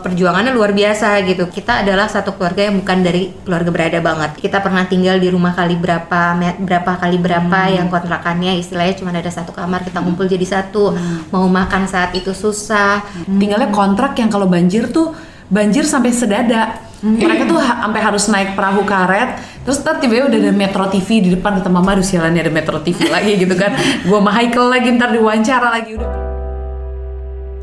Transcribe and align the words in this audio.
perjuangannya 0.00 0.52
luar 0.52 0.72
biasa 0.74 1.20
gitu. 1.28 1.46
Kita 1.48 1.84
adalah 1.84 2.08
satu 2.08 2.34
keluarga 2.34 2.68
yang 2.68 2.80
bukan 2.80 2.98
dari 3.04 3.32
keluarga 3.44 3.70
berada 3.70 3.98
banget. 4.00 4.30
Kita 4.40 4.58
pernah 4.58 4.84
tinggal 4.88 5.20
di 5.20 5.28
rumah 5.28 5.52
kali 5.52 5.76
berapa, 5.76 6.20
berapa 6.60 6.92
kali 6.98 7.16
berapa 7.20 7.60
hmm. 7.68 7.74
yang 7.76 7.86
kontrakannya 7.92 8.58
istilahnya 8.58 8.98
cuma 8.98 9.12
ada 9.12 9.30
satu 9.30 9.52
kamar, 9.52 9.84
kita 9.84 10.00
ngumpul 10.00 10.26
jadi 10.26 10.44
satu. 10.44 10.96
Hmm. 10.96 11.30
Mau 11.32 11.46
makan 11.46 11.86
saat 11.86 12.16
itu 12.16 12.32
susah. 12.32 13.04
Hmm. 13.04 13.38
Tinggalnya 13.38 13.68
kontrak 13.68 14.16
yang 14.18 14.32
kalau 14.32 14.50
banjir 14.50 14.88
tuh 14.88 15.12
banjir 15.50 15.84
sampai 15.84 16.10
sedada. 16.14 16.80
Hmm. 17.00 17.16
Mereka 17.16 17.48
tuh 17.48 17.56
ha 17.56 17.84
sampai 17.84 18.00
harus 18.00 18.24
naik 18.28 18.50
perahu 18.52 18.84
karet, 18.84 19.40
terus 19.64 19.80
ntar 19.80 19.98
tiba-tiba 20.04 20.28
udah 20.28 20.40
ada 20.46 20.52
Metro 20.52 20.84
TV 20.92 21.08
di 21.24 21.30
depan 21.32 21.56
kata 21.56 21.72
mama, 21.72 21.96
aduh 21.96 22.04
ada 22.04 22.52
Metro 22.52 22.76
TV 22.84 23.08
lagi 23.08 23.40
gitu 23.40 23.56
kan. 23.56 23.72
Gua 24.08 24.20
sama 24.20 24.30
Michael 24.36 24.66
lagi 24.68 24.88
ntar 25.00 25.08
diwawancara 25.16 25.68
lagi 25.72 25.96
udah. 25.96 26.29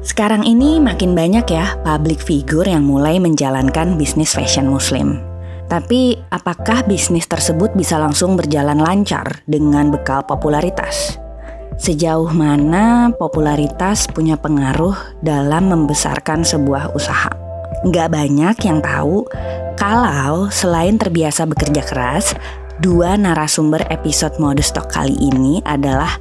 Sekarang 0.05 0.45
ini 0.45 0.77
makin 0.77 1.18
banyak 1.18 1.45
ya 1.50 1.77
public 1.82 2.21
figure 2.21 2.70
yang 2.70 2.86
mulai 2.86 3.18
menjalankan 3.18 3.98
bisnis 3.98 4.34
fashion 4.38 4.70
muslim. 4.70 5.17
Tapi 5.67 6.16
apakah 6.31 6.88
bisnis 6.88 7.27
tersebut 7.27 7.76
bisa 7.76 7.99
langsung 7.99 8.39
berjalan 8.39 8.80
lancar 8.80 9.44
dengan 9.49 9.91
bekal 9.91 10.23
popularitas? 10.23 11.20
Sejauh 11.77 12.31
mana 12.31 13.12
popularitas 13.13 14.08
punya 14.09 14.39
pengaruh 14.39 14.95
dalam 15.20 15.70
membesarkan 15.70 16.41
sebuah 16.48 16.95
usaha? 16.95 17.30
Nggak 17.86 18.09
banyak 18.09 18.55
yang 18.64 18.80
tahu 18.80 19.27
kalau 19.77 20.50
selain 20.50 20.98
terbiasa 20.98 21.45
bekerja 21.45 21.86
keras, 21.86 22.34
dua 22.81 23.14
narasumber 23.14 23.86
episode 23.94 24.38
Mode 24.41 24.66
Stock 24.66 24.89
kali 24.89 25.14
ini 25.20 25.61
adalah 25.67 26.17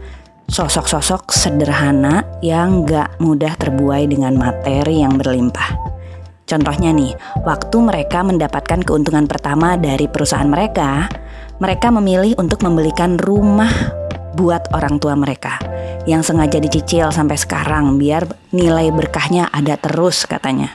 sosok-sosok 0.47 1.35
sederhana 1.35 2.23
yang 2.39 2.87
gak 2.87 3.19
mudah 3.19 3.59
terbuai 3.59 4.07
dengan 4.07 4.39
materi 4.39 5.03
yang 5.03 5.19
berlimpah. 5.19 5.75
Contohnya 6.47 6.95
nih, 6.95 7.11
waktu 7.43 7.77
mereka 7.83 8.23
mendapatkan 8.23 8.87
keuntungan 8.87 9.27
pertama 9.27 9.75
dari 9.75 10.07
perusahaan 10.07 10.47
mereka, 10.47 11.11
mereka 11.59 11.91
memilih 11.91 12.39
untuk 12.39 12.63
membelikan 12.63 13.19
rumah 13.19 13.71
buat 14.39 14.71
orang 14.71 15.03
tua 15.03 15.19
mereka 15.19 15.59
yang 16.07 16.23
sengaja 16.23 16.63
dicicil 16.63 17.11
sampai 17.11 17.35
sekarang 17.35 17.99
biar 17.99 18.31
nilai 18.55 18.95
berkahnya 18.95 19.51
ada 19.51 19.75
terus 19.75 20.23
katanya. 20.23 20.71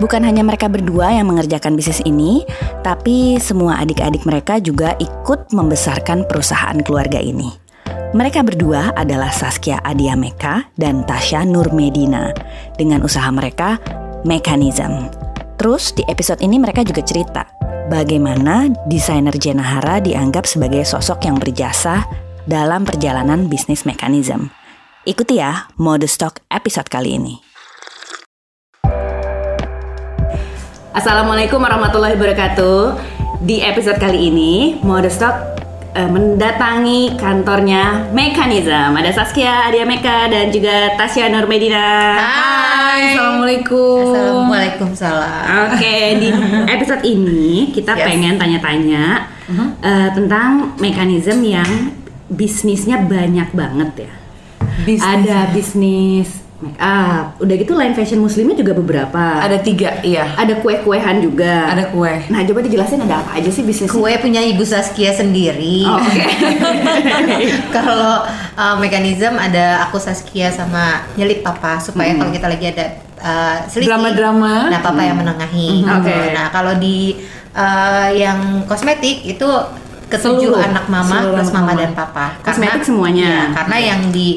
Bukan 0.00 0.24
hanya 0.24 0.40
mereka 0.42 0.66
berdua 0.66 1.12
yang 1.12 1.28
mengerjakan 1.28 1.76
bisnis 1.76 2.00
ini, 2.02 2.42
tapi 2.80 3.36
semua 3.38 3.78
adik-adik 3.78 4.24
mereka 4.24 4.58
juga 4.58 4.96
ikut 4.96 5.52
membesarkan 5.52 6.24
perusahaan 6.26 6.74
keluarga 6.80 7.20
ini. 7.20 7.61
Mereka 8.12 8.44
berdua 8.44 8.92
adalah 8.92 9.32
Saskia 9.32 9.80
Adia 9.80 10.12
Meka 10.12 10.68
dan 10.76 11.00
Tasya 11.08 11.48
Nurmedina 11.48 12.36
dengan 12.76 13.00
usaha 13.00 13.28
mereka 13.32 13.80
Mekanism. 14.28 15.08
Terus 15.56 15.96
di 15.96 16.04
episode 16.10 16.44
ini 16.44 16.60
mereka 16.60 16.84
juga 16.84 17.00
cerita 17.00 17.48
bagaimana 17.88 18.68
desainer 18.84 19.32
Jenahara 19.36 20.00
dianggap 20.00 20.44
sebagai 20.44 20.84
sosok 20.84 21.24
yang 21.24 21.40
berjasa 21.40 22.04
dalam 22.44 22.84
perjalanan 22.84 23.46
bisnis 23.48 23.88
Mekanism. 23.88 24.52
Ikuti 25.02 25.40
ya 25.42 25.66
Mode 25.80 26.06
Stock 26.06 26.38
episode 26.52 26.86
kali 26.86 27.18
ini. 27.18 27.34
Assalamualaikum 30.92 31.56
warahmatullahi 31.56 32.14
wabarakatuh. 32.20 33.00
Di 33.42 33.64
episode 33.64 33.96
kali 33.96 34.28
ini, 34.30 34.78
Mode 34.84 35.08
Stock 35.08 35.61
uh, 35.96 36.08
mendatangi 36.10 37.16
kantornya 37.20 38.10
Mekanism. 38.10 38.96
Ada 38.96 39.12
Saskia 39.12 39.68
Adia 39.68 39.84
Meka 39.84 40.28
dan 40.28 40.48
juga 40.48 40.96
Tasya 40.96 41.28
Nurmedina. 41.28 41.88
Hai, 42.18 43.16
Assalamualaikum. 43.16 44.12
Assalamualaikum 44.12 44.88
salam. 44.96 45.72
Oke, 45.72 45.78
okay, 45.78 46.04
di 46.18 46.28
episode 46.68 47.02
ini 47.04 47.72
kita 47.72 47.96
yes. 47.96 48.04
pengen 48.04 48.34
tanya-tanya 48.40 49.04
uh 49.48 49.52
-huh. 49.52 49.68
uh, 49.80 50.08
tentang 50.16 50.76
Mekanism 50.80 51.44
yang 51.44 51.92
bisnisnya 52.32 53.04
banyak 53.04 53.52
banget 53.52 54.08
ya. 54.08 54.12
Bisnis. 54.82 55.04
Ada 55.04 55.52
bisnis 55.52 56.41
make 56.62 56.78
up. 56.78 57.36
Udah 57.42 57.54
gitu 57.58 57.74
line 57.74 57.92
fashion 57.92 58.22
muslimnya 58.22 58.54
juga 58.54 58.72
beberapa. 58.78 59.42
Ada 59.42 59.58
tiga, 59.58 59.98
iya. 60.06 60.30
Ada 60.38 60.62
kue-kuehan 60.62 61.18
juga. 61.18 61.68
Ada 61.74 61.90
kue. 61.90 62.14
Nah, 62.30 62.46
coba 62.46 62.60
dijelasin 62.62 63.02
ada 63.02 63.26
apa 63.26 63.42
aja 63.42 63.50
sih 63.50 63.66
bisnis 63.66 63.90
Kue 63.90 64.14
punya 64.22 64.38
Ibu 64.38 64.62
Saskia 64.62 65.10
sendiri. 65.10 65.82
Oh, 65.84 65.98
Oke. 65.98 66.22
Okay. 66.22 66.30
kalau 67.76 68.24
uh, 68.54 68.74
mekanisme 68.78 69.34
ada 69.34 69.82
aku 69.90 69.98
Saskia 69.98 70.54
sama 70.54 71.02
nyelip 71.18 71.42
papa 71.42 71.82
supaya 71.82 72.14
hmm. 72.14 72.18
kalau 72.22 72.30
kita 72.30 72.46
lagi 72.46 72.66
ada 72.70 72.86
uh, 73.18 73.56
drama-drama, 73.66 74.70
nah 74.70 74.80
papa 74.80 75.02
hmm. 75.02 75.08
yang 75.10 75.18
menengahi. 75.18 75.66
Hmm. 75.66 75.76
Gitu. 75.82 75.92
Oke. 75.98 76.06
Okay. 76.06 76.24
Nah, 76.30 76.46
kalau 76.54 76.74
di 76.78 77.18
uh, 77.58 78.08
yang 78.14 78.62
kosmetik 78.70 79.26
itu 79.26 79.48
ketujuh 80.12 80.52
Seluruh. 80.52 80.60
anak 80.60 80.84
mama 80.92 81.24
Seluruh 81.24 81.36
plus 81.40 81.50
mama, 81.50 81.72
mama 81.72 81.80
dan 81.80 81.90
papa. 81.96 82.26
Kosmetik 82.44 82.84
semuanya. 82.84 83.50
Ya, 83.50 83.56
karena 83.56 83.76
okay. 83.76 83.88
yang 83.88 84.02
di 84.12 84.28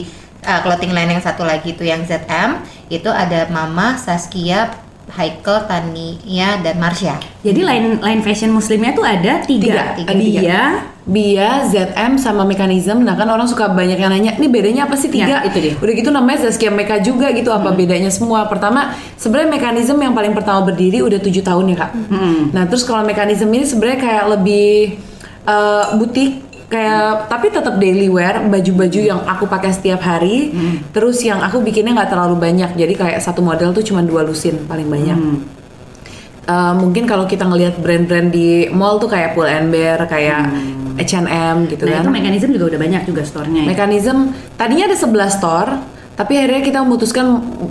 uh, 0.45 0.61
clothing 0.61 0.93
line 0.93 1.11
yang 1.11 1.23
satu 1.23 1.43
lagi 1.43 1.73
itu 1.73 1.83
yang 1.83 2.05
ZM 2.05 2.61
itu 2.87 3.09
ada 3.09 3.49
Mama 3.49 3.97
Saskia 3.97 4.85
Haikal, 5.05 5.69
Tania, 5.69 6.57
dan 6.65 6.81
Marsha. 6.81 7.21
Jadi 7.45 7.61
line 7.61 8.01
line 8.01 8.21
fashion 8.25 8.49
muslimnya 8.49 8.97
tuh 8.97 9.05
ada 9.05 9.45
tiga, 9.45 9.93
tiga, 9.93 10.17
tiga 10.17 10.17
Bia, 10.17 10.63
Bia, 11.05 11.49
ZM, 11.69 12.17
sama 12.17 12.41
Mekanism. 12.41 13.05
Nah 13.05 13.13
kan 13.13 13.29
orang 13.29 13.45
suka 13.45 13.69
banyak 13.69 14.01
yang 14.01 14.09
nanya, 14.09 14.33
ini 14.41 14.49
bedanya 14.49 14.89
apa 14.89 14.97
sih 14.97 15.13
tiga? 15.13 15.29
Ya, 15.29 15.39
itu 15.45 15.61
dia. 15.61 15.73
Udah 15.77 15.93
gitu 15.93 16.09
namanya 16.09 16.49
Saskia 16.49 16.73
Meka 16.73 17.05
juga 17.05 17.29
gitu, 17.37 17.53
apa 17.53 17.69
hmm. 17.69 17.77
bedanya 17.77 18.09
semua? 18.09 18.49
Pertama, 18.49 18.97
sebenarnya 19.13 19.53
Mekanism 19.53 20.01
yang 20.01 20.17
paling 20.17 20.33
pertama 20.33 20.65
berdiri 20.65 21.05
udah 21.05 21.21
tujuh 21.21 21.45
tahun 21.45 21.77
ya 21.77 21.85
kak. 21.85 21.91
Hmm. 21.93 22.41
Nah 22.49 22.65
terus 22.65 22.81
kalau 22.81 23.05
Mekanism 23.05 23.53
ini 23.53 23.65
sebenarnya 23.69 23.99
kayak 24.01 24.25
lebih 24.41 24.97
uh, 25.45 25.93
butik 26.01 26.44
kayak 26.65 27.29
tapi 27.29 27.53
tetap 27.53 27.77
daily 27.77 28.09
wear 28.09 28.41
baju-baju 28.49 28.99
yang 28.99 29.21
aku 29.21 29.45
pakai 29.45 29.69
setiap 29.69 30.01
hari 30.01 30.49
hmm. 30.49 30.89
terus 30.89 31.21
yang 31.21 31.37
aku 31.45 31.61
bikinnya 31.61 31.93
nggak 31.93 32.09
terlalu 32.09 32.35
banyak 32.41 32.73
jadi 32.73 32.93
kayak 32.97 33.19
satu 33.21 33.45
model 33.45 33.69
tuh 33.69 33.85
cuma 33.85 34.01
dua 34.01 34.25
lusin 34.25 34.65
paling 34.65 34.89
banyak 34.89 35.13
hmm. 35.13 35.37
uh, 36.49 36.73
mungkin 36.73 37.05
kalau 37.05 37.29
kita 37.29 37.45
ngelihat 37.45 37.77
brand-brand 37.77 38.33
di 38.33 38.65
mall 38.73 38.97
tuh 38.97 39.09
kayak 39.13 39.37
Pull 39.37 39.45
and 39.45 39.69
Bear 39.69 40.09
kayak 40.09 40.49
hmm. 40.49 40.97
H&M 40.97 41.69
gitu 41.69 41.85
nah, 41.85 42.01
kan 42.01 42.03
itu 42.09 42.11
mekanisme 42.17 42.51
juga 42.57 42.65
udah 42.73 42.81
banyak 42.81 43.01
juga 43.05 43.21
store-nya 43.21 43.61
ya? 43.61 43.69
mekanisme 43.69 44.19
tadinya 44.57 44.89
ada 44.89 44.97
11 44.97 45.37
store 45.37 45.71
tapi 46.15 46.33
akhirnya 46.39 46.63
kita 46.65 46.79
memutuskan 46.81 47.27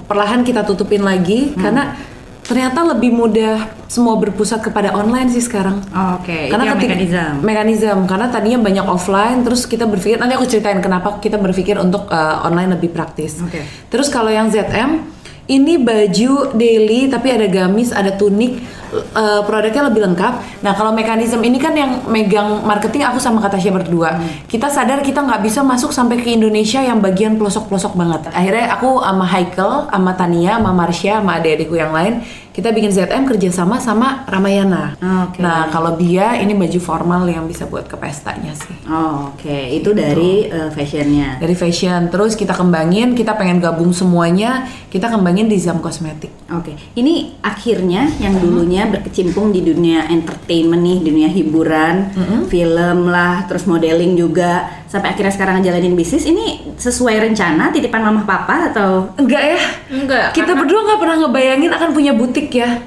perlahan 0.06 0.46
kita 0.46 0.62
tutupin 0.62 1.02
lagi 1.02 1.50
hmm. 1.50 1.58
karena 1.58 1.98
ternyata 2.44 2.84
lebih 2.94 3.10
mudah 3.16 3.72
semua 3.88 4.20
berpusat 4.20 4.60
kepada 4.60 4.92
online 4.92 5.32
sih 5.32 5.40
sekarang. 5.40 5.80
Oh, 5.90 6.20
Oke. 6.20 6.28
Okay. 6.28 6.44
Karena 6.52 6.76
ketika, 6.76 6.92
mekanisme. 6.92 7.24
Mekanisme 7.40 8.00
karena 8.04 8.26
tadinya 8.28 8.58
banyak 8.60 8.86
offline, 8.86 9.38
terus 9.42 9.64
kita 9.64 9.88
berpikir 9.88 10.20
nanti 10.20 10.36
aku 10.36 10.44
ceritain 10.44 10.78
kenapa 10.84 11.18
kita 11.18 11.40
berpikir 11.40 11.80
untuk 11.80 12.06
uh, 12.12 12.44
online 12.44 12.76
lebih 12.76 12.92
praktis. 12.92 13.40
Oke. 13.40 13.60
Okay. 13.60 13.64
Terus 13.88 14.12
kalau 14.12 14.28
yang 14.28 14.52
ZM 14.52 15.13
ini 15.44 15.76
baju 15.76 16.56
daily 16.56 17.12
tapi 17.12 17.28
ada 17.28 17.44
gamis, 17.44 17.92
ada 17.92 18.16
tunik, 18.16 18.64
uh, 19.12 19.42
produknya 19.44 19.92
lebih 19.92 20.00
lengkap. 20.08 20.64
Nah 20.64 20.72
kalau 20.72 20.96
mekanisme 20.96 21.42
ini 21.44 21.60
kan 21.60 21.76
yang 21.76 22.06
megang 22.08 22.64
marketing 22.64 23.04
aku 23.04 23.20
sama 23.20 23.44
Katasha 23.44 23.68
berdua. 23.68 24.16
Hmm. 24.16 24.48
Kita 24.48 24.72
sadar 24.72 25.04
kita 25.04 25.20
nggak 25.20 25.44
bisa 25.44 25.60
masuk 25.60 25.92
sampai 25.92 26.20
ke 26.22 26.32
Indonesia 26.32 26.80
yang 26.80 27.04
bagian 27.04 27.36
pelosok-pelosok 27.36 27.92
banget. 27.92 28.20
Akhirnya 28.32 28.72
aku 28.72 29.04
sama 29.04 29.26
Haikel, 29.28 29.72
sama 29.92 30.12
Tania, 30.16 30.56
sama 30.56 30.72
Marsha, 30.72 31.20
sama 31.20 31.32
adik-adikku 31.36 31.76
yang 31.76 31.92
lain 31.92 32.24
kita 32.54 32.70
bikin 32.70 32.94
ZM 32.94 33.26
kerjasama 33.26 33.82
sama 33.82 34.22
Ramayana. 34.30 34.94
Okay. 35.02 35.42
Nah 35.42 35.66
kalau 35.74 35.98
dia 35.98 36.38
ini 36.38 36.54
baju 36.54 36.78
formal 36.78 37.26
yang 37.26 37.50
bisa 37.50 37.66
buat 37.66 37.90
ke 37.90 37.98
pestanya 37.98 38.54
sih. 38.54 38.78
Oh, 38.86 39.34
Oke, 39.34 39.50
okay. 39.50 39.62
itu 39.82 39.90
gitu. 39.90 39.98
dari 39.98 40.46
uh, 40.46 40.70
fashionnya. 40.70 41.42
Dari 41.42 41.54
fashion, 41.58 42.14
terus 42.14 42.38
kita 42.38 42.54
kembangin, 42.54 43.18
kita 43.18 43.34
pengen 43.34 43.58
gabung 43.58 43.90
semuanya, 43.90 44.70
kita 44.86 45.10
kembangin 45.10 45.50
di 45.50 45.58
Zam 45.58 45.82
Kosmetik. 45.82 46.30
Oke, 46.54 46.72
okay. 46.72 46.74
ini 46.94 47.34
akhirnya 47.42 48.06
yang 48.22 48.38
dulunya 48.38 48.86
berkecimpung 48.86 49.50
di 49.50 49.58
dunia 49.58 50.06
entertainment 50.06 50.78
nih, 50.78 50.98
dunia 51.02 51.28
hiburan, 51.34 52.14
mm 52.14 52.22
-hmm. 52.22 52.40
film 52.46 53.10
lah, 53.10 53.50
terus 53.50 53.66
modeling 53.66 54.14
juga 54.14 54.83
sampai 54.94 55.10
akhirnya 55.10 55.34
sekarang 55.34 55.58
ngejalanin 55.58 55.98
bisnis 55.98 56.22
ini 56.22 56.70
sesuai 56.78 57.18
rencana 57.18 57.74
titipan 57.74 58.06
mama 58.06 58.22
papa 58.22 58.70
atau? 58.70 59.10
Enggak 59.18 59.42
ya? 59.42 59.60
Enggak 59.90 60.30
kita 60.30 60.54
berdua 60.54 60.86
nggak 60.86 61.00
pernah 61.02 61.16
ngebayangin 61.26 61.70
akan 61.74 61.90
punya 61.90 62.14
butik 62.14 62.54
ya. 62.54 62.78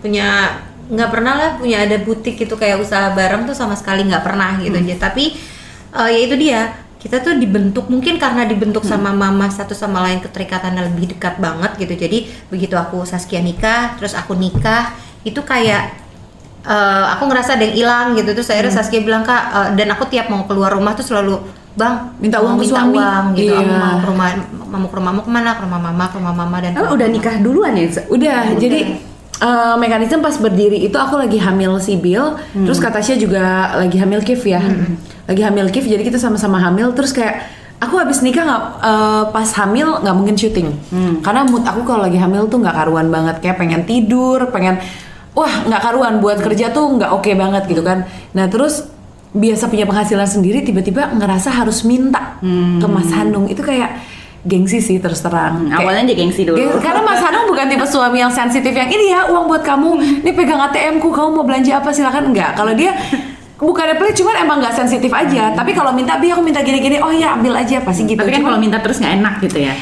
Punya 0.00 0.56
nggak 0.88 1.10
pernah 1.12 1.32
lah 1.36 1.50
punya 1.60 1.84
ada 1.84 2.00
butik 2.00 2.40
itu 2.40 2.54
kayak 2.56 2.80
usaha 2.80 3.12
bareng 3.12 3.44
tuh 3.44 3.52
sama 3.52 3.76
sekali 3.76 4.06
nggak 4.06 4.22
pernah 4.22 4.54
gitu 4.62 4.78
hmm. 4.78 5.02
tapi 5.02 5.34
uh, 5.90 6.06
ya 6.06 6.20
itu 6.22 6.38
dia 6.38 6.60
kita 7.02 7.26
tuh 7.26 7.34
dibentuk 7.34 7.90
mungkin 7.90 8.22
karena 8.22 8.46
dibentuk 8.46 8.86
hmm. 8.86 8.90
sama 8.94 9.10
mama 9.10 9.50
satu 9.50 9.74
sama 9.74 10.06
lain 10.06 10.22
keterikatannya 10.22 10.88
lebih 10.88 11.14
dekat 11.14 11.36
banget 11.36 11.76
gitu. 11.76 11.94
Jadi 12.06 12.18
begitu 12.48 12.74
aku 12.80 13.04
Saskia 13.04 13.44
nikah 13.44 13.98
terus 14.00 14.16
aku 14.16 14.32
nikah 14.32 14.96
itu 15.26 15.42
kayak 15.42 16.05
uh, 16.66 17.14
aku 17.14 17.30
ngerasa 17.30 17.54
ada 17.56 17.64
yang 17.64 17.76
hilang 17.78 18.06
gitu. 18.18 18.34
Terus 18.34 18.50
akhirnya 18.50 18.74
hmm. 18.74 18.80
Saskia 18.82 19.00
bilang 19.06 19.22
kak 19.22 19.42
uh, 19.54 19.68
dan 19.78 19.88
aku 19.94 20.10
tiap 20.10 20.26
mau 20.28 20.44
keluar 20.44 20.74
rumah 20.74 20.92
tuh 20.98 21.06
selalu 21.06 21.38
bang 21.76 22.08
minta 22.18 22.40
uang 22.40 22.56
minta 22.56 22.80
suami. 22.80 22.96
uang 22.96 23.24
gitu. 23.36 23.52
Iya. 23.52 23.68
mau 23.68 24.00
ke 24.00 24.06
rumah 24.08 24.26
mau 24.66 24.88
ke 24.88 24.96
rumah 24.96 25.12
mau 25.12 25.22
ke 25.22 25.30
mana 25.30 25.50
ke 25.54 25.62
rumah 25.68 25.80
mama 25.80 26.04
ke 26.08 26.14
rumah 26.16 26.34
mama 26.34 26.56
dan 26.64 26.72
Oh, 26.80 26.96
udah 26.96 27.08
nikah 27.08 27.36
duluan 27.44 27.76
ya? 27.76 27.86
Udah, 28.08 28.56
jadi 28.56 28.96
eh, 29.44 29.74
mekanisme 29.76 30.24
pas 30.24 30.32
berdiri 30.40 30.88
itu 30.88 30.96
aku 30.96 31.20
lagi 31.20 31.36
hamil 31.36 31.76
Sibil, 31.76 32.40
terus 32.56 32.80
kata 32.80 33.04
Tasya 33.04 33.20
juga 33.20 33.76
lagi 33.76 34.00
hamil 34.00 34.24
Kif 34.24 34.48
ya, 34.48 34.64
lagi 35.28 35.42
hamil 35.44 35.68
Kif, 35.68 35.84
jadi 35.84 36.00
kita 36.00 36.16
sama-sama 36.16 36.56
hamil, 36.56 36.96
terus 36.96 37.12
kayak 37.12 37.44
aku 37.76 38.00
habis 38.00 38.24
nikah 38.24 38.48
nggak 38.48 38.62
eh, 38.80 39.24
pas 39.36 39.48
hamil 39.60 40.00
nggak 40.00 40.16
mungkin 40.16 40.36
syuting, 40.40 40.72
karena 41.20 41.44
mood 41.44 41.68
aku 41.68 41.84
kalau 41.84 42.08
lagi 42.08 42.16
hamil 42.16 42.48
tuh 42.48 42.64
nggak 42.64 42.72
karuan 42.72 43.12
banget, 43.12 43.44
kayak 43.44 43.60
pengen 43.60 43.84
tidur, 43.84 44.48
pengen 44.48 44.80
wah 45.36 45.62
nggak 45.62 45.82
karuan 45.82 46.18
buat 46.18 46.40
kerja 46.40 46.72
tuh 46.72 46.96
nggak 46.96 47.12
oke 47.12 47.28
banget 47.30 47.62
gitu 47.66 47.80
kan, 47.80 48.02
nah 48.32 48.48
terus 48.48 48.88
biasa 49.28 49.68
punya 49.68 49.84
penghasilan 49.84 50.24
sendiri 50.24 50.60
tiba-tiba 50.60 51.12
ngerasa 51.12 51.52
harus 51.52 51.84
minta 51.84 52.40
ke 52.74 52.86
Mas 52.86 53.12
Hanung 53.12 53.44
itu 53.44 53.60
kayak 53.60 54.00
gengsi 54.42 54.80
sih 54.80 54.96
terus 54.96 55.20
terang 55.20 55.58
Hmm, 55.58 55.68
Kayak- 55.68 55.80
awalnya 55.82 56.02
dia 56.06 56.16
gengsi 56.16 56.42
dulu. 56.42 56.56
Geng- 56.56 56.80
karena 56.80 57.02
Mas 57.02 57.18
Hanung 57.18 57.44
bukan 57.44 57.66
tipe 57.66 57.84
suami 57.84 58.16
yang 58.16 58.30
sensitif 58.30 58.70
yang 58.70 58.86
ini 58.86 59.10
ya 59.10 59.26
uang 59.26 59.44
buat 59.44 59.60
kamu, 59.60 59.90
ini 60.22 60.30
pegang 60.32 60.62
ATM 60.62 60.96
ku, 60.96 61.10
kamu 61.10 61.28
mau 61.32 61.44
belanja 61.44 61.72
apa 61.76 61.90
silakan 61.90 62.30
enggak. 62.30 62.54
Kalau 62.54 62.72
dia 62.72 62.94
bukannya 63.56 63.96
pelit, 63.96 64.14
cuman 64.14 64.34
emang 64.38 64.56
nggak 64.58 64.72
sensitif 64.76 65.10
aja. 65.10 65.50
Tapi 65.50 65.72
kalau 65.72 65.90
minta 65.90 66.14
bi 66.14 66.28
aku 66.28 66.40
minta 66.40 66.60
gini-gini, 66.60 66.96
oh 66.96 67.10
ya 67.10 67.34
ambil 67.34 67.56
aja 67.56 67.82
pasti 67.82 68.04
gitu. 68.04 68.16
Tapi 68.16 68.30
kan 68.30 68.42
kalau 68.42 68.56
minta 68.56 68.78
terus 68.78 68.96
nggak 68.96 69.14
enak 69.16 69.34
gitu 69.42 69.58
ya. 69.58 69.74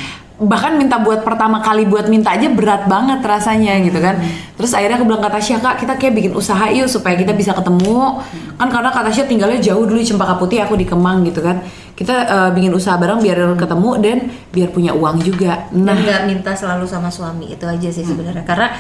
Bahkan 0.47 0.77
minta 0.77 1.01
buat 1.01 1.25
pertama 1.25 1.61
kali 1.61 1.89
buat 1.89 2.07
minta 2.07 2.33
aja 2.33 2.49
berat 2.53 2.87
banget 2.87 3.21
rasanya 3.25 3.81
gitu 3.83 3.99
kan. 3.99 4.21
Terus 4.55 4.71
akhirnya 4.73 4.97
aku 5.01 5.07
bilang 5.09 5.23
kata 5.25 5.41
Tasya 5.41 5.59
kak 5.59 5.75
kita 5.83 5.95
kayak 5.99 6.15
bikin 6.15 6.33
usaha 6.33 6.71
yuk 6.71 6.87
supaya 6.87 7.19
kita 7.19 7.35
bisa 7.35 7.53
ketemu. 7.53 8.23
Kan 8.57 8.69
karena 8.71 8.91
kata 8.93 9.11
Tasya 9.11 9.25
tinggalnya 9.27 9.59
jauh 9.61 9.85
dulu 9.85 9.99
di 9.99 10.07
Cempaka 10.07 10.39
Putih, 10.39 10.63
aku 10.63 10.79
di 10.79 10.87
Kemang 10.87 11.27
gitu 11.27 11.43
kan. 11.43 11.61
Kita 11.95 12.15
eh, 12.27 12.51
bikin 12.55 12.75
usaha 12.75 12.99
bareng 12.99 13.23
biar 13.23 13.55
ketemu 13.55 13.91
dan 14.03 14.19
biar 14.51 14.69
punya 14.75 14.93
uang 14.95 15.17
juga. 15.23 15.67
Nah 15.75 15.95
nggak 15.95 16.21
minta 16.27 16.53
selalu 16.55 16.87
sama 16.87 17.11
suami 17.11 17.55
itu 17.55 17.65
aja 17.67 17.89
sih 17.91 18.03
sebenarnya 18.03 18.43
karena 18.47 18.71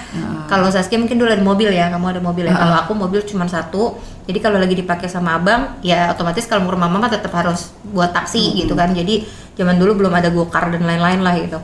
kalau 0.46 0.70
Saskia 0.70 0.98
mungkin 1.00 1.16
dulu 1.16 1.30
ada 1.30 1.42
mobil 1.42 1.70
ya 1.72 1.90
kamu 1.90 2.18
ada 2.18 2.20
mobil 2.22 2.44
ya 2.46 2.54
kalau 2.54 2.76
aku 2.84 2.92
mobil 2.94 3.20
cuma 3.26 3.46
satu 3.46 3.96
jadi 4.24 4.38
kalau 4.40 4.56
lagi 4.56 4.74
dipakai 4.76 5.08
sama 5.08 5.36
abang 5.36 5.78
ya 5.84 6.12
otomatis 6.12 6.48
kalau 6.48 6.68
rumah 6.68 6.88
mama 6.88 7.12
tetap 7.12 7.32
harus 7.36 7.72
buat 7.92 8.12
taksi 8.12 8.56
gitu 8.64 8.72
kan 8.72 8.92
jadi 8.96 9.24
zaman 9.54 9.78
dulu 9.78 10.04
belum 10.04 10.12
ada 10.14 10.28
gokar 10.34 10.70
dan 10.74 10.82
lain-lain 10.82 11.20
lah 11.22 11.34
gitu. 11.38 11.58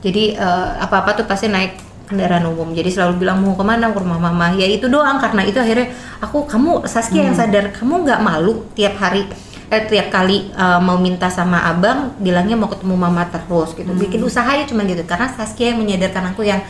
Jadi 0.00 0.34
eh, 0.34 0.68
apa-apa 0.80 1.14
tuh 1.18 1.26
pasti 1.28 1.46
naik 1.46 1.78
kendaraan 2.10 2.42
umum. 2.50 2.74
Jadi 2.74 2.90
selalu 2.90 3.22
bilang 3.22 3.38
mau 3.38 3.54
ke 3.54 3.62
mana 3.62 3.94
ke 3.94 3.98
rumah 4.02 4.18
mama. 4.18 4.50
Ya 4.58 4.66
itu 4.66 4.90
doang 4.90 5.22
karena 5.22 5.46
itu 5.46 5.62
akhirnya 5.62 5.94
aku 6.18 6.44
kamu 6.48 6.84
Saskia 6.90 7.30
yang 7.30 7.36
sadar 7.38 7.70
kamu 7.70 8.02
nggak 8.02 8.20
malu 8.20 8.66
tiap 8.74 8.98
hari 8.98 9.30
eh, 9.70 9.82
tiap 9.86 10.10
kali 10.10 10.50
eh, 10.50 10.80
mau 10.82 10.98
minta 10.98 11.30
sama 11.30 11.62
abang 11.70 12.18
bilangnya 12.18 12.58
mau 12.58 12.66
ketemu 12.66 12.94
mama 12.98 13.28
terus? 13.30 13.78
Gitu. 13.78 13.86
Bikin 13.94 14.20
usaha 14.26 14.50
ya 14.50 14.66
cuma 14.66 14.82
gitu. 14.82 15.06
Karena 15.06 15.30
Saskia 15.30 15.70
yang 15.70 15.78
menyadarkan 15.84 16.34
aku 16.34 16.42
yang 16.42 16.60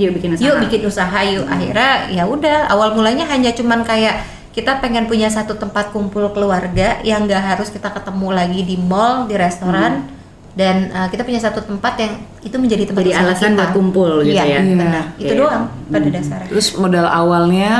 Yuk 0.00 0.16
bikin 0.16 0.32
usaha. 0.32 0.48
yuk 0.48 0.56
bikin 0.64 0.80
usaha 0.88 1.18
yuk. 1.20 1.44
Akhirnya 1.44 2.08
ya 2.08 2.24
udah 2.24 2.64
awal 2.72 2.96
mulanya 2.96 3.28
hanya 3.28 3.52
cuman 3.52 3.84
kayak 3.84 4.24
kita 4.52 4.78
pengen 4.78 5.08
punya 5.08 5.26
satu 5.26 5.56
tempat 5.56 5.90
kumpul 5.90 6.28
keluarga 6.30 7.00
yang 7.00 7.24
nggak 7.24 7.40
harus 7.42 7.72
kita 7.72 7.88
ketemu 7.88 8.28
lagi 8.30 8.60
di 8.62 8.76
mall 8.76 9.24
di 9.24 9.34
restoran 9.34 10.04
dan 10.52 10.92
uh, 10.92 11.08
kita 11.08 11.24
punya 11.24 11.40
satu 11.40 11.64
tempat 11.64 11.96
yang 11.96 12.12
itu 12.44 12.56
menjadi 12.60 12.84
tempat 12.84 13.02
Jadi 13.02 13.16
alasan 13.16 13.50
kita. 13.50 13.58
buat 13.58 13.70
kumpul 13.72 14.10
gitu 14.22 14.36
Iya, 14.36 14.44
ya. 14.44 14.60
benar. 14.60 15.04
Iya. 15.16 15.24
itu 15.24 15.34
doang 15.34 15.64
pada 15.88 16.08
dasarnya 16.12 16.48
Terus 16.52 16.66
modal 16.76 17.06
awalnya 17.08 17.70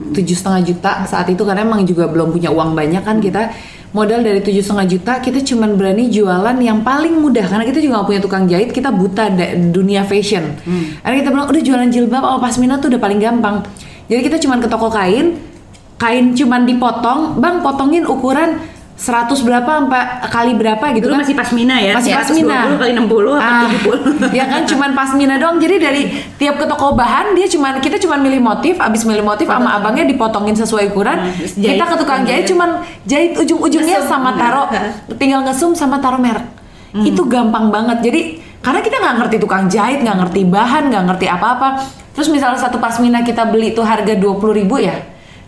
tujuh 0.00 0.32
setengah 0.32 0.62
juta 0.64 0.90
saat 1.04 1.26
itu 1.26 1.42
karena 1.42 1.60
emang 1.60 1.82
juga 1.82 2.06
belum 2.06 2.30
punya 2.30 2.48
uang 2.48 2.72
banyak 2.72 3.02
kan 3.02 3.18
kita 3.18 3.50
modal 3.90 4.22
dari 4.22 4.38
tujuh 4.38 4.62
setengah 4.62 4.86
juta 4.86 5.12
kita 5.18 5.42
cuman 5.42 5.74
berani 5.74 6.06
jualan 6.08 6.56
yang 6.56 6.80
paling 6.80 7.18
mudah 7.18 7.42
karena 7.42 7.66
kita 7.66 7.82
juga 7.82 7.98
gak 7.98 8.06
punya 8.06 8.20
tukang 8.22 8.46
jahit 8.46 8.70
kita 8.70 8.88
buta 8.88 9.26
dunia 9.68 10.06
fashion. 10.06 10.54
Karena 11.02 11.14
kita 11.18 11.28
bilang 11.28 11.50
udah 11.50 11.58
jualan 11.60 11.88
jilbab 11.90 12.22
sama 12.22 12.38
pasmina 12.38 12.78
tuh 12.78 12.88
udah 12.88 13.02
paling 13.02 13.18
gampang. 13.18 13.66
Jadi 14.06 14.20
kita 14.24 14.36
cuman 14.38 14.62
ke 14.62 14.68
toko 14.70 14.88
kain, 14.88 15.34
kain 16.00 16.32
cuman 16.32 16.64
dipotong, 16.64 17.36
bang 17.36 17.60
potongin 17.60 18.08
ukuran 18.08 18.56
100 19.00 19.32
berapa 19.48 19.64
sampai 19.80 20.04
kali 20.28 20.52
berapa 20.60 20.92
gitu 20.92 21.08
Dulu 21.08 21.16
kan. 21.16 21.24
masih 21.24 21.32
pasmina 21.32 21.76
ya. 21.80 21.96
Masih 21.96 22.12
Ya, 22.12 22.20
pasmina. 22.20 22.68
20 22.68 22.80
kali 22.84 22.92
60 22.92 23.32
apa 23.32 23.40
Ah, 23.40 23.64
70. 23.64 24.28
ya 24.38 24.44
kan 24.44 24.62
cuman 24.68 24.90
pasmina 24.92 25.34
doang. 25.40 25.56
Jadi 25.56 25.76
dari 25.80 26.02
tiap 26.36 26.60
ke 26.60 26.68
toko 26.68 26.92
bahan 26.92 27.32
dia 27.32 27.48
cuman 27.48 27.80
kita 27.80 27.96
cuman 27.96 28.20
milih 28.20 28.44
motif, 28.44 28.76
abis 28.76 29.08
milih 29.08 29.24
motif 29.24 29.48
sama 29.48 29.80
abangnya 29.80 30.04
dipotongin 30.04 30.52
sesuai 30.52 30.92
ukuran. 30.92 31.32
Jahit. 31.56 31.80
kita 31.80 31.84
ke 31.88 31.96
tukang 31.96 32.28
jahit 32.28 32.44
cuman 32.44 32.68
jahit 33.08 33.32
ujung-ujungnya 33.40 34.04
sama 34.04 34.36
taruh 34.36 34.68
tinggal 35.20 35.48
ngesum 35.48 35.72
sama 35.72 35.96
taruh 35.96 36.20
merek. 36.20 36.44
Hmm. 36.92 37.00
Itu 37.00 37.24
gampang 37.24 37.72
banget. 37.72 38.04
Jadi 38.04 38.20
karena 38.60 38.84
kita 38.84 39.00
nggak 39.00 39.16
ngerti 39.16 39.36
tukang 39.40 39.64
jahit, 39.64 40.04
nggak 40.04 40.16
ngerti 40.28 40.44
bahan, 40.44 40.92
nggak 40.92 41.04
ngerti 41.08 41.24
apa-apa. 41.24 41.68
Terus 42.12 42.28
misalnya 42.28 42.60
satu 42.60 42.76
pasmina 42.76 43.24
kita 43.24 43.48
beli 43.48 43.72
tuh 43.72 43.88
harga 43.88 44.12
20.000 44.12 44.60
ribu 44.60 44.76
ya. 44.76 44.92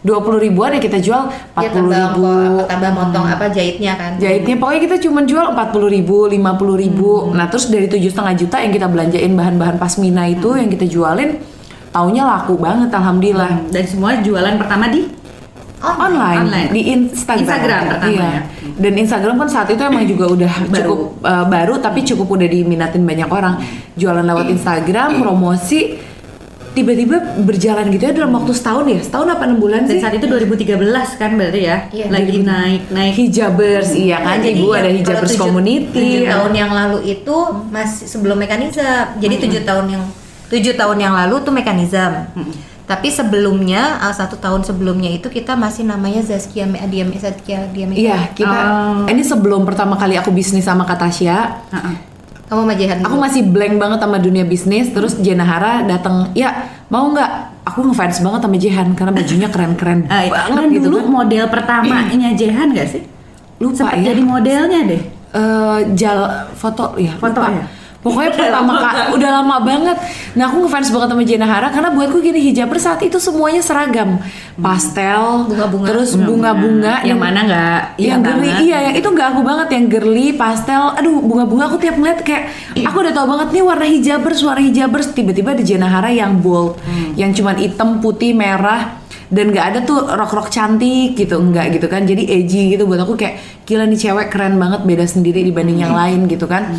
20 0.02 0.18
ribuan 0.40 0.70
ya 0.72 0.80
kita 0.80 0.98
jual 0.98 1.30
40 1.52 1.62
ya 1.62 1.70
tambah 1.70 1.94
ribu. 1.94 2.22
ongko- 2.26 2.66
tambah 2.66 2.90
motong 2.92 3.26
apa 3.28 3.46
jahitnya 3.48 3.92
kan 3.94 4.10
Jahitnya 4.16 4.54
pokoknya 4.56 4.80
kita 4.82 4.96
cuma 5.00 5.20
jual 5.22 5.46
40 5.48 5.86
ribu, 5.88 6.26
50 6.26 6.42
ribu. 6.76 7.10
Nah 7.30 7.46
terus 7.46 7.66
dari 7.66 7.86
tujuh 7.86 8.08
setengah 8.08 8.34
juta 8.36 8.56
yang 8.58 8.72
kita 8.72 8.86
belanjain 8.86 9.30
bahan-bahan 9.30 9.76
pasmina 9.76 10.26
itu 10.26 10.52
yang 10.52 10.66
kita 10.66 10.84
jualin, 10.84 11.38
taunya 11.88 12.22
laku 12.24 12.54
banget 12.56 12.90
alhamdulillah. 12.90 13.62
Dan 13.68 13.84
semua 13.84 14.18
jualan 14.18 14.54
pertama 14.56 14.86
di 14.86 15.06
Online, 15.80 16.38
Online. 16.40 16.70
di 16.70 16.82
Instagram. 16.92 17.42
Instagram 17.42 17.80
pertama 17.88 18.06
Iya. 18.08 18.22
ya. 18.28 18.40
Dan 18.72 18.92
Instagram 18.96 19.34
kan 19.36 19.48
saat 19.48 19.66
itu 19.66 19.82
emang 19.82 20.02
juga 20.04 20.24
udah 20.28 20.52
Baru. 20.64 20.78
cukup 20.78 20.98
uh, 21.20 21.44
baru 21.44 21.74
tapi 21.78 22.00
cukup 22.02 22.26
udah 22.32 22.46
diminatin 22.46 23.02
banyak 23.02 23.26
orang. 23.26 23.58
Jualan 23.92 24.22
lewat 24.24 24.46
Instagram, 24.48 25.18
promosi 25.18 25.98
tiba-tiba 26.72 27.16
berjalan 27.38 27.88
gitu 27.88 28.02
ya 28.02 28.12
dalam 28.12 28.32
waktu 28.32 28.50
setahun 28.50 28.84
ya? 28.86 28.98
Setahun 28.98 29.28
apa 29.28 29.42
enam 29.44 29.58
bulan 29.58 29.84
dan 29.84 29.92
sih? 29.92 30.00
saat 30.00 30.14
itu 30.14 30.24
2013 30.24 30.80
kan 31.14 31.30
berarti 31.32 31.60
ya. 31.62 31.76
Iya, 31.88 32.06
lagi 32.08 32.38
naik 32.40 32.82
naik. 32.88 33.12
hijabers 33.14 33.90
iya 33.94 34.16
kan? 34.18 34.26
Nah, 34.32 34.36
jadi 34.40 34.58
ibu 34.58 34.68
ya, 34.68 34.78
ada 34.78 34.90
hijabers 34.90 35.30
tujuh- 35.30 35.42
community 35.42 36.00
tujuh 36.18 36.24
tahun 36.26 36.52
yang 36.54 36.70
lalu 36.70 36.98
itu 37.10 37.36
masih 37.68 38.04
sebelum 38.06 38.36
mekanisme. 38.36 38.88
Jadi 39.16 39.34
tujuh 39.38 39.62
tahun 39.62 39.86
yang 39.90 40.02
tujuh 40.48 40.74
tahun 40.74 40.98
yang 40.98 41.14
lalu 41.14 41.34
tuh 41.40 41.50
mekanisme. 41.50 42.28
Tapi 42.82 43.08
sebelumnya 43.08 44.00
uh, 44.00 44.12
satu 44.12 44.36
tahun 44.36 44.62
sebelumnya 44.62 45.08
itu 45.08 45.24
kita 45.26 45.54
masih 45.54 45.80
namanya 45.82 46.20
Zaskia 46.20 46.64
Me- 46.64 46.82
Diam 46.84 47.08
Zaskia 47.10 47.64
Diam 47.68 47.88
Iya, 47.88 48.28
kita 48.32 48.52
Oh. 48.52 49.06
ini 49.06 49.22
sebelum 49.22 49.62
pertama 49.62 49.94
kali 49.94 50.12
aku 50.14 50.28
bisnis 50.28 50.62
sama 50.62 50.82
Katasya, 50.82 51.62
Heeh. 51.70 51.94
Kamu 52.52 52.62
majahan 52.68 52.98
aku 53.00 53.08
dulu. 53.10 53.24
masih 53.24 53.42
blank 53.44 53.74
banget 53.76 53.98
sama 53.98 54.18
dunia 54.18 54.44
bisnis. 54.44 54.86
Terus 54.88 55.16
Jenahara 55.16 55.80
datang, 55.82 56.28
ya 56.32 56.52
mau 56.86 57.08
nggak? 57.08 57.30
Aku 57.64 57.80
ngefans 57.82 58.20
banget 58.20 58.40
sama 58.42 58.56
Jehan 58.56 58.88
karena 58.92 59.12
bajunya 59.12 59.48
keren-keren 59.48 60.04
Ah, 60.12 60.20
iya. 60.20 60.30
banget 60.30 60.58
Dan 60.58 60.68
gitu 60.70 60.84
dulu 60.84 60.98
kan. 60.98 61.08
model 61.08 61.44
pertamanya 61.48 62.30
Jehan 62.40 62.68
gak 62.70 62.88
sih? 62.88 63.02
Lupa 63.56 63.86
Sempat 63.86 63.96
ya. 63.96 64.10
jadi 64.10 64.20
modelnya 64.20 64.80
deh. 64.84 65.02
Eh, 65.32 65.78
jal 65.94 66.18
foto 66.52 66.92
ya. 66.98 67.14
Foto 67.16 67.38
lupa. 67.38 67.48
ya? 67.48 67.64
Pokoknya 68.02 68.34
pertama 68.34 68.72
kak 68.76 69.14
udah 69.14 69.30
lama 69.32 69.56
banget. 69.58 69.94
Nah 70.34 70.44
aku 70.44 70.66
ngefans 70.66 70.90
banget 70.90 71.08
sama 71.08 71.22
Jenahara 71.22 71.70
karena 71.70 71.88
buatku 71.88 72.18
gini 72.18 72.42
hijab 72.42 72.74
saat 72.74 72.98
itu 72.98 73.14
semuanya 73.16 73.62
seragam, 73.62 74.18
pastel, 74.56 75.46
Bunga-bunga. 75.46 75.86
terus 75.86 76.10
bunga-bunga, 76.16 76.94
yang 77.02 77.16
dan- 77.16 77.24
mana 77.24 77.40
nggak? 77.42 77.80
Yang 77.94 78.02
iya 78.02 78.14
girly. 78.18 78.42
banget. 78.42 78.60
iya 78.60 78.78
yang 78.82 78.94
itu 78.96 79.08
nggak 79.08 79.28
aku 79.28 79.40
banget. 79.42 79.68
Yang 79.70 79.84
girly 79.88 80.26
pastel. 80.32 80.82
Aduh 80.92 81.18
bunga-bunga 81.20 81.64
aku 81.64 81.78
tiap 81.78 81.94
ngeliat 81.94 82.20
kayak 82.20 82.44
aku 82.82 82.96
udah 82.98 83.12
tau 83.12 83.26
banget 83.28 83.48
nih 83.50 83.62
warna 83.62 83.86
hijabers 83.86 84.40
warna 84.40 84.62
hijabers. 84.62 85.06
Tiba-tiba 85.08 85.50
di 85.52 85.62
Jenahara 85.62 86.10
yang 86.10 86.36
bold 86.36 86.82
Hmm. 86.82 87.14
yang 87.14 87.30
cuman 87.30 87.54
hitam 87.56 87.98
putih 87.98 88.32
merah 88.32 88.98
dan 89.28 89.48
nggak 89.48 89.66
ada 89.68 89.78
tuh 89.82 90.02
rok-rok 90.04 90.48
cantik 90.48 91.14
gitu. 91.14 91.38
Enggak 91.38 91.70
gitu 91.72 91.86
kan. 91.86 92.02
Jadi 92.02 92.26
edgy 92.26 92.74
gitu. 92.74 92.82
Buat 92.82 93.06
aku 93.06 93.14
kayak 93.14 93.38
gila 93.62 93.86
nih 93.86 93.98
cewek 94.00 94.26
keren 94.26 94.56
banget 94.56 94.82
beda 94.82 95.04
sendiri 95.04 95.40
dibanding 95.40 95.78
yang 95.78 95.94
Hmm. 95.94 96.02
lain 96.02 96.20
gitu 96.26 96.44
kan 96.44 96.74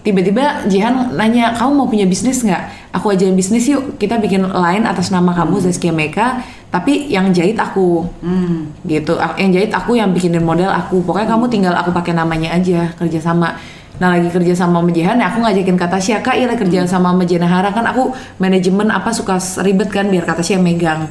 tiba-tiba 0.00 0.64
Jihan 0.66 1.12
nanya 1.14 1.52
kamu 1.56 1.70
mau 1.76 1.86
punya 1.88 2.04
bisnis 2.08 2.42
nggak? 2.44 2.94
Aku 2.96 3.12
ajain 3.12 3.36
bisnis 3.36 3.68
yuk. 3.68 3.96
Kita 4.00 4.18
bikin 4.18 4.44
line 4.46 4.84
atas 4.84 5.12
nama 5.12 5.30
kamu 5.32 5.62
Zaskia 5.64 5.94
Meka. 5.94 6.42
Tapi 6.70 7.10
yang 7.10 7.34
jahit 7.34 7.58
aku. 7.58 8.06
Hmm. 8.22 8.70
gitu. 8.86 9.18
Yang 9.38 9.50
jahit 9.58 9.72
aku 9.74 9.98
yang 9.98 10.14
bikinin 10.14 10.42
model 10.42 10.70
aku. 10.70 11.02
Pokoknya 11.02 11.28
kamu 11.34 11.44
tinggal 11.50 11.74
aku 11.76 11.90
pakai 11.90 12.14
namanya 12.14 12.54
aja 12.56 12.90
kerja 12.96 13.20
sama 13.20 13.58
nah 14.00 14.16
lagi 14.16 14.32
kerja 14.32 14.56
sama 14.56 14.80
sama 14.80 14.88
Jehan 14.96 15.20
ya 15.20 15.28
aku 15.28 15.44
ngajakin 15.44 15.76
kata 15.76 16.00
Tasya 16.00 16.24
kak 16.24 16.32
iya 16.32 16.48
kerja 16.56 16.88
sama 16.88 17.12
sama 17.12 17.20
Jenahara 17.28 17.68
kan 17.68 17.84
aku 17.84 18.16
manajemen 18.40 18.88
apa 18.88 19.12
suka 19.12 19.36
ribet 19.60 19.92
kan 19.92 20.08
biar 20.08 20.24
kata 20.24 20.40
Tasya 20.40 20.56
megang. 20.56 21.04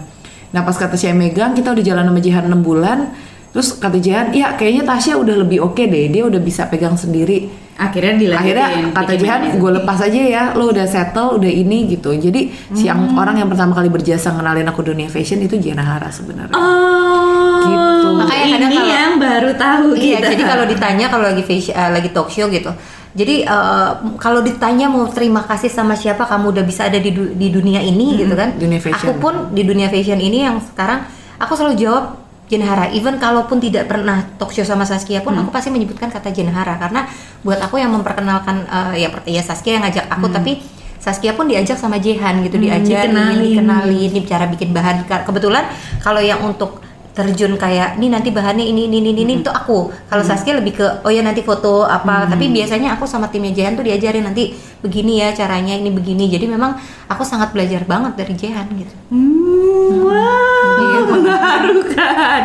Nah 0.49 0.61
pas 0.65 0.73
kata 0.73 0.97
Tasya 0.97 1.13
megang 1.13 1.53
kita 1.53 1.69
udah 1.77 1.85
jalan 1.85 2.09
sama 2.09 2.17
Jehan 2.17 2.49
6 2.49 2.65
bulan 2.65 3.13
terus 3.49 3.73
kata 3.73 3.97
Jehan 3.97 4.29
ya 4.31 4.53
kayaknya 4.53 4.83
Tasya 4.83 5.13
udah 5.15 5.35
lebih 5.37 5.59
oke 5.59 5.81
deh 5.81 6.05
dia 6.07 6.23
udah 6.23 6.37
bisa 6.37 6.65
pegang 6.65 6.93
sendiri 6.93 7.49
Akhirnya 7.75 8.19
dilanjutin. 8.19 8.59
akhirnya 8.59 8.67
kata 8.91 9.13
Jihan 9.15 9.41
gue 9.55 9.71
lepas 9.73 9.99
aja 10.01 10.21
ya 10.21 10.43
lo 10.51 10.67
udah 10.67 10.83
settle 10.83 11.33
udah 11.33 11.47
ini 11.47 11.87
gitu 11.89 12.11
jadi 12.11 12.41
si 12.69 12.83
yang 12.83 12.99
Hmm. 13.05 13.15
orang 13.15 13.35
yang 13.35 13.47
pertama 13.47 13.71
kali 13.71 13.87
berjasa 13.87 14.29
ngenalin 14.29 14.67
aku 14.67 14.83
dunia 14.83 15.07
fashion 15.07 15.39
itu 15.39 15.55
Jenahara 15.55 16.07
sebenarnya 16.09 16.53
Oh, 16.53 17.59
Gitu. 17.61 18.07
Makanya 18.15 18.43
ini 18.45 18.53
kadang 18.53 18.71
kalau- 18.73 18.89
yang 18.89 19.11
baru 19.17 19.49
tahu 19.53 19.87
Iya, 19.93 20.17
kita. 20.17 20.27
jadi 20.29 20.43
kalau 20.45 20.65
ditanya 20.65 21.05
kalau 21.07 21.25
lagi 21.25 21.41
fashion, 21.41 21.73
eh, 21.73 21.89
lagi 21.89 22.09
talk 22.09 22.27
show 22.27 22.47
gitu, 22.47 22.71
Jadi 23.09 23.41
uh, 23.41 23.89
kalau 24.15 24.39
ditanya 24.39 24.85
mau 24.85 25.09
terima 25.09 25.41
kasih 25.41 25.65
sama 25.67 25.91
siapa 25.93 26.23
kamu 26.23 26.51
udah 26.51 26.61
bisa 26.61 26.85
ada 26.85 26.95
di, 26.95 27.09
du- 27.09 27.33
di 27.33 27.49
dunia 27.49 27.81
ini 27.81 28.13
gitu 28.15 28.31
kan? 28.31 28.53
dunia 28.55 28.77
fashion. 28.77 29.01
Aku 29.01 29.17
pun 29.17 29.33
di 29.49 29.63
dunia 29.63 29.87
fashion 29.87 30.19
ini 30.19 30.45
yang 30.45 30.61
sekarang 30.61 31.09
aku 31.35 31.51
selalu 31.53 31.73
jawab 31.79 32.03
Jenhara. 32.49 32.89
Even 32.89 33.15
kalaupun 33.15 33.61
tidak 33.61 33.85
pernah 33.85 34.25
talk 34.35 34.49
show 34.49 34.65
sama 34.65 34.81
Saskia 34.81 35.21
pun 35.21 35.37
aku 35.37 35.53
pasti 35.53 35.69
menyebutkan 35.69 36.09
kata 36.09 36.33
Jenhara 36.33 36.75
karena 36.75 37.05
buat 37.45 37.61
aku 37.61 37.77
yang 37.77 37.93
memperkenalkan 37.93 38.65
uh, 38.65 38.93
ya 38.97 39.13
ya 39.23 39.39
Saskia 39.39 39.77
yang 39.77 39.85
ngajak 39.85 40.09
aku 40.09 40.27
tapi 40.33 40.51
Saskia 40.99 41.31
pun 41.31 41.47
diajak 41.47 41.79
sama 41.79 41.95
Jehan 41.95 42.43
gitu 42.43 42.59
diajarin, 42.59 43.15
dikenalin. 43.15 43.39
dikenalin, 43.39 44.09
ini 44.11 44.19
cara 44.27 44.51
bikin 44.51 44.75
bahan. 44.75 45.07
Ke- 45.07 45.23
Kebetulan 45.23 45.63
kalau 46.03 46.19
yang 46.19 46.43
untuk 46.43 46.83
terjun 47.19 47.59
kayak 47.59 47.99
ini 47.99 48.07
nanti 48.07 48.31
bahannya 48.31 48.63
ini 48.63 48.87
ini 48.87 49.03
ini 49.03 49.11
ini 49.11 49.33
itu 49.43 49.51
aku. 49.51 49.91
Kalau 50.07 50.23
Saskia 50.23 50.55
lebih 50.55 50.79
ke 50.79 50.87
oh 51.03 51.11
ya 51.11 51.19
nanti 51.19 51.43
foto 51.43 51.83
apa. 51.83 52.31
Tapi 52.31 52.47
biasanya 52.47 52.95
aku 52.95 53.03
sama 53.03 53.27
timnya 53.27 53.51
Jehan 53.51 53.75
tuh 53.75 53.83
diajarin 53.83 54.23
nanti 54.23 54.55
begini 54.79 55.19
ya 55.19 55.35
caranya 55.35 55.75
ini 55.75 55.91
begini. 55.91 56.31
Jadi 56.31 56.47
memang 56.47 56.79
aku 57.11 57.27
sangat 57.27 57.51
belajar 57.51 57.83
banget 57.83 58.15
dari 58.15 58.33
Jehan 58.39 58.71
gitu. 58.71 58.95
Hmm, 59.11 60.07
wow, 60.07 61.03
mengharukan. 61.11 62.43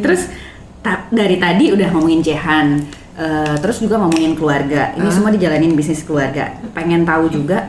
Terus 0.00 0.32
ta- 0.80 1.04
dari 1.12 1.36
tadi 1.36 1.76
udah 1.76 1.92
ngomongin 1.92 2.24
Jehan, 2.24 2.88
eh, 3.20 3.54
terus 3.60 3.84
juga 3.84 4.00
ngomongin 4.00 4.32
keluarga. 4.32 4.96
Ini 4.96 5.12
semua 5.12 5.28
dijalanin 5.28 5.76
bisnis 5.76 6.00
keluarga. 6.00 6.56
Pengen 6.72 7.04
tahu 7.04 7.28
juga 7.28 7.68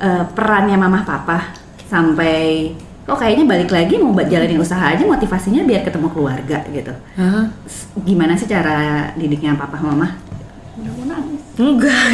eh, 0.00 0.24
perannya 0.32 0.80
mamah 0.80 1.04
papa 1.04 1.52
sampai 1.92 2.72
oh 3.02 3.16
kayaknya 3.16 3.44
balik 3.44 3.68
lagi 3.68 3.98
mau 3.98 4.10
buat 4.10 4.26
jalanin 4.26 4.56
usaha 4.56 4.82
aja 4.82 5.02
motivasinya 5.02 5.62
biar 5.62 5.82
ketemu 5.82 6.08
keluarga 6.08 6.58
gitu. 6.68 6.92
Hah? 7.18 7.50
S- 7.66 7.90
Gimana 7.98 8.34
sih 8.34 8.46
cara 8.46 9.10
didiknya 9.14 9.54
papa 9.54 9.78
mama? 9.78 10.16
Enggak 11.52 12.08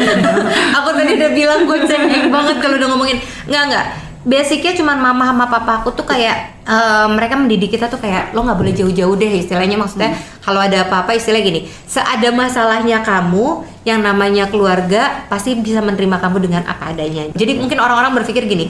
aku 0.78 0.88
tadi 0.94 1.10
udah 1.18 1.30
bilang 1.32 1.60
gue 1.66 1.78
cengeng 1.84 2.30
banget 2.30 2.56
kalau 2.58 2.78
udah 2.78 2.88
ngomongin. 2.88 3.18
Enggak 3.48 3.62
enggak. 3.66 3.86
Basicnya 4.20 4.76
cuman 4.76 5.00
mama 5.00 5.32
sama 5.32 5.48
papa 5.48 5.80
aku 5.80 5.90
tuh 5.90 6.04
kayak 6.04 6.60
eh, 6.62 7.06
mereka 7.08 7.34
mendidik 7.34 7.72
kita 7.72 7.88
tuh 7.88 7.96
kayak 7.96 8.30
lo 8.30 8.44
nggak 8.44 8.60
boleh 8.60 8.72
jauh-jauh 8.76 9.16
deh 9.16 9.32
istilahnya 9.40 9.80
maksudnya 9.80 10.12
kalau 10.44 10.60
ada 10.60 10.84
apa-apa 10.84 11.16
istilah 11.16 11.40
gini 11.40 11.64
seada 11.88 12.28
masalahnya 12.28 13.00
kamu 13.00 13.64
yang 13.82 14.04
namanya 14.04 14.44
keluarga 14.46 15.24
pasti 15.26 15.56
bisa 15.56 15.80
menerima 15.80 16.20
kamu 16.20 16.36
dengan 16.36 16.62
apa 16.68 16.92
adanya 16.92 17.32
jadi 17.32 17.56
mungkin 17.56 17.80
orang-orang 17.80 18.12
berpikir 18.20 18.44
gini 18.44 18.68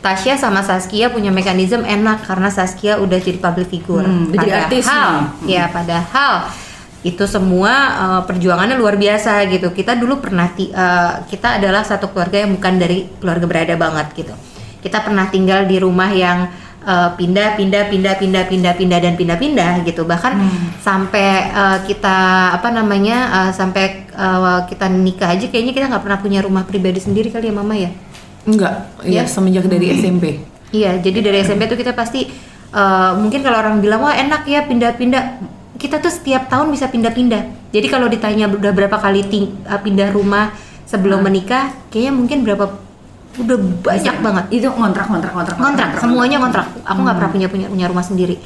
Tasya 0.00 0.40
sama 0.40 0.64
Saskia 0.64 1.12
punya 1.12 1.28
mekanisme 1.28 1.84
enak 1.84 2.24
karena 2.24 2.48
Saskia 2.48 2.96
udah 2.96 3.20
jadi 3.20 3.36
public 3.36 3.68
figure 3.68 4.04
Hmm, 4.04 4.32
udah 4.32 4.40
jadi 4.40 4.52
artis 4.64 4.88
Padahal, 4.88 5.12
nih. 5.44 5.52
ya 5.52 5.64
padahal 5.68 6.34
itu 7.00 7.24
semua 7.24 7.72
uh, 7.96 8.20
perjuangannya 8.28 8.76
luar 8.76 8.96
biasa 9.00 9.44
gitu. 9.48 9.72
Kita 9.72 9.96
dulu 9.96 10.20
pernah 10.20 10.52
uh, 10.52 11.24
kita 11.24 11.60
adalah 11.60 11.80
satu 11.84 12.12
keluarga 12.12 12.44
yang 12.44 12.52
bukan 12.56 12.76
dari 12.76 13.08
keluarga 13.20 13.44
berada 13.48 13.74
banget 13.76 14.06
gitu. 14.16 14.34
Kita 14.80 15.00
pernah 15.04 15.28
tinggal 15.28 15.64
di 15.64 15.80
rumah 15.80 16.08
yang 16.12 16.48
uh, 16.84 17.12
pindah 17.16 17.56
pindah 17.56 17.88
pindah 17.88 18.14
pindah 18.20 18.44
pindah 18.48 18.72
pindah 18.76 18.98
dan 19.00 19.14
pindah 19.16 19.36
pindah 19.40 19.72
gitu. 19.84 20.04
Bahkan 20.04 20.32
sampai 20.84 21.28
uh, 21.52 21.78
kita 21.88 22.16
apa 22.56 22.68
namanya 22.68 23.48
uh, 23.48 23.50
sampai 23.52 24.08
uh, 24.12 24.64
kita 24.68 24.88
nikah 24.92 25.32
aja 25.32 25.48
kayaknya 25.48 25.72
kita 25.72 25.88
nggak 25.88 26.04
pernah 26.04 26.20
punya 26.20 26.40
rumah 26.44 26.68
pribadi 26.68 27.00
sendiri 27.00 27.32
kali 27.32 27.48
ya 27.48 27.54
mama 27.56 27.76
ya. 27.76 27.92
Enggak, 28.48 28.88
iya 29.04 29.22
Ya? 29.22 29.28
semenjak 29.28 29.68
dari 29.68 29.92
SMP. 29.92 30.40
Iya, 30.70 31.02
jadi 31.02 31.18
dari 31.20 31.42
SMP 31.42 31.66
tuh 31.66 31.76
kita 31.76 31.92
pasti 31.92 32.30
uh, 32.70 33.12
mungkin 33.18 33.42
kalau 33.42 33.58
orang 33.58 33.82
bilang 33.82 34.06
wah 34.06 34.14
enak 34.14 34.46
ya 34.46 34.64
pindah-pindah, 34.64 35.42
kita 35.76 35.98
tuh 35.98 36.12
setiap 36.12 36.46
tahun 36.46 36.70
bisa 36.70 36.86
pindah-pindah. 36.88 37.74
Jadi 37.74 37.86
kalau 37.90 38.06
ditanya 38.06 38.46
udah 38.46 38.72
berapa 38.72 38.96
kali 38.96 39.26
ting- 39.26 39.60
uh, 39.66 39.80
pindah 39.82 40.14
rumah 40.14 40.54
sebelum 40.86 41.20
menikah, 41.26 41.74
kayaknya 41.90 42.12
mungkin 42.14 42.46
berapa 42.46 42.64
udah 43.38 43.58
banyak 43.82 44.16
banget. 44.22 44.44
Itu 44.50 44.66
ngontrak 44.70 45.06
ngontrak 45.06 45.32
ngontrak 45.34 45.56
Kontrak, 45.58 45.90
semuanya 45.98 46.38
kontrak. 46.38 46.66
Aku 46.82 46.98
nggak 47.02 47.16
pernah 47.18 47.30
punya, 47.30 47.48
punya 47.50 47.66
punya 47.70 47.86
rumah 47.90 48.02
sendiri. 48.02 48.38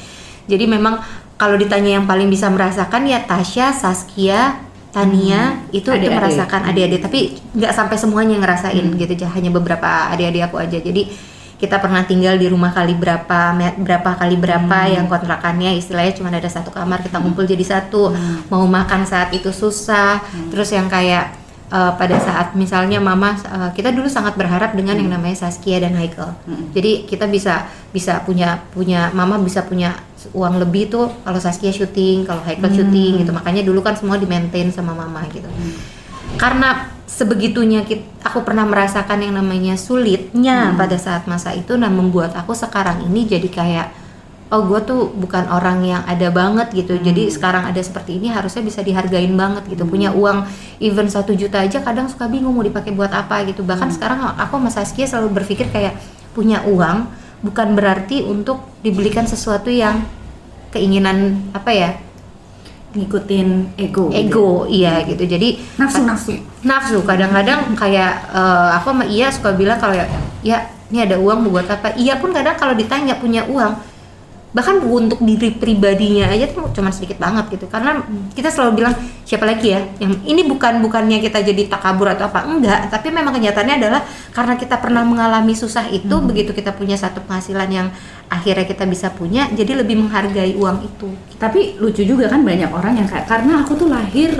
Jadi 0.45 0.65
memang 0.69 1.01
kalau 1.41 1.57
ditanya 1.57 1.97
yang 2.01 2.05
paling 2.05 2.29
bisa 2.29 2.53
merasakan 2.53 3.09
ya 3.09 3.25
Tasya, 3.25 3.73
Saskia, 3.73 4.61
Tania 4.95 5.67
itu 5.75 5.91
itu 5.91 5.91
Adik-adik. 5.91 6.15
merasakan 6.15 6.61
adik-adik 6.71 7.01
tapi 7.03 7.21
nggak 7.59 7.73
sampai 7.75 7.97
semuanya 7.99 8.39
ngerasain 8.39 8.87
gitu 8.95 9.27
hanya 9.27 9.51
beberapa 9.51 10.15
adik-adik 10.15 10.47
aku 10.47 10.63
aja. 10.63 10.79
Jadi 10.79 11.11
kita 11.59 11.83
pernah 11.83 12.07
tinggal 12.07 12.39
di 12.39 12.47
rumah 12.47 12.71
kali 12.71 12.95
berapa 12.95 13.57
berapa 13.79 14.11
kali 14.21 14.37
berapa 14.39 14.79
yang 14.91 15.07
kontrakannya 15.11 15.75
istilahnya 15.79 16.15
cuma 16.15 16.31
ada 16.31 16.51
satu 16.51 16.71
kamar 16.71 17.03
kita 17.03 17.19
ngumpul 17.19 17.43
jadi 17.43 17.63
satu. 17.67 18.15
Mau 18.55 18.65
makan 18.71 19.03
saat 19.03 19.35
itu 19.35 19.51
susah. 19.51 20.23
Terus 20.55 20.71
yang 20.71 20.87
kayak 20.87 21.44
eh, 21.71 21.93
pada 21.97 22.17
saat 22.21 22.53
misalnya 22.59 22.99
mama 22.99 23.37
eh, 23.37 23.71
kita 23.73 23.93
dulu 23.95 24.09
sangat 24.11 24.35
berharap 24.37 24.75
dengan 24.77 24.99
yang 24.99 25.15
namanya 25.15 25.47
Saskia 25.47 25.81
dan 25.81 25.95
Haikal. 25.97 26.35
Jadi 26.77 27.07
kita 27.09 27.25
bisa 27.29 27.69
bisa 27.95 28.21
punya 28.27 28.61
punya 28.75 29.09
mama 29.15 29.39
bisa 29.39 29.63
punya 29.65 29.95
uang 30.33 30.57
lebih 30.61 30.89
tuh 30.89 31.07
kalau 31.23 31.37
Saskia 31.39 31.71
syuting 31.71 32.25
kalau 32.25 32.41
Haikal 32.45 32.69
syuting 32.73 33.23
gitu. 33.23 33.31
Makanya 33.33 33.63
dulu 33.65 33.81
kan 33.85 33.95
semua 33.97 34.17
di 34.17 34.27
maintain 34.27 34.69
sama 34.73 34.93
mama 34.93 35.23
gitu. 35.31 35.47
Karena 36.35 36.91
sebegitunya 37.05 37.85
kit- 37.87 38.09
aku 38.25 38.43
pernah 38.43 38.67
merasakan 38.67 39.23
yang 39.23 39.37
namanya 39.39 39.77
sulitnya 39.79 40.73
pada 40.75 40.97
saat 40.99 41.29
masa 41.31 41.53
itu 41.55 41.77
nah 41.79 41.93
membuat 41.93 42.35
aku 42.35 42.57
sekarang 42.57 43.07
ini 43.07 43.29
jadi 43.29 43.49
kayak 43.53 43.87
oh 44.55 44.63
gue 44.71 44.81
tuh 44.87 45.11
bukan 45.11 45.51
orang 45.51 45.83
yang 45.83 46.03
ada 46.07 46.31
banget 46.31 46.71
gitu. 46.71 46.95
Jadi 46.95 47.27
sekarang 47.27 47.67
ada 47.67 47.83
seperti 47.83 48.23
ini 48.23 48.31
harusnya 48.31 48.63
bisa 48.63 48.87
dihargain 48.87 49.35
banget 49.35 49.67
gitu. 49.67 49.83
Punya 49.83 50.15
uang 50.15 50.47
even 50.79 51.11
satu 51.11 51.35
juta 51.35 51.59
aja 51.59 51.83
kadang 51.83 52.07
suka 52.07 52.31
bingung 52.31 52.55
mau 52.55 52.63
dipakai 52.63 52.95
buat 52.95 53.11
apa 53.11 53.43
gitu. 53.51 53.67
Bahkan 53.67 53.91
sekarang 53.91 54.23
aku 54.39 54.55
sama 54.63 54.71
Saskia 54.71 55.11
selalu 55.11 55.43
berpikir 55.43 55.75
kayak 55.75 55.99
punya 56.39 56.63
uang 56.71 57.11
bukan 57.43 57.75
berarti 57.75 58.23
untuk 58.23 58.63
dibelikan 58.87 59.27
sesuatu 59.27 59.69
yang 59.75 60.07
keinginan 60.71 61.51
apa 61.51 61.71
ya 61.75 61.91
ngikutin 62.95 63.75
ego 63.75 64.15
gitu. 64.15 64.15
Ego 64.15 64.49
iya 64.71 65.03
gitu. 65.03 65.27
Jadi 65.27 65.59
nafsu 65.83 66.07
nafsu 66.07 66.33
nafsu. 66.63 67.03
Kadang-kadang 67.03 67.75
kayak 67.75 68.31
eh, 68.31 68.69
aku 68.79 68.95
sama 68.95 69.05
Iya 69.11 69.35
suka 69.35 69.51
bilang 69.51 69.83
kalau 69.83 69.99
ya, 69.99 70.07
ya 70.47 70.59
ini 70.95 71.03
ada 71.03 71.19
uang 71.19 71.51
buat 71.51 71.67
apa? 71.67 71.99
Iya 71.99 72.23
pun 72.23 72.31
kadang 72.31 72.55
kalau 72.55 72.79
ditanya 72.79 73.19
punya 73.19 73.43
uang 73.51 73.94
bahkan 74.55 74.79
untuk 74.79 75.19
diri 75.19 75.51
pribadinya 75.51 76.31
aja 76.31 76.47
tuh 76.47 76.71
cuma 76.71 76.95
sedikit 76.95 77.19
banget 77.19 77.59
gitu. 77.59 77.67
Karena 77.67 78.07
kita 78.33 78.55
selalu 78.55 78.81
bilang 78.81 78.95
siapa 79.27 79.43
lagi 79.43 79.75
ya? 79.75 79.83
Yang 79.99 80.23
ini 80.31 80.47
bukan 80.47 80.79
bukannya 80.79 81.19
kita 81.19 81.43
jadi 81.43 81.67
takabur 81.67 82.07
atau 82.15 82.31
apa. 82.31 82.47
Enggak. 82.47 82.87
Tapi 82.89 83.11
memang 83.11 83.35
kenyataannya 83.35 83.77
adalah 83.83 84.01
karena 84.31 84.55
kita 84.55 84.79
pernah 84.79 85.03
mengalami 85.03 85.59
susah 85.59 85.91
itu 85.91 86.15
begitu 86.23 86.55
kita 86.55 86.71
punya 86.71 86.95
satu 86.95 87.19
penghasilan 87.27 87.69
yang 87.69 87.89
akhirnya 88.31 88.65
kita 88.65 88.87
bisa 88.87 89.11
punya 89.11 89.51
jadi 89.51 89.83
lebih 89.83 90.07
menghargai 90.07 90.55
uang 90.55 90.87
itu. 90.87 91.11
Tapi 91.35 91.83
lucu 91.83 92.07
juga 92.07 92.31
kan 92.31 92.47
banyak 92.47 92.71
orang 92.71 93.03
yang 93.03 93.11
kayak 93.11 93.27
karena 93.27 93.67
aku 93.67 93.75
tuh 93.75 93.91
lahir 93.91 94.39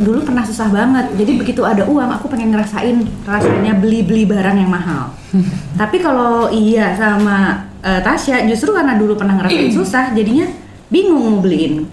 dulu 0.00 0.24
pernah 0.26 0.42
susah 0.42 0.68
banget 0.70 1.06
jadi 1.14 1.32
begitu 1.38 1.62
ada 1.62 1.86
uang 1.86 2.10
aku 2.18 2.26
pengen 2.26 2.50
ngerasain 2.50 3.04
rasanya 3.22 3.78
beli 3.78 4.02
beli 4.02 4.24
barang 4.26 4.56
yang 4.58 4.70
mahal 4.70 5.14
tapi 5.80 6.02
kalau 6.02 6.50
iya 6.50 6.94
sama 6.98 7.68
eh, 7.84 8.00
Tasya 8.02 8.46
justru 8.50 8.74
karena 8.74 8.98
dulu 8.98 9.14
pernah 9.14 9.38
ngerasain 9.38 9.70
susah 9.78 10.10
jadinya 10.16 10.50
bingung 10.90 11.22
mau 11.22 11.38
beliin 11.42 11.86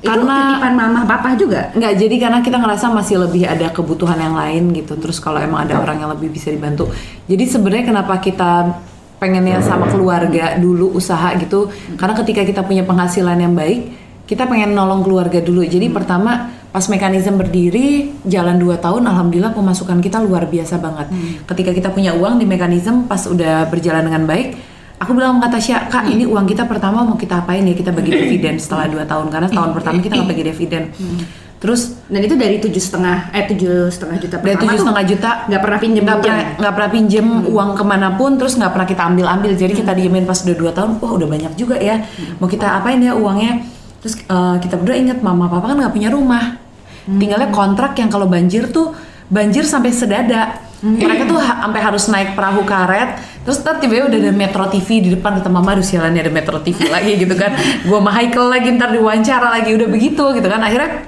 itu 0.00 0.08
Karena- 0.08 0.56
titipan 0.56 0.72
mama 0.72 1.00
papa 1.04 1.36
juga 1.36 1.68
Enggak, 1.76 1.92
jadi 2.00 2.16
karena 2.16 2.38
kita 2.40 2.56
ngerasa 2.56 2.88
masih 2.88 3.20
lebih 3.20 3.44
ada 3.44 3.68
kebutuhan 3.68 4.16
yang 4.16 4.32
lain 4.32 4.72
gitu. 4.72 4.96
Terus 4.96 5.20
kalau 5.20 5.36
emang 5.36 5.68
ada 5.68 5.76
orang 5.76 6.00
yang 6.00 6.08
lebih 6.08 6.32
bisa 6.32 6.48
dibantu. 6.48 6.88
Jadi 7.28 7.44
sebenarnya 7.44 7.92
kenapa 7.92 8.16
kita 8.16 8.80
pengennya 9.20 9.60
sama 9.60 9.92
keluarga 9.92 10.56
dulu 10.56 10.96
usaha 10.96 11.36
gitu? 11.36 11.68
Karena 12.00 12.16
ketika 12.16 12.42
kita 12.48 12.64
punya 12.64 12.80
penghasilan 12.88 13.36
yang 13.36 13.52
baik, 13.52 13.92
kita 14.30 14.46
pengen 14.46 14.78
nolong 14.78 15.02
keluarga 15.02 15.42
dulu. 15.42 15.66
Jadi 15.66 15.90
pertama 15.90 16.54
pas 16.70 16.86
mekanisme 16.86 17.34
berdiri 17.34 18.14
jalan 18.22 18.62
2 18.62 18.78
tahun 18.78 19.02
alhamdulillah 19.10 19.50
pemasukan 19.50 19.98
kita 19.98 20.22
luar 20.22 20.46
biasa 20.46 20.78
banget. 20.78 21.10
Ketika 21.50 21.74
kita 21.74 21.88
punya 21.90 22.14
uang 22.14 22.38
di 22.38 22.46
mekanisme 22.46 23.10
pas 23.10 23.26
udah 23.26 23.66
berjalan 23.66 24.06
dengan 24.06 24.30
baik, 24.30 24.54
aku 25.02 25.18
bilang 25.18 25.42
sama 25.42 25.50
Tasya, 25.50 25.90
kak 25.90 26.06
ini 26.14 26.30
uang 26.30 26.46
kita 26.46 26.70
pertama 26.70 27.02
mau 27.02 27.18
kita 27.18 27.42
apain 27.42 27.66
ya? 27.66 27.74
Kita 27.74 27.90
bagi 27.90 28.14
dividen 28.14 28.62
setelah 28.62 28.86
dua 28.86 29.02
tahun. 29.02 29.34
Karena 29.34 29.50
tahun 29.50 29.70
pertama 29.74 29.98
kita 29.98 30.14
nggak 30.14 30.30
bagi 30.30 30.44
dividen. 30.46 30.82
Terus 31.60 31.92
dan 32.08 32.24
itu 32.24 32.38
dari 32.38 32.56
tujuh 32.56 32.80
setengah 32.80 33.34
eh 33.36 33.44
tujuh 33.50 33.92
setengah 33.92 34.16
juta 34.16 34.40
dari 34.40 34.56
tujuh 34.56 34.80
setengah 34.80 35.04
juta 35.04 35.30
nggak 35.44 35.60
pernah 35.60 35.78
pinjem 35.82 36.02
nggak 36.08 36.18
pernah 36.24 36.40
nggak 36.56 36.72
pernah 36.72 36.90
pinjem 36.94 37.26
uang 37.52 37.70
ke 37.76 37.84
mana 37.84 38.08
pun 38.16 38.40
terus 38.40 38.56
nggak 38.56 38.72
pernah 38.72 38.88
kita 38.88 39.02
ambil 39.04 39.26
ambil 39.28 39.52
jadi 39.52 39.68
kita 39.76 39.92
diemin 39.92 40.24
pas 40.24 40.40
udah 40.40 40.56
dua 40.56 40.72
tahun 40.72 40.96
wah 41.02 41.12
udah 41.18 41.28
banyak 41.28 41.52
juga 41.60 41.76
ya. 41.76 42.00
Mau 42.40 42.48
kita 42.48 42.80
apain 42.80 42.96
ya 43.02 43.12
uangnya 43.12 43.79
terus 44.00 44.16
eh, 44.16 44.56
kita 44.60 44.74
berdua 44.80 44.96
ingat 44.96 45.18
mama 45.20 45.46
papa 45.46 45.72
kan 45.72 45.76
nggak 45.80 45.94
punya 45.94 46.10
rumah. 46.10 46.56
Tinggalnya 47.10 47.50
kontrak 47.50 47.96
yang 47.96 48.12
kalau 48.12 48.28
banjir 48.28 48.70
tuh 48.70 48.92
banjir 49.30 49.64
sampai 49.64 49.90
sedada. 49.94 50.60
Mereka 50.80 51.28
tuh 51.28 51.36
ha- 51.36 51.68
sampai 51.68 51.80
harus 51.80 52.04
naik 52.08 52.32
perahu 52.32 52.64
karet. 52.64 53.20
Terus 53.44 53.60
ntar 53.64 53.80
tiba-tiba 53.80 54.08
udah 54.08 54.20
ada 54.20 54.32
Metro 54.36 54.64
TV 54.68 54.88
di 55.04 55.08
depan 55.12 55.40
kata 55.40 55.48
mama 55.48 55.76
aduh 55.76 55.84
sialan 55.84 56.12
nih 56.12 56.28
ada 56.28 56.32
Metro 56.32 56.56
TV 56.60 56.88
lagi 56.88 57.16
gitu 57.20 57.34
kan. 57.36 57.52
Gua 57.84 58.00
sama 58.00 58.10
Haikal 58.16 58.46
lagi 58.48 58.68
ntar 58.76 58.92
diwawancara 58.92 59.48
lagi 59.48 59.70
udah 59.76 59.88
begitu 59.88 60.24
gitu 60.36 60.48
kan. 60.48 60.60
Akhirnya 60.60 61.04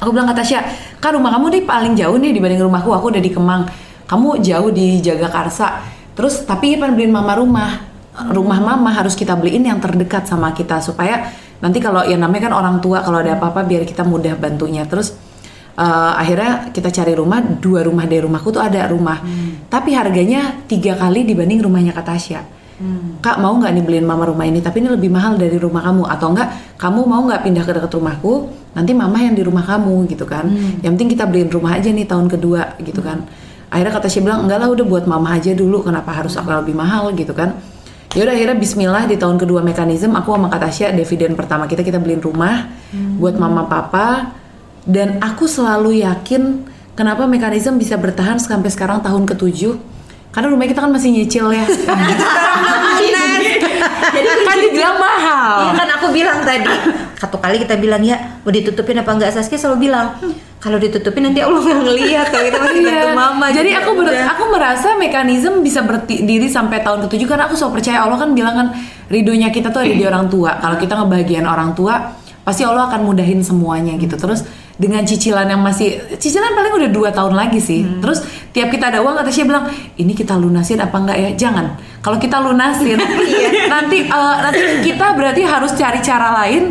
aku 0.00 0.10
bilang 0.12 0.28
ke 0.30 0.34
Tasya 0.36 0.60
kan 1.00 1.12
rumah 1.16 1.34
kamu 1.34 1.46
nih 1.58 1.62
paling 1.68 1.92
jauh 1.98 2.16
nih 2.16 2.30
dibanding 2.32 2.60
rumahku 2.62 2.90
aku 2.92 3.12
udah 3.12 3.22
di 3.24 3.30
Kemang. 3.32 3.62
Kamu 4.08 4.40
jauh 4.44 4.70
di 4.72 5.00
Jagakarsa. 5.00 5.84
Terus 6.12 6.44
tapi 6.44 6.76
pengen 6.76 6.96
beliin 6.96 7.12
mama 7.12 7.36
rumah. 7.36 7.70
Rumah 8.12 8.58
mama 8.60 8.92
harus 8.92 9.16
kita 9.16 9.32
beliin 9.32 9.64
yang 9.64 9.80
terdekat 9.80 10.28
sama 10.28 10.52
kita 10.52 10.84
supaya 10.84 11.32
nanti 11.62 11.78
kalau 11.78 12.02
ya 12.02 12.18
namanya 12.18 12.50
kan 12.50 12.54
orang 12.58 12.76
tua 12.82 13.00
kalau 13.06 13.22
ada 13.22 13.38
apa-apa 13.38 13.62
biar 13.62 13.86
kita 13.86 14.02
mudah 14.02 14.34
bantunya. 14.34 14.82
Terus 14.84 15.14
uh, 15.78 16.12
akhirnya 16.18 16.74
kita 16.74 16.90
cari 16.90 17.14
rumah 17.14 17.38
dua 17.40 17.86
rumah 17.86 18.04
dari 18.04 18.20
rumahku 18.20 18.50
tuh 18.50 18.60
ada 18.60 18.90
rumah. 18.90 19.22
Tapi 19.70 19.94
harganya 19.94 20.66
tiga 20.66 20.98
kali 20.98 21.22
dibanding 21.22 21.62
rumahnya 21.62 21.94
Kak 21.94 22.06
Tasya. 22.10 22.42
Kak 23.22 23.38
mau 23.38 23.54
nggak 23.62 23.78
nih 23.78 23.84
beliin 23.86 24.02
mama 24.02 24.26
rumah 24.26 24.42
ini? 24.42 24.58
Tapi 24.58 24.82
ini 24.82 24.90
lebih 24.90 25.06
mahal 25.06 25.38
dari 25.38 25.54
rumah 25.54 25.86
kamu. 25.86 26.02
Atau 26.02 26.34
enggak 26.34 26.48
kamu 26.82 27.00
mau 27.06 27.22
nggak 27.30 27.46
pindah 27.46 27.62
ke 27.62 27.72
dekat 27.78 27.94
rumahku? 27.94 28.50
Nanti 28.74 28.90
mama 28.90 29.22
yang 29.22 29.38
di 29.38 29.42
rumah 29.46 29.62
kamu 29.62 30.10
gitu 30.10 30.26
kan. 30.26 30.50
Yang 30.82 30.92
penting 30.98 31.10
kita 31.14 31.24
beliin 31.30 31.46
rumah 31.46 31.78
aja 31.78 31.94
nih 31.94 32.06
tahun 32.10 32.26
kedua 32.26 32.74
gitu 32.82 32.98
kan. 32.98 33.22
Akhirnya 33.70 33.92
kata 33.94 34.10
Tasya 34.10 34.20
bilang 34.26 34.50
enggak 34.50 34.58
lah 34.66 34.68
udah 34.74 34.82
buat 34.82 35.04
mama 35.06 35.38
aja 35.38 35.54
dulu. 35.54 35.86
Kenapa 35.86 36.10
harus 36.10 36.34
aku 36.34 36.50
lebih 36.50 36.74
mahal? 36.74 37.14
Gitu 37.14 37.30
kan 37.30 37.54
ya 38.12 38.28
udah 38.28 38.34
akhirnya 38.36 38.56
Bismillah 38.60 39.04
di 39.08 39.16
tahun 39.16 39.40
kedua 39.40 39.64
mekanisme 39.64 40.12
aku 40.12 40.36
sama 40.36 40.52
Kak 40.52 40.60
Tasya 40.68 40.92
dividen 40.92 41.32
pertama 41.32 41.64
kita 41.64 41.80
kita 41.80 41.96
beliin 41.96 42.20
rumah 42.20 42.68
buat 43.16 43.36
mama 43.40 43.64
papa. 43.66 44.36
Dan 44.82 45.22
aku 45.22 45.46
selalu 45.46 46.02
yakin 46.02 46.66
kenapa 46.98 47.22
mekanisme 47.30 47.78
bisa 47.78 47.94
bertahan 47.94 48.42
sampai 48.42 48.66
sekarang 48.66 48.98
tahun 48.98 49.30
ketujuh. 49.30 49.78
Karena 50.34 50.48
rumah 50.50 50.66
kita 50.66 50.82
kan 50.82 50.90
masih 50.90 51.12
nyicil 51.14 51.54
ya. 51.54 51.62
Jadi 54.12 54.28
kan 54.42 54.56
dibilang 54.58 54.96
mahal. 54.98 55.70
Iya 55.70 55.72
kan 55.78 55.88
aku 56.00 56.06
bilang 56.10 56.42
tadi. 56.42 56.72
Satu 57.14 57.38
kali 57.38 57.62
kita 57.62 57.78
bilang 57.78 58.02
ya 58.02 58.42
mau 58.42 58.50
ditutupin 58.50 58.98
apa 58.98 59.14
enggak? 59.14 59.30
Saskia 59.30 59.60
selalu 59.60 59.86
bilang 59.86 60.18
kalau 60.62 60.78
ditutupin 60.78 61.26
nanti 61.26 61.42
Allah 61.42 61.58
nggak 61.58 61.80
ngelihat 61.82 62.26
kalau 62.30 62.44
kita 62.46 62.58
masih 62.62 62.80
bantu 62.80 63.02
Iya. 63.02 63.18
mama 63.18 63.46
Jadi 63.50 63.66
gitu. 63.68 63.80
aku 63.82 63.90
ber- 63.98 64.14
Udah. 64.14 64.26
aku 64.30 64.42
merasa 64.48 64.88
mekanisme 64.94 65.58
bisa 65.58 65.82
berdiri 65.82 66.46
sampai 66.46 66.78
tahun 66.80 67.02
ketujuh 67.02 67.26
karena 67.26 67.50
aku 67.50 67.58
selalu 67.58 67.82
percaya 67.82 67.98
Allah 67.98 68.14
kan 68.14 68.30
bilang 68.30 68.54
kan 68.54 68.66
ridhonya 69.10 69.50
kita 69.50 69.68
tuh 69.68 69.82
ada 69.82 69.90
di 69.90 70.06
orang 70.06 70.30
tua. 70.30 70.54
Kalau 70.56 70.78
kita 70.78 70.94
ngebahagiain 70.94 71.44
orang 71.44 71.74
tua, 71.74 72.14
pasti 72.40 72.62
Allah 72.62 72.86
akan 72.86 73.02
mudahin 73.02 73.42
semuanya 73.42 73.98
gitu. 73.98 74.14
Terus 74.14 74.46
dengan 74.72 75.02
cicilan 75.02 75.44
yang 75.46 75.60
masih 75.60 75.98
cicilan 76.16 76.54
paling 76.54 76.72
udah 76.72 76.90
dua 76.90 77.10
tahun 77.10 77.34
lagi 77.34 77.58
sih. 77.58 77.82
Terus 77.98 78.22
tiap 78.50 78.70
kita 78.70 78.88
ada 78.88 79.02
uang 79.02 79.18
kata 79.18 79.28
Syah 79.28 79.44
bilang 79.44 79.64
ini 79.98 80.14
kita 80.14 80.38
lunasin 80.38 80.78
apa 80.78 80.94
enggak 80.94 81.18
ya? 81.18 81.30
Jangan. 81.36 81.66
Kalau 81.98 82.18
kita 82.18 82.38
lunasin 82.38 82.98
nanti 83.74 83.98
eh, 84.06 84.36
nanti 84.38 84.60
kita 84.80 85.12
berarti 85.12 85.42
harus 85.42 85.70
cari 85.72 85.98
cara 85.98 86.34
lain 86.38 86.70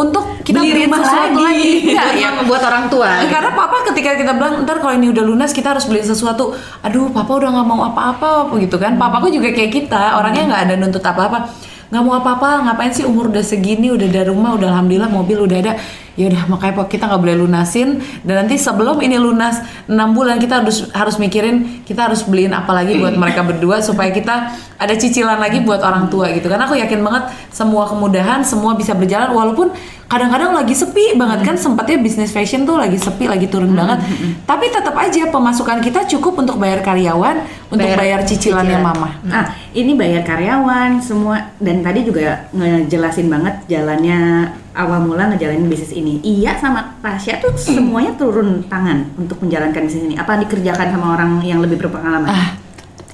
untuk 0.00 0.24
kita 0.40 0.64
Beli 0.64 0.88
rumah 0.88 1.04
sesuatu 1.04 1.36
lagi. 1.36 1.44
lagi. 1.44 1.72
Iya, 1.92 2.02
Rumah 2.16 2.42
iya. 2.42 2.48
buat 2.48 2.62
orang 2.64 2.84
tua. 2.88 3.10
Karena 3.28 3.50
papa 3.52 3.76
ketika 3.92 4.16
kita 4.16 4.32
bilang 4.32 4.64
ntar 4.64 4.80
kalau 4.80 4.96
ini 4.96 5.12
udah 5.12 5.24
lunas 5.24 5.52
kita 5.52 5.76
harus 5.76 5.84
beli 5.84 6.00
sesuatu. 6.00 6.56
Aduh, 6.80 7.12
papa 7.12 7.36
udah 7.36 7.50
nggak 7.52 7.66
mau 7.68 7.84
apa-apa 7.84 8.48
apa 8.48 8.54
gitu 8.58 8.80
kan. 8.80 8.96
Papaku 8.96 9.28
juga 9.28 9.52
kayak 9.52 9.68
kita, 9.70 10.16
orangnya 10.16 10.42
nggak 10.48 10.62
ada 10.64 10.74
nuntut 10.80 11.04
apa-apa. 11.04 11.52
Nggak 11.90 12.02
mau 12.06 12.14
apa-apa, 12.22 12.70
ngapain 12.70 12.94
sih 12.94 13.02
umur 13.02 13.34
udah 13.34 13.42
segini, 13.42 13.90
udah 13.90 14.06
ada 14.06 14.30
rumah, 14.30 14.54
udah 14.54 14.70
alhamdulillah 14.70 15.10
mobil 15.10 15.42
udah 15.42 15.58
ada. 15.58 15.72
Ya 16.18 16.26
udah 16.30 16.42
makanya 16.52 16.84
kita 16.84 17.06
nggak 17.06 17.22
boleh 17.22 17.36
lunasin 17.38 18.02
dan 18.26 18.44
nanti 18.44 18.60
sebelum 18.60 18.98
ini 19.00 19.16
lunas 19.16 19.62
6 19.88 19.94
bulan 20.12 20.36
kita 20.36 20.60
harus 20.60 20.90
harus 20.92 21.16
mikirin 21.16 21.80
kita 21.86 22.10
harus 22.10 22.26
beliin 22.26 22.52
apa 22.52 22.76
lagi 22.76 22.98
buat 22.98 23.16
mereka 23.16 23.40
berdua 23.40 23.80
supaya 23.80 24.12
kita 24.12 24.52
ada 24.76 24.94
cicilan 25.00 25.40
lagi 25.40 25.64
buat 25.64 25.80
orang 25.80 26.12
tua 26.12 26.28
gitu. 26.34 26.50
Karena 26.50 26.68
aku 26.68 26.76
yakin 26.76 27.00
banget 27.00 27.30
semua 27.54 27.88
kemudahan, 27.88 28.44
semua 28.44 28.76
bisa 28.76 28.92
berjalan 28.92 29.32
walaupun 29.32 29.72
kadang-kadang 30.10 30.50
lagi 30.50 30.74
sepi 30.74 31.14
banget 31.14 31.46
kan 31.46 31.54
sempatnya 31.54 32.02
bisnis 32.02 32.34
fashion 32.34 32.66
tuh 32.66 32.74
lagi 32.74 32.98
sepi 32.98 33.30
lagi 33.30 33.46
turun 33.46 33.70
banget 33.78 34.02
tapi 34.42 34.66
tetap 34.66 34.98
aja 34.98 35.30
pemasukan 35.30 35.78
kita 35.78 36.02
cukup 36.10 36.42
untuk 36.42 36.58
bayar 36.58 36.82
karyawan 36.82 37.46
untuk 37.70 37.86
Bayar 37.86 38.02
bayar 38.02 38.20
cicilannya 38.26 38.82
cicilan. 38.82 38.90
mama 38.90 39.08
Ah, 39.30 39.54
ini 39.70 39.94
bayar 39.94 40.26
karyawan 40.26 40.98
semua 40.98 41.54
dan 41.62 41.86
tadi 41.86 42.02
juga 42.02 42.50
ngejelasin 42.50 43.30
banget 43.30 43.54
jalannya 43.70 44.50
awal 44.74 45.02
mula 45.06 45.30
ngejalanin 45.30 45.70
bisnis 45.70 45.94
ini. 45.94 46.18
Iya 46.26 46.58
sama 46.58 46.98
Tasya 46.98 47.38
tuh 47.38 47.54
semuanya 47.54 48.14
turun 48.18 48.66
tangan 48.66 49.14
untuk 49.14 49.38
menjalankan 49.42 49.86
bisnis 49.86 50.10
ini. 50.10 50.14
Apa 50.18 50.42
dikerjakan 50.42 50.90
sama 50.90 51.14
orang 51.14 51.38
yang 51.46 51.62
lebih 51.62 51.78
berpengalaman? 51.86 52.26
ah 52.26 52.58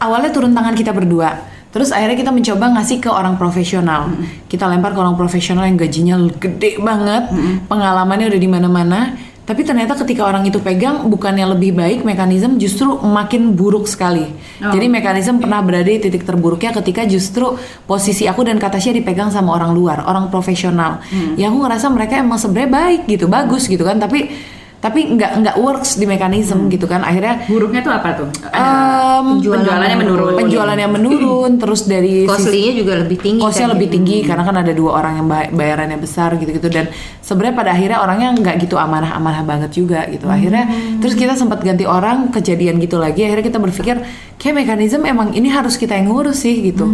awalnya 0.01 0.33
turun 0.33 0.53
tangan 0.57 0.73
kita 0.73 0.93
berdua 0.93 1.37
terus 1.77 1.93
akhirnya 1.93 2.17
kita 2.17 2.33
mencoba 2.33 2.73
ngasih 2.81 3.05
ke 3.05 3.13
orang 3.13 3.37
profesional. 3.37 4.09
Kita 4.49 4.65
lempar 4.65 4.97
ke 4.97 5.01
orang 5.05 5.13
profesional 5.13 5.69
yang 5.69 5.77
gajinya 5.77 6.17
gede 6.41 6.81
banget 6.81 7.29
pengalamannya 7.69 8.33
udah 8.33 8.41
di 8.41 8.49
mana-mana. 8.49 9.01
Tapi 9.47 9.63
ternyata 9.63 9.95
ketika 9.95 10.27
orang 10.27 10.43
itu 10.49 10.59
pegang 10.59 11.07
bukannya 11.07 11.47
lebih 11.55 11.77
baik 11.79 12.03
mekanisme 12.03 12.59
justru 12.59 12.99
makin 12.99 13.55
buruk 13.55 13.87
sekali. 13.87 14.27
Oh. 14.57 14.73
jadi 14.73 14.89
mekanisme 14.89 15.39
pernah 15.39 15.61
berada 15.61 15.87
di 15.87 16.01
titik 16.01 16.25
terburuknya 16.25 16.73
ketika 16.81 17.05
justru 17.05 17.61
posisi 17.85 18.25
aku 18.25 18.43
dan 18.43 18.57
Katasya 18.57 18.97
dipegang 18.97 19.29
sama 19.29 19.53
orang 19.53 19.77
luar 19.77 20.03
orang 20.09 20.33
profesional. 20.33 21.05
Ya 21.37 21.53
aku 21.53 21.61
ngerasa 21.63 21.93
mereka 21.93 22.19
emang 22.19 22.41
sebenarnya 22.41 22.73
baik 22.73 23.01
gitu 23.07 23.29
bagus 23.29 23.69
gitu 23.69 23.85
kan. 23.85 24.01
Tapi 24.01 24.33
tapi 24.77 25.19
nggak 25.19 25.31
nggak 25.43 25.57
works 25.59 25.97
di 25.99 26.05
mekanisme 26.05 26.69
gitu 26.69 26.87
kan. 26.87 27.03
Akhirnya 27.03 27.43
Buruknya 27.49 27.81
tuh 27.83 27.93
apa 27.97 28.09
tuh? 28.15 28.29
Em, 28.53 29.27
penjualannya 29.41 29.97
menurun. 29.99 30.33
penjualannya 30.37 30.89
menurun 30.93 31.53
terus 31.59 31.89
dari 31.89 32.29
Costly-nya 32.29 32.73
juga 32.77 32.93
lebih 33.01 33.19
tinggi. 33.19 33.43
Kosnya 33.43 33.67
kan, 33.67 33.75
lebih 33.75 33.89
gitu. 33.89 33.95
tinggi 33.99 34.17
karena 34.29 34.43
kan 34.45 34.57
ada 34.61 34.73
dua 34.77 34.91
orang 35.01 35.13
yang 35.19 35.27
bay- 35.27 35.51
bayarannya 35.51 35.99
besar 35.99 36.37
gitu-gitu. 36.37 36.69
Dan 36.69 36.93
sebenarnya 37.25 37.57
pada 37.57 37.71
akhirnya 37.73 37.99
orangnya 38.05 38.29
nggak 38.37 38.55
gitu 38.69 38.77
amanah-amanah 38.79 39.43
banget 39.43 39.71
juga 39.75 40.05
gitu. 40.07 40.29
Akhirnya 40.29 40.69
terus 41.01 41.17
kita 41.17 41.35
sempat 41.35 41.65
ganti 41.65 41.89
orang 41.89 42.31
kejadian 42.31 42.79
gitu 42.79 43.01
lagi. 43.01 43.27
Akhirnya 43.27 43.45
kita 43.49 43.59
berpikir 43.59 43.97
kayak 44.37 44.55
mekanisme 44.55 45.03
emang 45.09 45.33
ini 45.33 45.49
harus 45.49 45.81
kita 45.81 45.97
yang 45.97 46.13
ngurus 46.13 46.45
sih 46.45 46.63
gitu. 46.71 46.85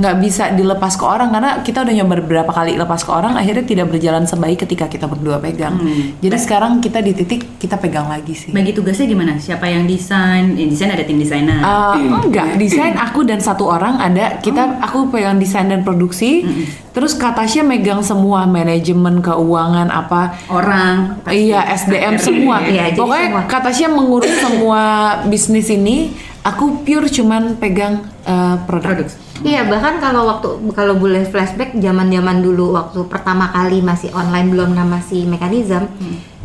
Nggak 0.00 0.14
bisa 0.24 0.44
dilepas 0.56 0.96
ke 0.96 1.04
orang 1.04 1.28
karena 1.30 1.60
kita 1.60 1.84
udah 1.84 1.94
nyoba 1.94 2.14
beberapa 2.24 2.50
kali 2.50 2.80
lepas 2.80 3.04
ke 3.04 3.12
orang 3.12 3.36
akhirnya 3.36 3.64
tidak 3.68 3.86
berjalan 3.92 4.24
sebaik 4.24 4.64
ketika 4.64 4.88
kita 4.88 5.04
berdua 5.04 5.36
pegang. 5.38 5.76
Jadi 6.24 6.36
sekarang 6.40 6.80
kita 6.80 7.04
di 7.04 7.09
titik 7.12 7.60
kita 7.60 7.76
pegang 7.76 8.08
lagi 8.08 8.32
sih 8.32 8.50
Bagi 8.50 8.72
tugasnya 8.72 9.06
gimana? 9.06 9.36
Siapa 9.36 9.68
yang 9.68 9.84
desain? 9.84 10.56
Yang 10.56 10.68
desain 10.76 10.90
ada 10.90 11.04
tim 11.04 11.18
desainer. 11.20 11.60
Uh, 11.60 12.24
enggak, 12.24 12.56
desain 12.56 12.96
aku 12.96 13.22
dan 13.22 13.38
satu 13.38 13.68
orang 13.68 14.00
ada. 14.00 14.40
Kita 14.40 14.80
aku 14.80 15.12
pegang 15.12 15.36
desain 15.36 15.68
dan 15.68 15.84
produksi. 15.84 16.42
Terus 16.90 17.14
Katasya 17.14 17.62
megang 17.62 18.00
semua 18.00 18.48
manajemen 18.48 19.20
keuangan 19.20 19.92
apa. 19.92 20.40
orang. 20.48 21.20
Iya, 21.28 21.62
SDM 21.76 22.16
semua. 22.16 22.64
Iya, 22.64 22.96
Pokoknya 22.96 23.28
semua. 23.28 23.42
Katasya 23.46 23.86
mengurus 23.92 24.34
semua 24.44 24.82
bisnis 25.28 25.68
ini. 25.68 26.16
Aku 26.40 26.80
pure 26.88 27.12
cuman 27.12 27.60
pegang 27.60 28.00
uh, 28.24 28.56
produk. 28.64 29.04
Produk. 29.04 29.08
Iya 29.40 29.64
bahkan 29.64 29.96
kalau 30.04 30.28
waktu 30.28 30.48
kalau 30.76 31.00
boleh 31.00 31.24
flashback 31.24 31.72
zaman 31.80 32.12
zaman 32.12 32.44
dulu 32.44 32.76
waktu 32.76 33.08
pertama 33.08 33.48
kali 33.48 33.80
masih 33.80 34.12
online 34.12 34.52
belum 34.52 34.76
nama 34.76 35.00
si 35.00 35.24
mekanisme 35.24 35.88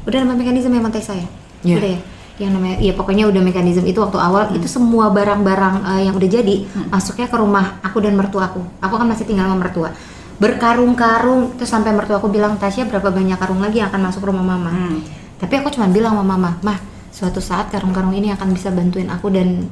udah 0.05 0.17
nama 0.21 0.33
mekanisme 0.37 0.71
memang 0.71 0.93
teh 0.93 1.01
saya. 1.01 1.25
Iya. 1.65 1.75
udah 1.81 1.91
ya? 1.97 1.99
Yang 2.35 2.51
namanya 2.51 2.77
ya 2.83 2.93
pokoknya 2.93 3.25
udah 3.31 3.41
mekanisme 3.41 3.87
itu 3.87 3.99
waktu 4.01 4.19
awal 4.19 4.51
itu 4.53 4.67
semua 4.67 5.09
barang-barang 5.09 5.75
eh, 5.87 6.01
yang 6.11 6.15
udah 6.19 6.29
jadi 6.29 6.55
masuknya 6.91 7.27
ke 7.31 7.37
rumah 7.37 7.79
aku 7.81 7.97
dan 8.03 8.13
mertua 8.13 8.51
aku. 8.51 8.61
Aku 8.83 8.93
kan 8.95 9.07
masih 9.07 9.25
tinggal 9.25 9.49
sama 9.49 9.57
mertua. 9.57 9.89
Berkarung-karung 10.35 11.55
terus 11.55 11.71
sampai 11.71 11.95
mertua 11.95 12.19
aku 12.19 12.27
bilang 12.27 12.59
Tasya 12.59 12.91
berapa 12.91 13.07
banyak 13.07 13.39
karung 13.39 13.63
lagi 13.63 13.79
yang 13.79 13.87
akan 13.87 14.01
masuk 14.11 14.27
rumah 14.27 14.43
mama? 14.43 14.71
Hmm. 14.71 14.99
tapi 15.35 15.59
aku 15.59 15.67
cuma 15.67 15.91
bilang 15.91 16.15
sama 16.15 16.23
mama 16.23 16.55
mah 16.63 16.79
suatu 17.11 17.43
saat 17.43 17.67
karung-karung 17.67 18.15
ini 18.15 18.31
akan 18.31 18.55
bisa 18.55 18.71
bantuin 18.71 19.11
aku 19.11 19.27
dan 19.31 19.67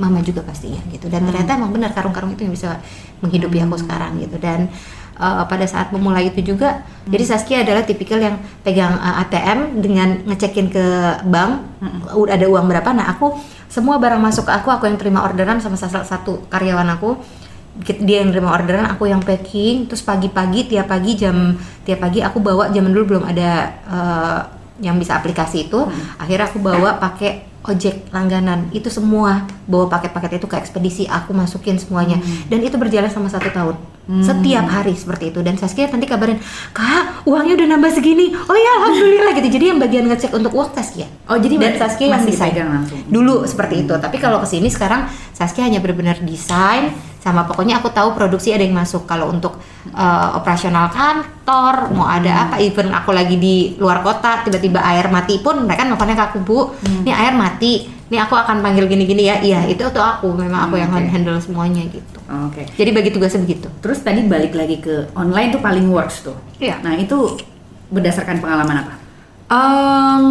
mama 0.00 0.24
juga 0.24 0.40
pastinya 0.40 0.80
gitu. 0.88 1.12
Dan 1.12 1.28
ternyata 1.28 1.60
emang 1.60 1.68
benar 1.68 1.92
karung-karung 1.92 2.32
itu 2.32 2.48
yang 2.48 2.54
bisa 2.56 2.80
menghidupi 3.20 3.60
aku 3.60 3.76
sekarang 3.76 4.16
gitu. 4.24 4.40
Dan 4.40 4.72
uh, 5.18 5.44
pada 5.46 5.66
saat 5.68 5.90
memulai 5.90 6.30
itu 6.30 6.54
juga. 6.54 6.84
Jadi 7.08 7.24
Saskia 7.26 7.66
adalah 7.66 7.82
tipikal 7.82 8.22
yang 8.22 8.38
pegang 8.62 8.94
uh, 8.94 9.22
ATM 9.26 9.82
dengan 9.82 10.08
ngecekin 10.28 10.70
ke 10.70 10.86
bank 11.26 11.52
udah 12.14 12.34
ada 12.38 12.46
uang 12.46 12.66
berapa. 12.70 12.90
Nah 12.94 13.10
aku 13.10 13.34
semua 13.66 13.96
barang 13.96 14.20
masuk 14.20 14.46
ke 14.48 14.52
aku 14.52 14.68
aku 14.68 14.84
yang 14.86 14.98
terima 15.00 15.24
orderan 15.24 15.58
sama 15.58 15.74
salah 15.80 16.06
satu 16.06 16.46
karyawan 16.52 16.88
aku. 16.94 17.18
Dia 18.04 18.20
yang 18.20 18.30
terima 18.36 18.52
orderan 18.52 18.84
aku 18.84 19.08
yang 19.08 19.24
packing. 19.24 19.88
Terus 19.88 20.04
pagi-pagi 20.04 20.68
tiap 20.68 20.92
pagi 20.92 21.16
jam 21.16 21.56
tiap 21.82 22.04
pagi 22.04 22.20
aku 22.20 22.38
bawa 22.38 22.68
zaman 22.68 22.92
dulu 22.92 23.16
belum 23.16 23.24
ada 23.24 23.50
uh, 23.88 24.40
yang 24.84 25.00
bisa 25.00 25.16
aplikasi 25.16 25.72
itu. 25.72 25.80
Akhirnya 26.20 26.46
aku 26.52 26.60
bawa 26.60 27.00
pakai 27.00 27.48
ojek 27.64 28.12
langganan. 28.12 28.68
Itu 28.76 28.92
semua 28.92 29.48
bawa 29.64 29.88
paket-paket 29.88 30.42
itu 30.42 30.46
ke 30.50 30.56
ekspedisi. 30.60 31.04
Aku 31.08 31.32
masukin 31.32 31.80
semuanya. 31.80 32.20
Dan 32.52 32.60
itu 32.60 32.76
berjalan 32.76 33.08
sama 33.08 33.32
satu 33.32 33.48
tahun 33.48 33.91
Setiap 34.02 34.66
hari 34.66 34.98
seperti 34.98 35.30
itu 35.30 35.46
dan 35.46 35.54
Saskia 35.54 35.86
nanti 35.86 36.10
kabarin, 36.10 36.42
"Kak, 36.74 37.22
uangnya 37.22 37.54
udah 37.54 37.68
nambah 37.70 37.90
segini." 37.94 38.34
Oh 38.34 38.58
ya, 38.58 38.90
alhamdulillah 38.90 39.32
gitu. 39.38 39.48
Jadi 39.54 39.64
yang 39.70 39.78
bagian 39.78 40.10
ngecek 40.10 40.34
untuk 40.34 40.50
uang 40.58 40.74
Saskia. 40.74 41.06
Oh, 41.30 41.38
jadi 41.38 41.54
dan 41.54 41.78
Saskia 41.78 42.10
yang 42.10 42.18
masih 42.18 42.34
desain 42.34 42.54
langsung. 42.66 42.98
Dulu 43.06 43.46
seperti 43.46 43.86
itu. 43.86 43.94
Tapi 43.94 44.18
kalau 44.18 44.42
ke 44.42 44.50
sini 44.50 44.66
sekarang 44.66 45.06
Saskia 45.30 45.70
hanya 45.70 45.78
benar-benar 45.78 46.18
desain 46.18 46.90
sama 47.22 47.46
pokoknya 47.46 47.78
aku 47.78 47.94
tahu 47.94 48.18
produksi 48.18 48.50
ada 48.50 48.66
yang 48.66 48.74
masuk. 48.74 49.06
Kalau 49.06 49.30
untuk 49.30 49.54
uh, 49.94 50.34
operasional 50.34 50.90
kantor 50.90 51.94
mau 51.94 52.10
ada 52.10 52.50
apa, 52.50 52.58
even 52.58 52.90
aku 52.90 53.14
lagi 53.14 53.38
di 53.38 53.78
luar 53.78 54.02
kota 54.02 54.42
tiba-tiba 54.42 54.82
air 54.82 55.06
mati 55.06 55.38
pun 55.38 55.62
mereka 55.62 55.86
nelfonnya 55.86 56.18
ke 56.18 56.24
aku 56.34 56.38
bu, 56.42 56.74
ini 57.06 57.14
air 57.14 57.38
mati, 57.38 57.86
ini 58.12 58.20
aku 58.20 58.36
akan 58.36 58.60
panggil 58.60 58.84
gini-gini 58.92 59.24
ya. 59.24 59.40
Iya 59.40 59.72
itu 59.72 59.88
tuh 59.88 60.04
aku, 60.04 60.36
memang 60.36 60.68
aku 60.68 60.76
yang 60.76 60.92
handle 60.92 61.40
semuanya 61.40 61.80
gitu. 61.88 62.20
Oke. 62.28 62.68
Jadi 62.76 62.90
bagi 62.92 63.08
tugasnya 63.08 63.40
begitu. 63.40 63.72
Terus 63.80 64.04
tadi 64.04 64.20
balik 64.28 64.52
lagi 64.52 64.84
ke 64.84 65.08
online 65.16 65.56
tuh 65.56 65.64
paling 65.64 65.88
works 65.88 66.20
tuh. 66.20 66.36
Iya. 66.60 66.76
Nah 66.84 66.92
itu 67.00 67.40
berdasarkan 67.88 68.44
pengalaman 68.44 68.84
apa? 68.84 68.94
Em, 69.48 70.24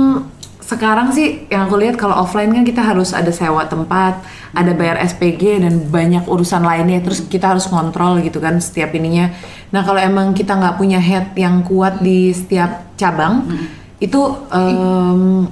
sekarang 0.62 1.10
sih 1.10 1.50
yang 1.50 1.66
aku 1.66 1.82
lihat 1.82 1.98
kalau 1.98 2.22
offline 2.22 2.54
kan 2.54 2.62
kita 2.62 2.86
harus 2.86 3.18
ada 3.18 3.34
sewa 3.34 3.66
tempat, 3.66 4.22
ada 4.54 4.78
bayar 4.78 5.02
SPG 5.02 5.66
dan 5.66 5.82
banyak 5.90 6.30
urusan 6.30 6.62
lainnya. 6.62 7.02
Terus 7.02 7.26
kita 7.26 7.58
harus 7.58 7.66
kontrol 7.66 8.22
gitu 8.22 8.38
kan 8.38 8.62
setiap 8.62 8.94
ininya. 8.94 9.34
Nah 9.74 9.82
kalau 9.82 9.98
emang 9.98 10.38
kita 10.38 10.54
nggak 10.54 10.78
punya 10.78 11.02
head 11.02 11.34
yang 11.34 11.66
kuat 11.66 11.98
di 11.98 12.30
setiap 12.30 12.94
cabang, 12.94 13.50
itu 13.98 14.22
em, 14.54 15.50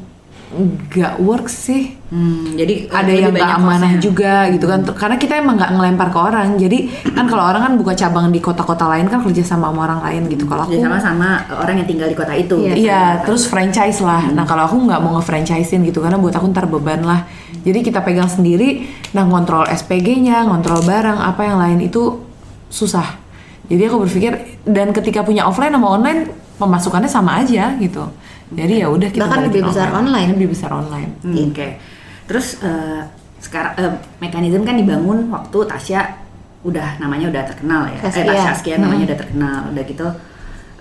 nggak 0.49 1.21
work 1.21 1.45
sih. 1.45 1.93
Hmm, 2.09 2.57
jadi 2.57 2.89
ada 2.89 3.12
yang 3.13 3.29
nggak 3.29 3.38
banyak 3.38 3.57
amanah 3.62 3.91
costnya. 3.93 4.01
juga 4.01 4.33
gitu 4.49 4.65
kan 4.65 4.81
karena 4.81 5.15
kita 5.21 5.33
emang 5.38 5.62
nggak 5.62 5.71
ngelempar 5.77 6.09
ke 6.09 6.17
orang 6.17 6.57
jadi 6.57 6.89
kan 7.13 7.29
kalau 7.29 7.45
orang 7.45 7.62
kan 7.69 7.73
buka 7.77 7.93
cabang 7.93 8.33
di 8.33 8.41
kota-kota 8.41 8.89
lain 8.89 9.05
kan 9.05 9.21
kerja 9.21 9.45
sama 9.45 9.69
sama 9.69 9.85
orang 9.85 10.01
lain 10.01 10.21
gitu 10.25 10.49
kalau 10.49 10.65
aku 10.65 10.73
Kerja 10.73 10.89
sama 10.89 10.97
sama 10.97 11.29
orang 11.53 11.75
yang 11.77 11.88
tinggal 11.88 12.09
di 12.09 12.17
kota 12.17 12.33
itu. 12.33 12.55
Iya. 12.65 12.73
Iya, 12.73 13.03
terus 13.29 13.45
franchise 13.45 14.01
lah. 14.01 14.25
Nah 14.33 14.49
kalau 14.49 14.65
aku 14.65 14.81
nggak 14.89 14.99
mau 15.05 15.21
nge-franchisein 15.21 15.85
gitu 15.85 16.01
karena 16.01 16.17
buat 16.17 16.33
aku 16.33 16.49
ntar 16.49 16.65
beban 16.65 17.05
lah. 17.05 17.29
Jadi 17.62 17.83
kita 17.83 18.01
pegang 18.01 18.31
sendiri, 18.31 18.88
nah 19.12 19.27
ngontrol 19.27 19.67
SPG-nya, 19.67 20.47
ngontrol 20.47 20.79
barang, 20.81 21.19
apa 21.19 21.41
yang 21.43 21.59
lain 21.59 21.79
itu 21.83 22.23
susah. 22.71 23.18
Jadi 23.69 23.82
aku 23.86 23.97
berpikir 24.01 24.34
dan 24.65 24.89
ketika 24.89 25.21
punya 25.21 25.45
offline 25.45 25.69
sama 25.69 25.88
online 25.93 26.34
pemasukannya 26.58 27.10
sama 27.10 27.45
aja 27.45 27.77
gitu. 27.77 28.01
Jadi 28.49 28.82
ya 28.82 28.89
udah 28.89 29.10
kita 29.13 29.29
Bahkan 29.29 29.41
lebih 29.45 29.62
besar 29.69 29.93
online. 29.93 30.29
lebih 30.34 30.49
besar 30.49 30.73
online. 30.73 31.13
Hmm, 31.21 31.53
Oke. 31.53 31.77
Terus 32.25 32.58
eh, 32.65 33.01
sekarang 33.38 33.73
eh, 33.77 33.93
mekanisme 34.17 34.65
kan 34.65 34.73
dibangun 34.73 35.29
waktu 35.29 35.58
Tasya 35.69 36.01
udah 36.65 36.97
namanya 36.97 37.29
udah 37.29 37.43
terkenal 37.45 37.86
ya. 37.93 37.99
Tasya, 38.01 38.21
eh, 38.21 38.27
Tasya 38.27 38.41
iya. 38.41 38.51
Askia 38.58 38.75
namanya 38.82 39.03
udah 39.13 39.19
terkenal. 39.21 39.60
Udah 39.69 39.84
gitu 39.86 40.08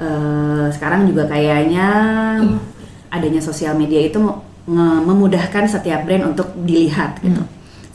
eh, 0.01 0.66
sekarang 0.72 1.05
juga 1.05 1.29
kayaknya 1.29 1.87
adanya 3.12 3.40
sosial 3.44 3.77
media 3.77 4.01
itu 4.09 4.20
memudahkan 4.68 5.64
setiap 5.64 6.05
brand 6.05 6.29
untuk 6.37 6.53
dilihat 6.64 7.20
gitu. 7.20 7.40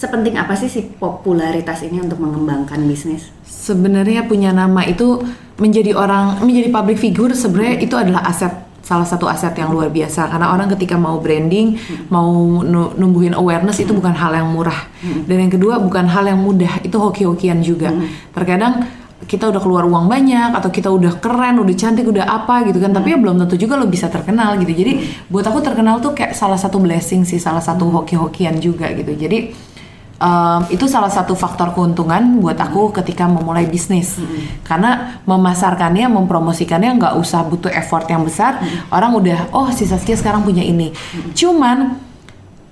Sepenting 0.03 0.35
apa 0.35 0.51
sih 0.59 0.67
si 0.67 0.83
popularitas 0.83 1.79
ini 1.87 2.03
untuk 2.03 2.19
mengembangkan 2.19 2.83
bisnis? 2.83 3.31
Sebenarnya 3.47 4.27
punya 4.27 4.51
nama 4.51 4.83
itu 4.83 5.23
menjadi 5.55 5.95
orang 5.95 6.43
menjadi 6.43 6.67
public 6.75 6.99
figure 6.99 7.31
sebenarnya 7.31 7.79
itu 7.79 7.95
adalah 7.95 8.27
aset 8.27 8.51
salah 8.83 9.07
satu 9.07 9.31
aset 9.31 9.55
yang 9.55 9.71
luar 9.71 9.87
biasa. 9.87 10.27
Karena 10.27 10.51
orang 10.51 10.67
ketika 10.75 10.99
mau 10.99 11.23
branding 11.23 11.79
mau 12.11 12.27
nu- 12.59 12.91
numbuhin 12.99 13.31
awareness 13.31 13.79
itu 13.79 13.95
bukan 13.95 14.11
hal 14.11 14.35
yang 14.35 14.51
murah. 14.51 14.91
Dan 15.23 15.47
yang 15.47 15.51
kedua 15.55 15.79
bukan 15.79 16.03
hal 16.03 16.27
yang 16.27 16.43
mudah. 16.43 16.83
Itu 16.83 16.99
hoki-hokian 16.99 17.63
juga. 17.63 17.95
Terkadang 18.35 18.83
kita 19.23 19.47
udah 19.47 19.63
keluar 19.63 19.87
uang 19.87 20.11
banyak 20.11 20.51
atau 20.51 20.67
kita 20.67 20.91
udah 20.91 21.15
keren 21.23 21.63
udah 21.63 21.71
cantik 21.79 22.03
udah 22.03 22.27
apa 22.27 22.67
gitu 22.67 22.83
kan. 22.83 22.91
Tapi 22.91 23.15
ya 23.15 23.17
belum 23.23 23.39
tentu 23.39 23.55
juga 23.55 23.79
lo 23.79 23.87
bisa 23.87 24.11
terkenal 24.11 24.59
gitu. 24.59 24.75
Jadi 24.75 24.99
buat 25.31 25.47
aku 25.47 25.63
terkenal 25.63 26.03
tuh 26.03 26.11
kayak 26.11 26.35
salah 26.35 26.59
satu 26.59 26.75
blessing 26.83 27.23
sih 27.23 27.39
salah 27.39 27.63
satu 27.63 27.87
hoki-hokian 27.87 28.59
juga 28.59 28.91
gitu. 28.91 29.15
Jadi 29.15 29.71
Um, 30.23 30.63
itu 30.71 30.87
salah 30.87 31.11
satu 31.11 31.35
faktor 31.35 31.75
keuntungan 31.75 32.39
buat 32.39 32.55
aku 32.55 32.95
ketika 32.95 33.27
memulai 33.27 33.67
bisnis. 33.67 34.15
Karena 34.63 35.19
memasarkannya 35.27 36.07
mempromosikannya 36.07 36.95
nggak 36.95 37.19
usah 37.19 37.43
butuh 37.43 37.67
effort 37.67 38.07
yang 38.07 38.23
besar. 38.23 38.63
Orang 38.87 39.19
udah 39.19 39.51
oh 39.51 39.67
si 39.75 39.83
Saskia 39.83 40.15
sekarang 40.15 40.47
punya 40.47 40.63
ini. 40.63 40.95
Cuman 41.35 41.99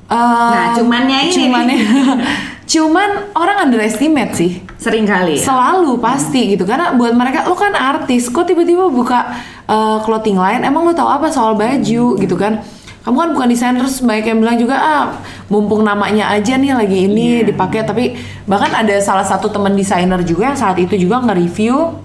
um, 0.08 0.52
Nah, 0.56 0.80
cumannya 0.80 1.28
ini. 1.28 1.36
cumannya 1.36 1.78
cuman 2.72 3.10
orang 3.36 3.68
underestimate 3.68 4.32
sih. 4.32 4.64
Sering 4.80 5.04
kali. 5.04 5.36
ya? 5.36 5.52
Selalu 5.52 6.00
pasti 6.00 6.56
gitu. 6.56 6.64
Karena 6.64 6.96
buat 6.96 7.12
mereka 7.12 7.44
lo 7.52 7.60
kan 7.60 7.76
artis 7.76 8.32
kok 8.32 8.48
tiba-tiba 8.48 8.88
buka 8.88 9.28
uh, 9.68 10.00
clothing 10.08 10.40
line? 10.40 10.64
Emang 10.64 10.88
lo 10.88 10.96
tahu 10.96 11.12
apa 11.12 11.28
soal 11.28 11.60
baju? 11.60 12.16
Gitu 12.16 12.36
kan 12.40 12.64
kamu 13.02 13.18
kan 13.18 13.30
bukan 13.34 13.48
desainer 13.50 13.82
terus 13.82 13.98
banyak 14.06 14.26
yang 14.30 14.40
bilang 14.46 14.58
juga 14.62 14.76
ah 14.78 15.06
mumpung 15.50 15.82
namanya 15.82 16.30
aja 16.30 16.54
nih 16.54 16.78
lagi 16.78 17.10
ini 17.10 17.42
dipakai. 17.42 17.82
Tapi 17.82 18.14
bahkan 18.46 18.70
ada 18.78 18.94
salah 19.02 19.26
satu 19.26 19.50
teman 19.50 19.74
desainer 19.74 20.22
juga 20.22 20.54
yang 20.54 20.60
saat 20.60 20.78
itu 20.78 20.94
juga 20.94 21.18
nge-review 21.26 21.98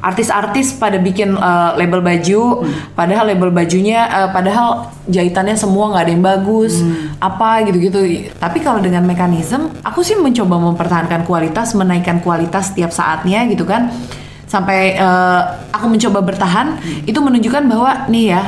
artis-artis 0.00 0.72
pada 0.78 0.96
bikin 0.96 1.36
uh, 1.36 1.76
label 1.76 2.00
baju. 2.00 2.64
Padahal 2.96 3.28
label 3.28 3.52
bajunya 3.52 4.08
uh, 4.08 4.28
padahal 4.32 4.88
jahitannya 5.04 5.52
semua 5.58 5.92
nggak 5.92 6.02
ada 6.08 6.12
yang 6.16 6.24
bagus 6.24 6.80
apa 7.20 7.68
gitu-gitu. 7.68 8.30
Tapi 8.40 8.64
kalau 8.64 8.80
dengan 8.80 9.04
mekanisme 9.04 9.68
aku 9.84 10.00
sih 10.00 10.16
mencoba 10.16 10.56
mempertahankan 10.56 11.28
kualitas 11.28 11.76
menaikkan 11.76 12.24
kualitas 12.24 12.72
setiap 12.72 12.88
saatnya 12.88 13.44
gitu 13.52 13.68
kan. 13.68 13.92
Sampai 14.48 14.98
uh, 14.98 15.60
aku 15.70 15.86
mencoba 15.86 16.24
bertahan 16.24 16.80
itu 17.06 17.20
menunjukkan 17.20 17.70
bahwa 17.70 18.10
nih 18.10 18.34
ya 18.34 18.42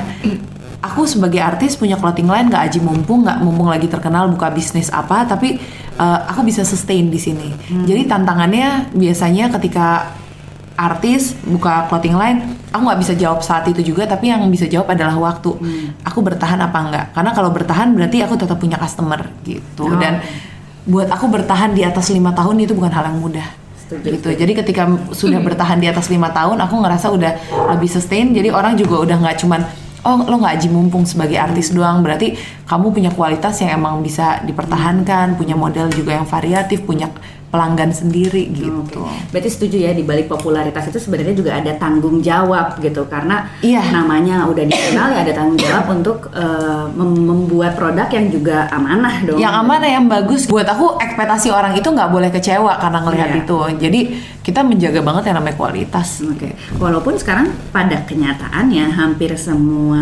aku 0.82 1.06
sebagai 1.06 1.38
artis 1.38 1.78
punya 1.78 1.94
clothing 1.94 2.26
line 2.26 2.50
nggak 2.50 2.68
aji 2.68 2.82
mumpung 2.82 3.22
nggak 3.22 3.38
mumpung 3.38 3.70
lagi 3.70 3.86
terkenal 3.86 4.26
buka 4.26 4.50
bisnis 4.50 4.90
apa 4.90 5.22
tapi 5.30 5.62
uh, 5.96 6.18
aku 6.26 6.42
bisa 6.42 6.66
sustain 6.66 7.06
di 7.06 7.22
sini. 7.22 7.54
Jadi 7.86 8.10
tantangannya 8.10 8.90
biasanya 8.90 9.48
ketika 9.54 10.18
artis 10.74 11.38
buka 11.46 11.86
clothing 11.86 12.18
line 12.18 12.58
aku 12.74 12.82
nggak 12.82 13.00
bisa 13.00 13.12
jawab 13.14 13.46
saat 13.46 13.62
itu 13.70 13.94
juga 13.94 14.10
tapi 14.10 14.34
yang 14.34 14.42
bisa 14.50 14.66
jawab 14.66 14.90
adalah 14.90 15.14
waktu. 15.22 15.54
Aku 16.02 16.18
bertahan 16.18 16.58
apa 16.58 16.78
enggak 16.82 17.06
karena 17.14 17.30
kalau 17.30 17.50
bertahan 17.54 17.94
berarti 17.94 18.26
aku 18.26 18.34
tetap 18.34 18.58
punya 18.58 18.74
customer 18.74 19.22
gitu. 19.46 19.86
Oh. 19.86 19.94
dan 20.02 20.18
buat 20.82 21.06
aku 21.06 21.30
bertahan 21.30 21.78
di 21.78 21.86
atas 21.86 22.10
lima 22.10 22.34
tahun 22.34 22.66
itu 22.66 22.74
bukan 22.74 22.90
hal 22.90 23.06
yang 23.06 23.22
mudah. 23.22 23.62
Gitu. 23.92 24.24
jadi 24.24 24.52
ketika 24.56 24.88
sudah 25.12 25.36
bertahan 25.52 25.76
di 25.76 25.84
atas 25.84 26.08
lima 26.08 26.32
tahun 26.32 26.56
aku 26.64 26.80
ngerasa 26.80 27.12
udah 27.12 27.32
lebih 27.76 27.92
sustain 27.92 28.32
jadi 28.32 28.48
orang 28.48 28.72
juga 28.80 29.04
udah 29.04 29.20
nggak 29.20 29.44
cuman 29.44 29.60
oh 30.02 30.18
lo 30.26 30.36
nggak 30.38 30.54
aji 30.58 30.68
mumpung 30.70 31.06
sebagai 31.06 31.38
artis 31.38 31.70
doang 31.70 32.02
berarti 32.02 32.34
kamu 32.64 32.86
punya 32.90 33.10
kualitas 33.10 33.58
yang 33.58 33.76
emang 33.76 34.00
bisa 34.00 34.40
dipertahankan 34.42 35.34
punya 35.34 35.54
model 35.54 35.88
juga 35.88 36.14
yang 36.14 36.24
variatif 36.24 36.82
punya 36.82 37.10
pelanggan 37.52 37.92
sendiri 37.92 38.48
gitu 38.48 39.04
Berarti 39.28 39.44
setuju 39.46 39.76
ya 39.76 39.92
di 39.92 40.00
balik 40.00 40.24
popularitas 40.24 40.88
itu 40.88 40.96
sebenarnya 40.96 41.36
juga 41.36 41.52
ada 41.52 41.76
tanggung 41.76 42.18
jawab 42.18 42.80
gitu 42.80 43.04
karena 43.04 43.44
Iya. 43.60 43.92
namanya 43.92 44.48
udah 44.48 44.64
dikenal 44.64 45.12
ya 45.12 45.20
ada 45.20 45.32
tanggung 45.34 45.60
jawab 45.60 45.84
untuk 45.92 46.32
mem- 46.90 47.20
membuat 47.22 47.76
produk 47.76 48.08
yang 48.08 48.32
juga 48.32 48.72
amanah 48.72 49.20
dong. 49.20 49.36
yang 49.36 49.52
aman 49.54 49.84
yang 49.84 50.08
bagus 50.08 50.48
buat 50.48 50.64
aku 50.64 50.96
ekspektasi 50.98 51.52
orang 51.52 51.76
itu 51.76 51.84
nggak 51.84 52.08
boleh 52.08 52.32
kecewa 52.32 52.72
karena 52.78 52.98
ngelihat 53.02 53.30
Iya. 53.30 53.40
itu 53.44 53.58
jadi 53.78 54.00
kita 54.40 54.60
menjaga 54.64 55.00
banget 55.02 55.22
yang 55.28 55.36
namanya 55.36 55.56
kualitas 55.58 56.24
Oke. 56.24 56.56
Walaupun 56.74 57.20
sekarang 57.20 57.52
pada 57.68 58.00
kenyataannya 58.00 58.84
hampir 58.90 59.36
semua 59.36 60.00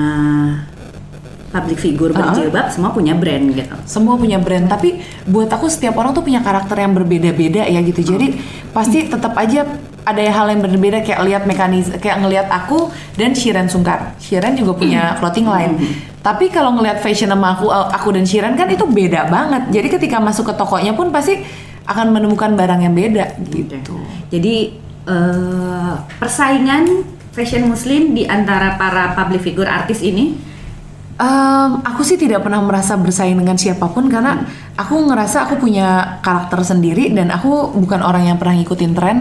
public 1.50 1.78
figure 1.82 2.14
berjilbab 2.14 2.70
semua 2.70 2.94
punya 2.94 3.12
brand 3.18 3.50
gitu. 3.50 3.74
semua 3.82 4.14
punya 4.14 4.38
brand 4.38 4.70
tapi 4.70 5.02
buat 5.26 5.50
aku 5.50 5.66
setiap 5.66 5.98
orang 5.98 6.14
tuh 6.14 6.22
punya 6.22 6.38
karakter 6.46 6.78
yang 6.78 6.94
berbeda-beda 6.94 7.66
ya 7.66 7.80
gitu. 7.82 8.06
Jadi 8.14 8.38
pasti 8.70 9.10
tetap 9.10 9.34
aja 9.34 9.66
ada 10.06 10.22
hal 10.22 10.46
yang 10.46 10.62
berbeda 10.62 11.02
kayak 11.02 11.20
lihat 11.26 11.42
mekanis 11.50 11.90
kayak 11.98 12.22
ngelihat 12.22 12.46
aku 12.48 12.88
dan 13.18 13.34
Shiren 13.34 13.66
Sungkar. 13.66 14.14
Shiren 14.22 14.54
juga 14.54 14.78
punya 14.78 15.18
clothing 15.18 15.50
line. 15.50 15.74
Tapi 16.22 16.54
kalau 16.54 16.78
ngelihat 16.78 17.02
fashion 17.02 17.34
sama 17.34 17.58
aku 17.58 17.66
aku 17.70 18.08
dan 18.14 18.24
Shiren 18.24 18.54
kan 18.54 18.70
itu 18.70 18.86
beda 18.86 19.26
banget. 19.26 19.74
Jadi 19.74 19.88
ketika 19.98 20.22
masuk 20.22 20.50
ke 20.50 20.54
tokonya 20.54 20.94
pun 20.94 21.10
pasti 21.10 21.42
akan 21.90 22.14
menemukan 22.14 22.54
barang 22.54 22.80
yang 22.86 22.94
beda 22.94 23.26
gitu. 23.50 23.98
Jadi 24.30 24.54
eh, 25.10 25.94
persaingan 26.22 27.02
fashion 27.34 27.66
muslim 27.66 28.14
di 28.14 28.26
antara 28.26 28.78
para 28.78 29.18
public 29.18 29.42
figure 29.42 29.66
artis 29.66 30.02
ini 30.02 30.49
Em, 31.20 31.85
aku 31.85 32.00
sih 32.00 32.16
tidak 32.16 32.40
pernah 32.40 32.59
merasa 32.59 32.96
bersaing 32.96 33.37
dengan 33.37 33.52
siapa 33.52 33.85
pun 33.87 34.09
karena 34.09 34.40
aku 34.72 35.04
ngerasa 35.04 35.44
aku 35.44 35.61
punya 35.61 36.16
karakter 36.18 36.64
sendiri 36.64 37.12
dan 37.12 37.28
aku 37.28 37.50
bukan 37.76 38.00
orang 38.00 38.24
yang 38.24 38.37
pernah 38.37 38.56
ngikutin 38.56 38.92
tren. 38.92 39.16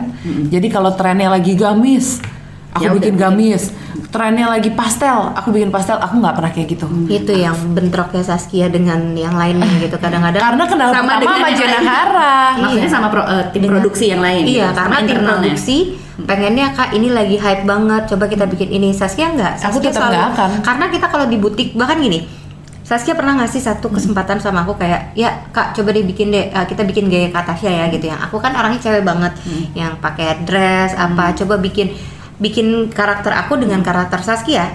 Jadi 0.47 0.67
kalau 0.67 0.95
trennya 0.95 1.27
lagi 1.27 1.53
gamis, 1.53 2.23
aku 2.71 2.81
Ya 2.81 2.89
bikin 2.89 3.13
bikin. 3.13 3.19
gamis. 3.19 3.63
trennya 4.09 4.49
lagi 4.49 4.71
pastel, 4.71 5.35
aku 5.35 5.51
bikin 5.51 5.69
pastel, 5.69 5.93
aku 5.95 6.17
nggak 6.17 6.33
pernah 6.33 6.49
kayak 6.49 6.67
gitu. 6.71 6.87
Itu 7.05 7.29
yang 7.29 7.53
bentroknya 7.75 8.23
Saskia 8.23 8.65
dengan 8.65 9.13
yang 9.13 9.35
lainnya 9.35 9.69
gitu 9.77 9.95
kadang-kadang. 9.95 10.41
Karena 10.41 10.63
kenal 10.65 10.89
Sama 10.89 10.97
pertama 10.97 11.19
dengan 11.19 11.35
sama 11.35 11.45
yang 11.45 11.59
Jenna 11.59 11.77
lain. 11.77 11.85
Hara. 11.85 12.37
Maksudnya 12.57 12.89
sama 12.89 13.07
pro- 13.11 13.27
eh, 13.27 13.43
tim 13.51 13.63
produksi 13.67 14.05
yang 14.07 14.23
lain. 14.23 14.43
Iya, 14.47 14.49
gitu, 14.49 14.65
sama 14.71 14.77
karena 14.79 14.95
tim 14.97 15.05
internalnya. 15.05 15.29
produksi 15.45 15.77
pengennya 16.25 16.73
kak 16.73 16.95
ini 16.95 17.13
lagi 17.13 17.37
hype 17.37 17.63
banget, 17.63 18.09
coba 18.09 18.25
kita 18.27 18.49
bikin 18.49 18.69
ini. 18.71 18.89
Saskia 18.95 19.31
enggak, 19.31 19.61
Aku 19.61 19.77
tetap 19.79 20.09
nggak 20.09 20.25
akan. 20.35 20.49
Karena 20.63 20.85
kita 20.91 21.05
kalau 21.07 21.25
di 21.29 21.37
butik 21.37 21.75
bahkan 21.77 21.99
gini, 22.01 22.25
Saskia 22.83 23.13
pernah 23.13 23.37
ngasih 23.37 23.61
satu 23.61 23.93
kesempatan 23.93 24.41
sama 24.41 24.65
aku 24.65 24.73
kayak, 24.73 25.13
ya 25.13 25.45
kak 25.53 25.77
coba 25.77 25.93
deh 25.93 26.01
bikin 26.01 26.33
deh, 26.33 26.49
eh, 26.49 26.65
kita 26.65 26.81
bikin 26.81 27.05
gaya 27.05 27.29
Kak 27.29 27.45
Tasya 27.45 27.69
ya 27.69 27.85
gitu 27.93 28.09
ya. 28.09 28.17
Aku 28.25 28.41
kan 28.41 28.49
orangnya 28.57 28.81
cewek 28.81 29.05
banget, 29.05 29.37
yang 29.77 29.93
pakai 30.01 30.41
dress 30.41 30.97
apa, 30.97 31.37
coba 31.37 31.61
bikin 31.61 31.93
bikin 32.41 32.89
karakter 32.89 33.29
aku 33.35 33.61
dengan 33.61 33.85
karakter 33.85 34.25
Saskia. 34.25 34.65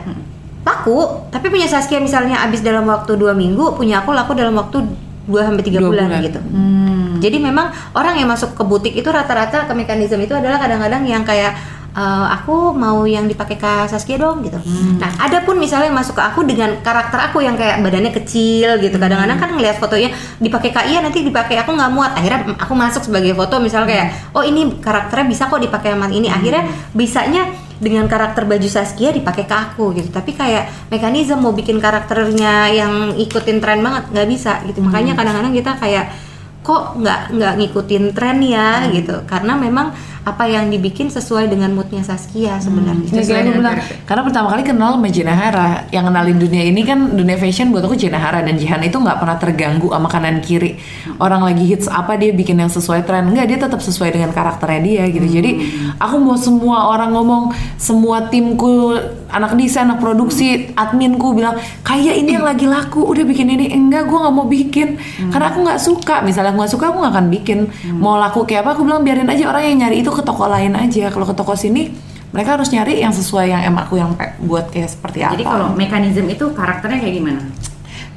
Laku, 0.62 1.26
tapi 1.34 1.50
punya 1.50 1.66
Saskia 1.66 1.98
misalnya 1.98 2.40
abis 2.46 2.62
dalam 2.62 2.86
waktu 2.86 3.18
dua 3.18 3.34
minggu, 3.34 3.74
punya 3.74 4.00
aku 4.00 4.14
laku 4.14 4.32
dalam 4.32 4.54
waktu 4.56 4.80
2 5.24 5.40
sampai 5.40 5.64
tiga 5.64 5.80
bulan, 5.80 6.08
bulan. 6.12 6.20
gitu. 6.20 6.40
Jadi 7.24 7.40
memang 7.40 7.72
orang 7.96 8.20
yang 8.20 8.28
masuk 8.28 8.52
ke 8.52 8.62
butik 8.68 8.92
itu 8.92 9.08
rata-rata 9.08 9.64
ke 9.64 9.72
mekanisme 9.72 10.20
itu 10.20 10.36
adalah 10.36 10.60
kadang-kadang 10.60 11.08
yang 11.08 11.24
kayak 11.24 11.56
"Eh, 11.94 12.26
aku 12.36 12.74
mau 12.74 13.06
yang 13.06 13.30
dipakai 13.30 13.54
Kak 13.54 13.86
Saskia 13.86 14.18
dong 14.18 14.42
gitu. 14.42 14.58
Nah, 14.98 15.14
ada 15.14 15.46
pun 15.46 15.54
misalnya 15.54 15.94
yang 15.94 15.98
masuk 16.02 16.18
ke 16.18 16.22
aku 16.26 16.42
dengan 16.42 16.74
karakter 16.82 17.30
aku 17.30 17.38
yang 17.38 17.54
kayak 17.54 17.78
badannya 17.86 18.10
kecil 18.10 18.82
gitu. 18.82 18.98
Kadang-kadang 18.98 19.38
kan 19.38 19.54
ngelihat 19.54 19.78
fotonya 19.78 20.10
dipakai 20.42 20.74
Kak 20.74 20.90
Iya 20.90 21.06
nanti 21.06 21.22
dipakai 21.22 21.54
aku 21.62 21.70
nggak 21.70 21.90
muat. 21.94 22.18
Akhirnya 22.18 22.58
aku 22.58 22.74
masuk 22.74 23.06
sebagai 23.06 23.32
foto 23.38 23.62
misalnya 23.62 23.88
kayak 23.94 24.06
oh 24.34 24.42
ini 24.42 24.82
karakternya 24.82 25.26
bisa 25.30 25.46
kok 25.46 25.62
dipakai 25.62 25.94
sama 25.94 26.10
ini. 26.10 26.26
Akhirnya 26.26 26.66
bisanya 26.98 27.46
dengan 27.78 28.10
karakter 28.10 28.42
baju 28.42 28.66
Saskia 28.66 29.14
dipakai 29.14 29.46
ke 29.46 29.54
aku 29.54 29.94
gitu. 29.94 30.10
Tapi 30.10 30.34
kayak 30.34 30.90
mekanisme 30.90 31.38
mau 31.38 31.54
bikin 31.54 31.78
karakternya 31.78 32.74
yang 32.74 33.14
ikutin 33.14 33.62
tren 33.62 33.78
banget 33.86 34.10
nggak 34.10 34.26
bisa 34.26 34.66
gitu. 34.66 34.82
Makanya 34.82 35.14
kadang-kadang 35.14 35.54
kita 35.54 35.78
kayak 35.78 36.10
kok 36.64 36.96
nggak 36.96 37.20
nggak 37.36 37.54
ngikutin 37.60 38.04
tren 38.16 38.40
ya 38.40 38.88
gitu. 38.88 39.22
Karena 39.28 39.52
memang 39.54 39.92
apa 40.24 40.48
yang 40.48 40.72
dibikin 40.72 41.12
sesuai 41.12 41.52
dengan 41.52 41.76
moodnya 41.76 42.00
Saskia 42.00 42.56
sebenarnya. 42.56 43.12
Ya, 43.12 43.22
kayak 43.28 43.44
aku 43.44 43.60
bilang, 43.60 43.76
karena 44.08 44.22
pertama 44.24 44.46
kali 44.56 44.62
kenal 44.64 44.96
sama 44.96 45.08
Jenna 45.12 45.36
Hara. 45.36 45.84
Yang 45.92 46.04
kenalin 46.08 46.38
dunia 46.40 46.64
ini 46.64 46.80
kan 46.80 46.98
dunia 47.12 47.36
fashion 47.36 47.68
buat 47.68 47.84
aku 47.84 47.92
Jenna 47.92 48.16
Hara 48.16 48.40
dan 48.40 48.56
Jihan 48.56 48.80
itu 48.80 48.96
nggak 48.96 49.20
pernah 49.20 49.36
terganggu 49.36 49.92
sama 49.92 50.08
kanan 50.08 50.40
kiri. 50.40 50.80
Orang 51.20 51.44
lagi 51.44 51.68
hits 51.68 51.92
apa 51.92 52.16
dia 52.16 52.32
bikin 52.32 52.56
yang 52.56 52.72
sesuai 52.72 53.04
tren. 53.04 53.28
Nggak 53.28 53.46
dia 53.52 53.58
tetap 53.68 53.84
sesuai 53.84 54.16
dengan 54.16 54.32
karakternya 54.32 54.80
dia 54.80 55.04
gitu. 55.12 55.28
Jadi 55.28 55.50
aku 56.00 56.16
mau 56.16 56.40
semua 56.40 56.88
orang 56.88 57.12
ngomong 57.12 57.52
semua 57.76 58.24
timku 58.32 58.96
anak 59.28 59.60
desain 59.60 59.84
anak 59.84 60.00
produksi 60.00 60.72
adminku 60.72 61.36
bilang 61.36 61.60
kayak 61.84 62.16
ini 62.16 62.40
yang 62.40 62.48
lagi 62.48 62.64
laku 62.64 63.04
udah 63.04 63.28
bikin 63.28 63.52
ini. 63.52 63.76
Enggak 63.76 64.08
gue 64.08 64.16
nggak 64.16 64.32
mau 64.32 64.48
bikin. 64.48 64.96
Karena 65.28 65.52
aku 65.52 65.68
nggak 65.68 65.80
suka. 65.84 66.24
Misalnya 66.24 66.56
aku 66.56 66.64
nggak 66.64 66.72
suka 66.72 66.84
aku 66.88 66.96
nggak 67.04 67.12
akan 67.12 67.26
bikin. 67.28 67.58
Mau 67.92 68.16
laku 68.16 68.48
kayak 68.48 68.64
apa 68.64 68.72
aku 68.72 68.88
bilang 68.88 69.04
biarin 69.04 69.28
aja 69.28 69.52
orang 69.52 69.68
yang 69.68 69.84
nyari 69.84 70.00
itu 70.00 70.13
ke 70.14 70.22
toko 70.22 70.46
lain 70.46 70.78
aja 70.78 71.10
kalau 71.10 71.26
ke 71.26 71.34
toko 71.34 71.58
sini 71.58 71.90
mereka 72.30 72.58
harus 72.58 72.70
nyari 72.70 73.02
yang 73.02 73.14
sesuai 73.14 73.46
yang 73.50 73.62
em 73.62 73.76
aku 73.78 73.98
yang 73.98 74.14
buat 74.46 74.70
kayak 74.70 74.90
seperti 74.90 75.22
apa 75.22 75.38
Jadi 75.38 75.44
kalau 75.46 75.70
mekanisme 75.74 76.26
itu 76.30 76.46
karakternya 76.50 76.98
kayak 77.02 77.14
gimana? 77.18 77.42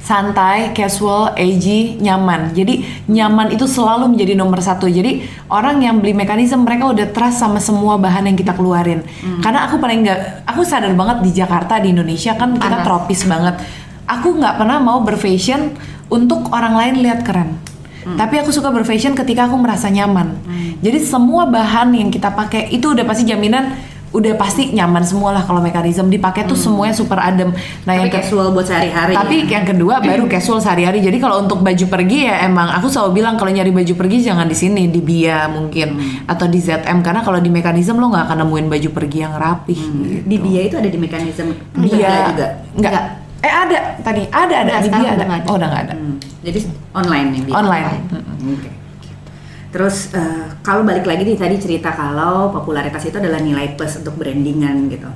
santai, 0.08 0.72
casual, 0.72 1.36
edgy, 1.36 2.00
nyaman. 2.00 2.56
Jadi 2.56 2.80
nyaman 3.12 3.52
itu 3.52 3.68
selalu 3.68 4.16
menjadi 4.16 4.40
nomor 4.40 4.64
satu. 4.64 4.88
Jadi 4.88 5.28
orang 5.52 5.84
yang 5.84 6.00
beli 6.00 6.16
mekanisme 6.16 6.64
mereka 6.64 6.88
udah 6.88 7.12
trust 7.12 7.44
sama 7.44 7.60
semua 7.60 8.00
bahan 8.00 8.24
yang 8.32 8.36
kita 8.40 8.56
keluarin. 8.56 9.04
Karena 9.44 9.68
aku 9.68 9.76
paling 9.76 10.08
nggak, 10.08 10.48
aku 10.48 10.64
sadar 10.64 10.96
banget 10.96 11.28
di 11.28 11.30
Jakarta 11.36 11.76
di 11.76 11.92
Indonesia 11.92 12.32
kan 12.40 12.56
kita 12.56 12.80
tropis 12.88 13.28
banget. 13.28 13.60
Aku 14.08 14.32
nggak 14.32 14.56
pernah 14.56 14.80
mau 14.80 15.04
berfashion 15.04 15.76
untuk 16.08 16.48
orang 16.56 16.72
lain 16.72 17.04
lihat 17.04 17.20
keren. 17.28 17.60
Tapi 18.16 18.34
aku 18.40 18.54
suka 18.54 18.72
berfashion 18.72 19.12
ketika 19.12 19.50
aku 19.50 19.58
merasa 19.60 19.90
nyaman. 19.90 20.38
Jadi 20.78 20.98
semua 21.02 21.44
bahan 21.50 21.90
yang 21.92 22.08
kita 22.08 22.30
pakai 22.32 22.70
itu 22.70 22.94
udah 22.94 23.02
pasti 23.02 23.26
jaminan 23.26 23.74
udah 24.08 24.40
pasti 24.40 24.72
nyaman 24.72 25.04
semua 25.04 25.36
lah 25.36 25.44
kalau 25.44 25.60
mekanisme 25.60 26.08
dipakai 26.08 26.48
tuh 26.48 26.56
semuanya 26.56 26.96
super 26.96 27.20
adem. 27.20 27.52
Nah 27.84 27.92
Tapi 27.92 28.00
yang 28.00 28.08
casual 28.08 28.56
buat 28.56 28.64
sehari-hari. 28.64 29.12
tapi 29.12 29.36
yang 29.44 29.68
kedua 29.68 30.00
baru 30.00 30.24
casual 30.32 30.64
sehari-hari. 30.64 31.04
Jadi 31.04 31.20
kalau 31.20 31.44
untuk 31.44 31.60
baju 31.60 31.84
pergi 31.92 32.24
ya 32.24 32.48
emang 32.48 32.72
aku 32.72 32.88
selalu 32.88 33.20
bilang 33.20 33.36
kalau 33.36 33.52
nyari 33.52 33.68
baju 33.68 33.94
pergi 34.00 34.24
jangan 34.24 34.48
di 34.48 34.56
sini 34.56 34.88
di 34.88 35.04
Bia 35.04 35.44
mungkin 35.52 36.00
atau 36.24 36.48
di 36.48 36.56
ZM 36.56 37.04
karena 37.04 37.20
kalau 37.20 37.36
di 37.36 37.52
mekanisme 37.52 38.00
lo 38.00 38.08
nggak 38.08 38.24
akan 38.32 38.36
nemuin 38.48 38.66
baju 38.72 38.88
pergi 38.96 39.18
yang 39.20 39.34
rapi. 39.36 39.76
gitu. 39.76 40.24
di 40.24 40.36
Bia 40.40 40.60
itu 40.64 40.76
ada 40.80 40.88
di 40.88 40.98
mekanisme 40.98 41.52
Bia 41.76 42.32
juga. 42.32 42.48
Enggak. 42.80 42.92
Enggak. 42.96 43.04
Eh 43.38 43.52
ada 43.52 43.94
tadi 44.02 44.26
ada 44.26 44.54
ada 44.66 44.72
di 44.82 44.90
Bia 44.90 45.14
ada. 45.14 45.24
ada. 45.24 45.46
Oh 45.46 45.54
udah 45.54 45.68
nggak 45.70 45.82
ada. 45.86 45.94
Hmm, 45.94 46.16
Jadi 46.42 46.58
online 46.90 47.28
nih 47.30 47.40
Bia. 47.46 47.54
Online. 47.54 47.98
Oke. 48.58 48.70
Terus 49.68 49.96
eh, 50.16 50.46
kalau 50.64 50.82
balik 50.82 51.04
lagi 51.04 51.22
nih 51.22 51.38
tadi 51.38 51.56
cerita 51.60 51.92
kalau 51.94 52.50
popularitas 52.50 53.04
itu 53.04 53.20
adalah 53.20 53.38
nilai 53.38 53.78
plus 53.78 54.00
untuk 54.00 54.16
brandingan 54.18 54.90
gitu. 54.90 55.06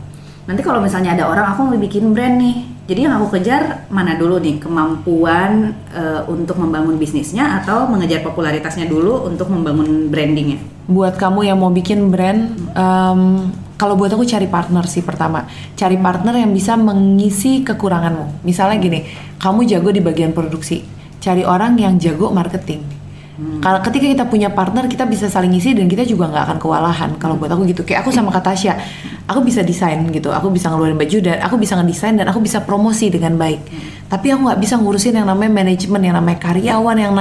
Nanti 0.42 0.60
kalau 0.62 0.82
misalnya 0.82 1.14
ada 1.14 1.30
orang 1.30 1.54
aku 1.54 1.70
mau 1.70 1.78
bikin 1.78 2.10
brand 2.10 2.34
nih, 2.34 2.66
jadi 2.90 3.06
yang 3.06 3.14
aku 3.22 3.38
kejar 3.38 3.86
mana 3.94 4.18
dulu 4.18 4.42
nih 4.42 4.58
kemampuan 4.58 5.70
eh, 5.94 6.20
untuk 6.26 6.58
membangun 6.58 6.98
bisnisnya 6.98 7.62
atau 7.62 7.86
mengejar 7.86 8.26
popularitasnya 8.26 8.90
dulu 8.90 9.22
untuk 9.26 9.50
membangun 9.50 10.10
brandingnya. 10.10 10.58
Buat 10.90 11.14
kamu 11.14 11.46
yang 11.46 11.62
mau 11.62 11.70
bikin 11.70 12.10
brand, 12.10 12.58
em, 12.74 13.54
kalau 13.82 13.98
buat 13.98 14.14
aku 14.14 14.22
cari 14.22 14.46
partner 14.46 14.86
sih 14.86 15.02
pertama. 15.02 15.42
Cari 15.74 15.98
partner 15.98 16.38
yang 16.38 16.54
bisa 16.54 16.78
mengisi 16.78 17.66
kekuranganmu. 17.66 18.46
Misalnya 18.46 18.78
gini, 18.78 19.02
kamu 19.42 19.66
jago 19.66 19.90
di 19.90 19.98
bagian 19.98 20.30
produksi, 20.30 20.86
cari 21.18 21.42
orang 21.42 21.74
yang 21.82 21.98
jago 21.98 22.30
marketing. 22.30 23.01
Kalau 23.32 23.80
ketika 23.80 24.04
kita 24.04 24.24
punya 24.28 24.52
partner, 24.52 24.84
kita 24.84 25.08
bisa 25.08 25.24
saling 25.24 25.56
isi 25.56 25.72
dan 25.72 25.88
kita 25.88 26.04
juga 26.04 26.28
nggak 26.28 26.44
akan 26.52 26.58
kewalahan. 26.60 27.10
Kalau 27.16 27.40
buat 27.40 27.48
aku 27.48 27.64
gitu, 27.64 27.80
kayak 27.80 28.04
aku 28.04 28.12
sama 28.12 28.28
Kak 28.28 28.44
Tasya, 28.44 28.76
aku 29.24 29.40
bisa 29.40 29.64
desain 29.64 30.04
gitu, 30.12 30.28
aku 30.28 30.52
bisa 30.52 30.68
ngeluarin 30.68 31.00
baju 31.00 31.18
dan 31.24 31.40
aku 31.40 31.56
bisa 31.56 31.80
ngedesain 31.80 32.12
dan 32.20 32.28
aku 32.28 32.44
bisa 32.44 32.60
promosi 32.60 33.08
dengan 33.08 33.40
baik. 33.40 33.64
Tapi 34.12 34.36
aku 34.36 34.52
nggak 34.52 34.60
bisa 34.60 34.76
ngurusin 34.76 35.16
yang 35.16 35.24
namanya 35.24 35.48
manajemen, 35.48 36.00
yang 36.04 36.16
namanya 36.20 36.38
karyawan, 36.44 36.96
yang 37.00 37.12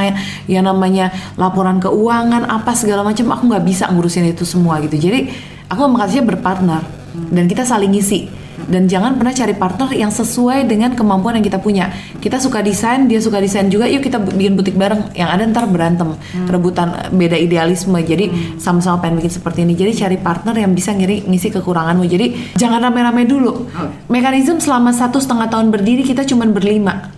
yang 0.52 0.64
namanya 0.68 1.16
laporan 1.40 1.80
keuangan, 1.80 2.44
apa 2.44 2.76
segala 2.76 3.08
macam. 3.08 3.32
Aku 3.32 3.48
nggak 3.48 3.64
bisa 3.64 3.88
ngurusin 3.88 4.28
itu 4.28 4.44
semua 4.44 4.84
gitu. 4.84 5.00
Jadi 5.00 5.32
aku 5.72 5.80
sama 5.80 6.04
Kak 6.04 6.12
Tasya 6.12 6.24
berpartner 6.28 6.84
dan 7.32 7.48
kita 7.48 7.64
saling 7.64 7.96
ngisi 7.96 8.41
dan 8.72 8.88
jangan 8.88 9.20
pernah 9.20 9.36
cari 9.36 9.52
partner 9.52 9.92
yang 9.92 10.08
sesuai 10.08 10.64
dengan 10.64 10.96
kemampuan 10.96 11.36
yang 11.36 11.46
kita 11.46 11.60
punya. 11.60 11.92
Kita 12.24 12.40
suka 12.40 12.64
desain, 12.64 13.12
dia 13.12 13.20
suka 13.20 13.44
desain 13.44 13.68
juga. 13.68 13.92
Yuk 13.92 14.00
kita 14.08 14.24
bikin 14.24 14.56
butik 14.56 14.80
bareng. 14.80 15.12
Yang 15.12 15.30
ada 15.36 15.44
ntar 15.52 15.66
berantem, 15.68 16.16
rebutan 16.48 17.12
beda 17.12 17.36
idealisme. 17.36 18.00
Jadi 18.00 18.56
sama-sama 18.56 19.04
pengen 19.04 19.20
bikin 19.20 19.34
seperti 19.36 19.68
ini. 19.68 19.76
Jadi 19.76 19.92
cari 20.00 20.18
partner 20.18 20.56
yang 20.56 20.72
bisa 20.72 20.96
ngiri 20.96 21.28
ngisi 21.28 21.52
kekuranganmu. 21.52 22.08
Jadi 22.08 22.56
jangan 22.56 22.80
rame-rame 22.88 23.28
dulu. 23.28 23.68
Mekanisme 24.08 24.64
selama 24.64 24.96
satu 24.96 25.20
setengah 25.20 25.52
tahun 25.52 25.68
berdiri 25.70 26.08
kita 26.08 26.24
cuman 26.24 26.56
berlima. 26.56 27.12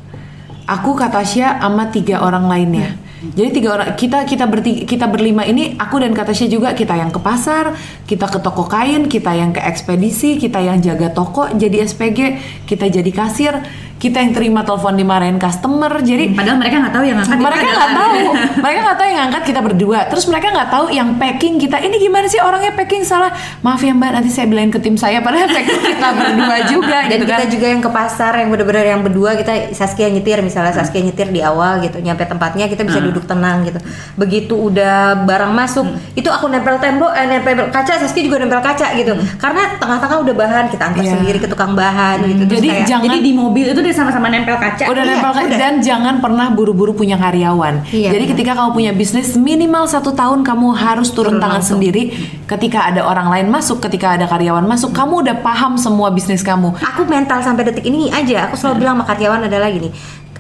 Aku 0.65 0.95
Katasya 0.97 1.59
sama 1.59 1.91
tiga 1.93 2.23
orang 2.23 2.49
lainnya. 2.49 3.02
Jadi 3.23 3.49
tiga 3.55 3.79
orang 3.79 3.95
kita 3.95 4.27
kita 4.27 4.43
bertiga, 4.51 4.83
kita 4.83 5.07
berlima 5.07 5.47
ini 5.47 5.79
aku 5.79 5.95
dan 6.03 6.11
Katasya 6.11 6.51
juga 6.51 6.75
kita 6.75 6.91
yang 6.99 7.07
ke 7.07 7.23
pasar, 7.23 7.71
kita 8.03 8.27
ke 8.27 8.43
toko 8.43 8.67
kain, 8.67 9.07
kita 9.07 9.31
yang 9.31 9.55
ke 9.55 9.63
ekspedisi, 9.63 10.35
kita 10.35 10.59
yang 10.59 10.83
jaga 10.83 11.07
toko 11.07 11.47
jadi 11.55 11.87
SPG, 11.87 12.19
kita 12.67 12.91
jadi 12.91 13.11
kasir, 13.15 13.63
kita 14.03 14.19
yang 14.19 14.33
terima 14.33 14.61
telepon 14.61 14.93
dimarahin 14.93 15.37
customer. 15.37 15.87
Jadi 15.97 16.35
Padahal 16.35 16.59
mereka 16.59 16.75
nggak 16.77 16.91
tahu 16.91 17.05
yang 17.05 17.17
angkat 17.17 17.37
mereka 17.39 17.67
nggak 17.69 17.91
tahu. 17.93 18.17
Mereka 18.59 18.79
nggak 18.81 18.97
tahu 18.97 19.07
yang 19.07 19.21
angkat 19.23 19.43
kita 19.45 19.59
berdua. 19.61 19.99
Terus 20.05 20.25
mereka 20.27 20.47
nggak 20.49 20.69
tahu 20.69 20.85
yang 20.89 21.09
packing 21.15 21.55
kita. 21.55 21.79
Ini 21.79 21.95
gimana 21.97 22.27
sih 22.27 22.37
orangnya 22.37 22.73
packing 22.73 23.01
salah? 23.01 23.31
Maaf 23.61 23.79
ya 23.79 23.93
mbak 23.93 24.11
nanti 24.11 24.27
saya 24.27 24.45
bilangin 24.45 24.69
ke 24.69 24.79
tim 24.79 24.95
saya 24.95 25.19
padahal 25.19 25.47
packing 25.47 25.79
kita 25.79 26.07
berdua 26.19 26.55
juga 26.67 26.97
dan 27.01 27.15
gitu 27.15 27.23
kita 27.25 27.39
kan. 27.39 27.49
juga 27.49 27.65
yang 27.69 27.81
ke 27.81 27.89
pasar 27.89 28.33
yang 28.35 28.49
bener-bener 28.49 28.85
yang 28.89 29.01
berdua 29.01 29.31
kita 29.33 29.53
Saskia 29.71 30.09
nyetir 30.09 30.41
misalnya 30.41 30.73
Saskia 30.73 30.99
nyetir 30.99 31.29
di 31.29 31.39
awal 31.39 31.79
gitu 31.79 31.97
nyampe 31.97 32.25
tempatnya 32.25 32.67
kita 32.67 32.83
bisa 32.83 32.99
duduk 32.99 33.23
tenang 33.23 33.63
gitu. 33.63 33.79
Begitu 34.15 34.51
udah 34.53 35.15
barang 35.21 35.51
masuk 35.51 35.85
itu 36.13 36.27
aku 36.27 36.49
nempel 36.49 36.75
tembok 36.77 37.13
eh, 37.13 37.25
nempel 37.25 37.69
kaca 37.69 37.95
Saskia 37.97 38.19
juga 38.21 38.37
nempel 38.37 38.59
kaca 38.59 38.91
gitu. 38.93 39.13
Karena 39.37 39.77
tengah-tengah 39.77 40.17
udah 40.19 40.35
bahan 40.35 40.65
kita 40.67 40.83
antar 40.85 41.01
Iya. 41.01 41.13
sendiri 41.13 41.37
ke 41.37 41.47
tukang 41.47 41.71
bahan 41.73 42.17
gitu. 42.23 42.43
Terus 42.45 42.57
Jadi 42.57 42.67
kayak, 42.69 42.85
jangan- 42.85 43.05
Jadi 43.05 43.17
di 43.21 43.31
mobil 43.33 43.65
itu 43.67 43.81
dia 43.93 44.01
sama-sama 44.01 44.25
nempel 44.27 44.57
kaca. 44.57 44.89
udah 44.89 45.03
Iya, 45.05 45.11
nempel 45.13 45.31
kan? 45.31 45.43
udah. 45.45 45.59
dan 45.61 45.73
jangan 45.79 46.15
pernah 46.17 46.49
buru-buru 46.49 46.91
punya 46.91 47.13
karyawan. 47.15 47.85
Iya, 47.87 48.09
Jadi 48.09 48.25
benar. 48.25 48.31
ketika 48.33 48.51
kamu 48.57 48.69
punya 48.73 48.91
bisnis 48.91 49.37
minimal 49.37 49.85
satu 49.85 50.09
tahun 50.11 50.41
kamu 50.41 50.73
harus 50.73 51.13
turun, 51.13 51.37
Turun 51.37 51.37
tangan 51.37 51.61
langsung. 51.61 51.77
sendiri. 51.77 52.09
Ketika 52.43 52.89
ada 52.89 53.05
orang 53.05 53.29
lain 53.29 53.47
masuk, 53.47 53.77
ketika 53.79 54.17
ada 54.17 54.25
karyawan 54.25 54.65
masuk, 54.65 54.89
kamu 54.91 55.21
udah 55.21 55.35
paham 55.39 55.77
semua 55.77 56.09
bisnis 56.09 56.41
kamu. 56.41 56.73
aku 56.73 57.05
mental 57.05 57.37
sampai 57.39 57.63
detik 57.63 57.85
ini 57.85 58.09
aja 58.09 58.49
aku 58.49 58.57
selalu 58.57 58.81
bilang 58.81 58.97
sama 58.97 59.05
karyawan 59.05 59.45
adalah 59.45 59.69
gini 59.69 59.93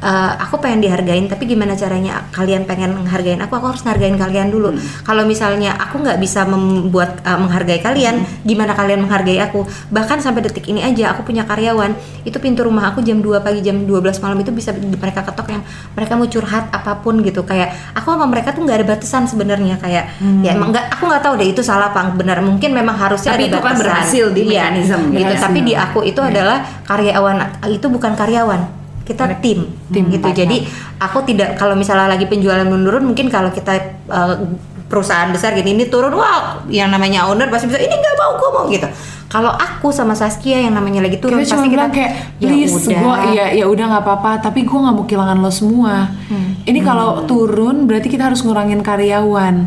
eh, 0.03 0.31
aku 0.37 0.59
pengen 0.59 0.83
dihargain 0.83 1.25
tapi 1.25 1.47
gimana 1.47 1.73
caranya 1.73 2.27
kalian 2.29 2.67
pengen 2.67 2.91
menghargain 2.93 3.39
aku 3.39 3.55
aku 3.55 3.71
harus 3.71 3.81
ngargain 3.81 4.13
kalian 4.13 4.51
dulu. 4.51 4.75
Kalau 5.01 5.23
misalnya 5.23 5.71
aku 5.73 6.03
nggak 6.03 6.19
bisa 6.19 6.43
membuat 6.43 7.23
eh, 7.23 7.39
menghargai 7.39 7.79
kalian 7.79 8.15
gimana 8.43 8.75
kalian 8.75 9.01
menghargai 9.01 9.39
aku? 9.39 9.63
Bahkan 9.89 10.19
sampai 10.19 10.43
detik 10.43 10.67
ini 10.67 10.83
aja 10.83 11.15
aku 11.15 11.23
punya 11.23 11.47
karyawan 11.47 11.95
itu 12.21 12.35
pintu 12.37 12.67
rumah 12.67 12.91
aku 12.91 12.99
jam 12.99 13.17
2 13.17 13.39
pagi 13.39 13.63
jam 13.63 13.79
12 13.79 13.89
malam 14.19 14.37
itu 14.37 14.51
bisa 14.51 14.69
mereka 14.75 15.23
ketok 15.23 15.47
yang 15.49 15.63
mereka 15.93 16.13
mau 16.13 16.27
curhat 16.27 16.67
apa 16.69 16.99
pun 16.99 17.23
gitu. 17.23 17.41
Kayak 17.41 17.71
aku 17.95 18.11
sama 18.11 18.27
mereka 18.27 18.51
tuh 18.51 18.61
nggak 18.61 18.77
ada 18.83 18.87
batasan 18.91 19.23
sebenarnya. 19.23 19.79
Kayak 19.79 20.11
ya 20.43 20.51
emang 20.51 20.69
nggak 20.69 20.85
aku 20.93 21.07
nggak 21.07 21.23
tahu 21.23 21.33
deh 21.39 21.47
itu 21.47 21.63
salah 21.63 21.89
apa 21.89 22.11
benar 22.11 22.43
mungkin 22.43 22.75
memang 22.75 22.93
harusnya 22.93 23.31
Tapi 23.31 23.47
ada 23.47 23.49
itu 23.49 23.57
kan 23.57 23.63
batasan. 23.71 23.81
berhasil 23.81 24.25
di 24.29 24.41
Iya, 24.43 24.67
mekanisme, 24.67 25.15
gitu. 25.15 25.33
ya. 25.33 25.39
tapi 25.39 25.59
di 25.61 25.73
aku 25.73 25.99
itu 26.03 26.19
adalah 26.19 26.57
karyawan 26.83 27.37
itu 27.69 27.87
bukan 27.87 28.11
karyawan 28.13 28.82
kita 29.03 29.35
tim, 29.43 29.67
tim, 29.91 30.07
gitu. 30.07 30.31
jadi 30.31 30.63
aku 30.95 31.27
tidak 31.27 31.59
kalau 31.59 31.75
misalnya 31.75 32.07
lagi 32.07 32.23
penjualan 32.23 32.63
menurun 32.63 33.03
mungkin 33.03 33.27
kalau 33.27 33.51
kita 33.51 33.99
uh, 34.07 34.39
perusahaan 34.87 35.27
besar 35.33 35.57
gini 35.57 35.73
ini 35.73 35.85
turun 35.89 36.13
wah 36.13 36.61
yang 36.69 36.93
namanya 36.93 37.25
owner 37.25 37.49
pasti 37.49 37.65
bisa 37.65 37.81
ini 37.81 37.91
nggak 37.91 38.15
mau 38.15 38.31
gue 38.37 38.49
mau 38.53 38.65
gitu. 38.69 38.87
Kalau 39.25 39.49
aku 39.49 39.89
sama 39.89 40.13
Saskia 40.13 40.61
yang 40.61 40.77
namanya 40.77 41.01
lagi 41.01 41.17
turun 41.17 41.41
kita 41.41 41.57
pasti 41.57 41.69
kita 41.73 41.89
kayak 41.89 42.11
ya 42.37 42.47
please 42.53 42.77
udah. 42.77 42.99
gue 43.01 43.15
ya 43.33 43.45
ya 43.57 43.65
udah 43.65 43.85
nggak 43.89 44.03
apa-apa 44.05 44.31
tapi 44.45 44.61
gue 44.61 44.77
nggak 44.77 44.93
mau 44.93 45.05
kehilangan 45.09 45.37
lo 45.41 45.49
semua. 45.49 46.13
Hmm. 46.29 46.61
ini 46.69 46.79
kalau 46.85 47.25
turun 47.25 47.89
berarti 47.89 48.07
kita 48.13 48.29
harus 48.29 48.45
ngurangin 48.45 48.85
karyawan. 48.85 49.65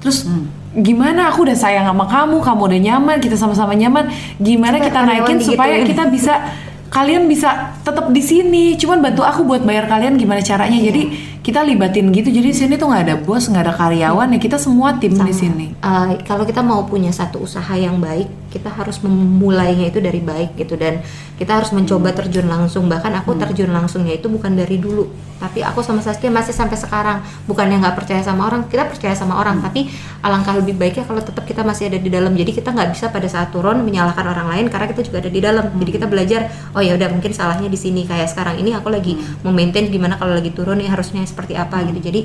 Terus 0.00 0.24
Hmm. 0.24 0.48
gimana? 0.72 1.28
Aku 1.28 1.44
udah 1.44 1.52
sayang 1.52 1.84
sama 1.84 2.08
kamu 2.08 2.40
kamu 2.40 2.60
udah 2.72 2.80
nyaman 2.80 3.16
kita 3.20 3.36
sama-sama 3.36 3.76
nyaman. 3.76 4.08
Gimana 4.40 4.80
kita 4.80 5.04
naikin 5.04 5.36
supaya 5.44 5.84
kita 5.84 6.08
bisa 6.08 6.34
kalian 6.92 7.24
bisa 7.26 7.72
tetap 7.80 8.12
di 8.12 8.20
sini. 8.20 8.76
Cuman 8.76 9.00
bantu 9.00 9.24
aku 9.24 9.48
buat 9.48 9.64
bayar 9.64 9.88
kalian 9.88 10.20
gimana 10.20 10.44
caranya. 10.44 10.76
Jadi 10.76 11.31
kita 11.42 11.66
libatin 11.66 12.14
gitu 12.14 12.30
jadi 12.30 12.48
di 12.48 12.56
sini 12.56 12.74
tuh 12.78 12.86
nggak 12.86 13.02
ada 13.02 13.16
bos 13.18 13.50
nggak 13.50 13.66
ada 13.66 13.74
karyawan 13.74 14.30
ya 14.30 14.38
kita 14.38 14.62
semua 14.62 14.94
tim 15.02 15.10
di 15.18 15.34
sini. 15.34 15.66
Uh, 15.82 16.14
kalau 16.22 16.46
kita 16.46 16.62
mau 16.62 16.86
punya 16.86 17.10
satu 17.10 17.42
usaha 17.42 17.74
yang 17.74 17.98
baik, 17.98 18.30
kita 18.54 18.70
harus 18.70 19.02
memulainya 19.02 19.90
itu 19.90 19.98
dari 19.98 20.22
baik 20.22 20.54
gitu 20.54 20.78
dan 20.78 21.02
kita 21.40 21.58
harus 21.58 21.74
mencoba 21.74 22.14
terjun 22.14 22.46
langsung. 22.46 22.86
Bahkan 22.86 23.26
aku 23.26 23.34
terjun 23.34 23.74
langsungnya 23.74 24.14
itu 24.14 24.30
bukan 24.30 24.54
dari 24.54 24.78
dulu, 24.78 25.10
tapi 25.42 25.66
aku 25.66 25.82
sama 25.82 25.98
Saskia 25.98 26.30
masih 26.30 26.54
sampai 26.54 26.78
sekarang. 26.78 27.18
Bukannya 27.50 27.82
nggak 27.82 27.98
percaya 27.98 28.22
sama 28.22 28.46
orang, 28.46 28.70
kita 28.70 28.86
percaya 28.86 29.16
sama 29.18 29.42
orang, 29.42 29.58
tapi 29.58 29.90
alangkah 30.22 30.54
lebih 30.54 30.78
baiknya 30.78 31.02
kalau 31.02 31.18
tetap 31.18 31.42
kita 31.42 31.66
masih 31.66 31.90
ada 31.90 31.98
di 31.98 32.06
dalam. 32.06 32.30
Jadi 32.38 32.54
kita 32.54 32.70
nggak 32.70 32.94
bisa 32.94 33.10
pada 33.10 33.26
saat 33.26 33.50
turun 33.50 33.82
menyalahkan 33.82 34.22
orang 34.22 34.46
lain 34.46 34.66
karena 34.70 34.86
kita 34.86 35.02
juga 35.02 35.18
ada 35.26 35.30
di 35.32 35.40
dalam. 35.42 35.64
Jadi 35.74 35.90
kita 35.90 36.06
belajar, 36.06 36.46
oh 36.78 36.82
ya 36.84 36.94
udah 36.94 37.10
mungkin 37.10 37.34
salahnya 37.34 37.66
di 37.66 37.78
sini. 37.80 38.06
Kayak 38.06 38.30
sekarang 38.30 38.62
ini 38.62 38.70
aku 38.76 38.92
lagi 38.92 39.18
memaintain 39.42 39.90
gimana 39.90 40.14
kalau 40.14 40.38
lagi 40.38 40.54
turun 40.54 40.78
nih 40.78 40.86
harusnya 40.86 41.24
seperti 41.32 41.56
apa 41.56 41.80
gitu. 41.88 41.98
Jadi 42.04 42.20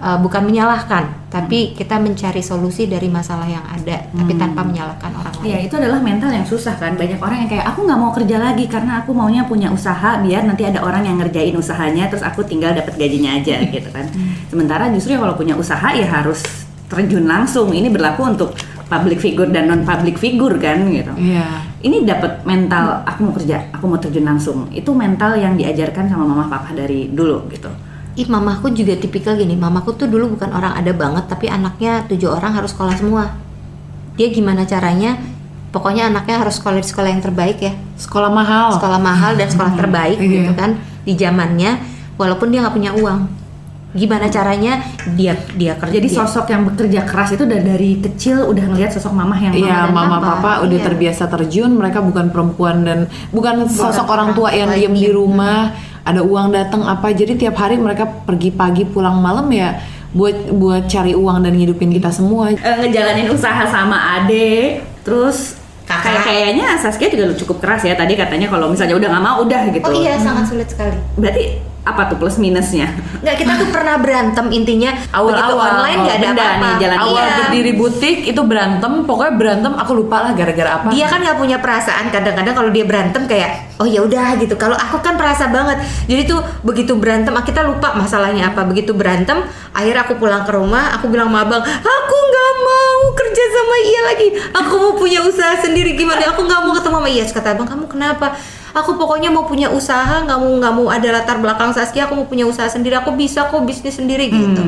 uh, 0.00 0.18
bukan 0.18 0.42
menyalahkan, 0.48 1.28
tapi 1.28 1.76
kita 1.76 2.00
mencari 2.00 2.40
solusi 2.42 2.88
dari 2.88 3.06
masalah 3.06 3.46
yang 3.46 3.62
ada, 3.62 4.10
tapi 4.10 4.32
tanpa 4.34 4.64
menyalahkan 4.64 5.12
orang 5.14 5.34
lain. 5.38 5.46
Ya 5.46 5.58
itu 5.60 5.74
adalah 5.76 6.00
mental 6.00 6.32
yang 6.32 6.46
susah 6.48 6.74
kan. 6.80 6.96
Banyak 6.96 7.20
orang 7.20 7.46
yang 7.46 7.50
kayak 7.52 7.66
aku 7.70 7.86
nggak 7.86 8.00
mau 8.00 8.12
kerja 8.12 8.36
lagi 8.40 8.64
Karena 8.68 9.00
aku 9.04 9.16
maunya 9.16 9.44
punya 9.48 9.72
usaha 9.72 10.20
Biar 10.20 10.44
nanti 10.44 10.68
ada 10.68 10.84
orang 10.84 11.08
yang 11.08 11.16
ngerjain 11.16 11.56
usahanya 11.56 12.12
Terus 12.12 12.20
aku 12.20 12.44
tinggal 12.44 12.76
dapat 12.76 12.96
gajinya 12.96 13.40
aja 13.40 13.60
gitu 13.74 13.88
kan. 13.92 14.08
Sementara 14.48 14.88
justru 14.92 15.16
ya 15.16 15.20
kalau 15.20 15.36
punya 15.36 15.54
usaha 15.56 15.88
ya 15.92 16.08
harus 16.08 16.42
terjun 16.90 17.24
langsung. 17.24 17.70
Ini 17.70 17.88
berlaku 17.88 18.20
untuk 18.26 18.50
public 18.90 19.22
figure 19.22 19.46
dan 19.54 19.70
non 19.70 19.86
public 19.86 20.18
figure 20.18 20.58
kan 20.58 20.82
gitu. 20.90 21.12
Iya. 21.14 21.46
Ini 21.80 22.04
dapat 22.04 22.44
mental 22.44 23.06
aku 23.06 23.18
mau 23.24 23.32
kerja, 23.32 23.70
aku 23.72 23.84
mau 23.86 23.96
terjun 23.96 24.26
langsung. 24.26 24.68
Itu 24.74 24.92
mental 24.92 25.38
yang 25.38 25.54
diajarkan 25.56 26.10
sama 26.10 26.26
mama 26.26 26.50
papa 26.50 26.74
dari 26.74 27.08
dulu 27.08 27.46
gitu 27.48 27.70
Ih, 28.20 28.28
mamaku 28.28 28.68
juga 28.76 28.92
tipikal 29.00 29.32
gini. 29.32 29.56
Mamaku 29.56 29.96
tuh 29.96 30.04
dulu 30.04 30.36
bukan 30.36 30.52
orang 30.52 30.76
ada 30.76 30.92
banget, 30.92 31.24
tapi 31.24 31.48
anaknya 31.48 32.04
tujuh 32.04 32.28
orang 32.28 32.52
harus 32.52 32.76
sekolah 32.76 32.92
semua. 32.92 33.32
Dia 34.20 34.28
gimana 34.28 34.68
caranya? 34.68 35.16
Pokoknya 35.72 36.12
anaknya 36.12 36.44
harus 36.44 36.60
sekolah 36.60 36.84
di 36.84 36.88
sekolah 36.90 37.08
yang 37.08 37.24
terbaik 37.24 37.56
ya. 37.64 37.72
sekolah 37.96 38.28
mahal 38.28 38.76
Sekolah 38.76 39.00
mahal 39.00 39.38
dan 39.40 39.48
sekolah 39.48 39.72
terbaik 39.72 40.18
Iya. 40.20 40.28
gitu 40.36 40.52
kan 40.52 40.76
di 41.08 41.16
zamannya. 41.16 41.80
Walaupun 42.20 42.52
dia 42.52 42.60
nggak 42.60 42.76
punya 42.76 42.92
uang. 42.92 43.39
Gimana 43.90 44.26
caranya 44.26 44.78
dia 45.12 45.34
dia 45.52 45.74
kerja 45.74 45.98
Jadi 45.98 46.06
dia- 46.06 46.18
sosok 46.22 46.46
yang 46.46 46.62
bekerja 46.64 47.02
keras 47.02 47.34
itu 47.34 47.42
udah 47.42 47.60
dari 47.60 47.98
kecil 47.98 48.46
udah 48.46 48.64
ngelihat 48.68 48.90
sosok 48.92 49.10
mama 49.10 49.34
yang 49.34 49.50
Iya, 49.50 49.66
dan 49.84 49.90
mama 49.90 50.16
papa. 50.16 50.30
papa 50.38 50.52
udah 50.62 50.78
Iya. 50.78 50.86
terbiasa 50.86 51.24
terjun, 51.26 51.70
mereka 51.72 51.98
bukan 51.98 52.30
perempuan 52.30 52.82
dan 52.82 52.98
bukan 53.28 53.66
sosok 53.66 54.06
orang 54.06 54.30
tua 54.30 54.50
yang 54.50 54.70
diem 54.70 54.94
di 54.94 55.04
yang- 55.04 55.18
rumah, 55.18 55.74
ada 56.00 56.22
uang 56.22 56.50
datang 56.50 56.82
apa. 56.82 57.10
Jadi 57.10 57.34
tiap 57.36 57.56
hari 57.56 57.76
mereka 57.76 58.06
pergi 58.06 58.50
pagi 58.50 58.84
pulang 58.84 59.18
malam 59.18 59.50
ya 59.50 59.74
buat 60.10 60.34
buat 60.52 60.86
cari 60.86 61.10
uang 61.12 61.42
dan 61.42 61.52
ngidupin 61.52 61.90
kita 61.90 62.10
semua. 62.10 62.50
eh, 62.50 62.58
ngejalanin 62.80 63.26
usaha 63.28 63.62
sama 63.64 63.94
ade 64.16 64.78
terus 65.02 65.58
Kakak. 65.82 66.02
kayak 66.04 66.22
kayaknya 66.24 66.66
Saskia 66.76 67.06
juga 67.06 67.34
cukup 67.36 67.58
keras 67.58 67.82
ya 67.82 67.94
tadi 67.94 68.14
katanya 68.14 68.46
kalau 68.46 68.70
misalnya 68.70 68.94
udah 68.94 69.08
nggak 69.08 69.24
mau 69.24 69.36
udah 69.40 69.60
gitu 69.68 69.82
Oh 69.82 69.90
iya, 69.92 70.14
sangat 70.14 70.46
sulit 70.46 70.66
sekali. 70.66 70.94
berarti 71.14 71.58
apa 71.80 72.12
tuh 72.12 72.16
plus 72.20 72.36
minusnya? 72.36 72.92
Nggak, 73.24 73.36
kita 73.40 73.52
tuh 73.56 73.68
pernah 73.72 73.96
berantem 73.96 74.46
intinya. 74.52 74.92
Awal-awal, 75.16 75.80
online 75.80 76.00
nggak 76.04 76.16
ada 76.20 76.28
benda 76.28 76.42
apa-apa. 76.44 76.60
nih, 76.60 76.74
jalan 76.76 76.98
Awal 77.00 77.24
Iya. 77.24 77.36
berdiri 77.40 77.72
butik 77.72 78.18
itu 78.28 78.40
berantem, 78.44 78.92
pokoknya 79.08 79.32
berantem 79.40 79.72
aku 79.76 79.92
lupa 79.96 80.16
lah 80.28 80.32
gara-gara 80.36 80.70
apa. 80.76 80.88
dia 80.92 81.06
kan 81.08 81.24
nggak 81.24 81.38
punya 81.40 81.56
perasaan. 81.56 82.12
Kadang-kadang 82.12 82.54
kalau 82.54 82.70
dia 82.72 82.84
berantem 82.84 83.22
kayak 83.24 83.80
oh 83.80 83.88
ya 83.88 84.04
udah 84.04 84.36
gitu. 84.36 84.54
Kalau 84.60 84.76
aku 84.76 85.00
kan 85.00 85.16
perasa 85.16 85.48
banget. 85.48 85.80
Jadi 86.04 86.22
tuh 86.28 86.40
begitu 86.60 86.92
berantem 87.00 87.32
ah, 87.32 87.44
kita 87.44 87.64
lupa 87.64 87.96
masalahnya 87.96 88.52
apa. 88.52 88.60
Begitu 88.68 88.92
berantem 88.92 89.40
akhirnya 89.72 90.04
aku 90.04 90.20
pulang 90.20 90.44
ke 90.44 90.52
rumah 90.52 90.92
aku 90.98 91.08
bilang 91.08 91.30
sama 91.32 91.46
abang 91.46 91.62
aku 91.64 92.16
nggak 92.28 92.52
mau 92.60 92.98
kerja 93.16 93.44
sama 93.56 93.76
iya 93.80 94.00
lagi. 94.04 94.28
Aku 94.52 94.74
mau 94.76 94.92
punya 95.00 95.24
usaha 95.24 95.56
sendiri. 95.56 95.96
Gimana? 95.96 96.36
Aku 96.36 96.44
nggak 96.44 96.60
mau 96.60 96.72
ketemu 96.76 96.96
sama 97.00 97.08
iya. 97.08 97.22
Terus 97.24 97.36
kata 97.40 97.48
abang 97.56 97.68
kamu 97.68 97.84
kenapa 97.88 98.36
aku 98.74 98.96
pokoknya 98.96 99.30
mau 99.32 99.46
punya 99.46 99.70
usaha 99.70 100.22
nggak 100.22 100.38
mau 100.38 100.52
nggak 100.58 100.74
mau 100.74 100.86
ada 100.90 101.08
latar 101.10 101.36
belakang 101.38 101.70
Saskia 101.74 102.06
aku 102.06 102.14
mau 102.18 102.26
punya 102.26 102.46
usaha 102.46 102.66
sendiri 102.66 102.98
aku 102.98 103.14
bisa 103.14 103.46
kok 103.50 103.62
bisnis 103.66 103.98
sendiri 103.98 104.30
gitu 104.30 104.62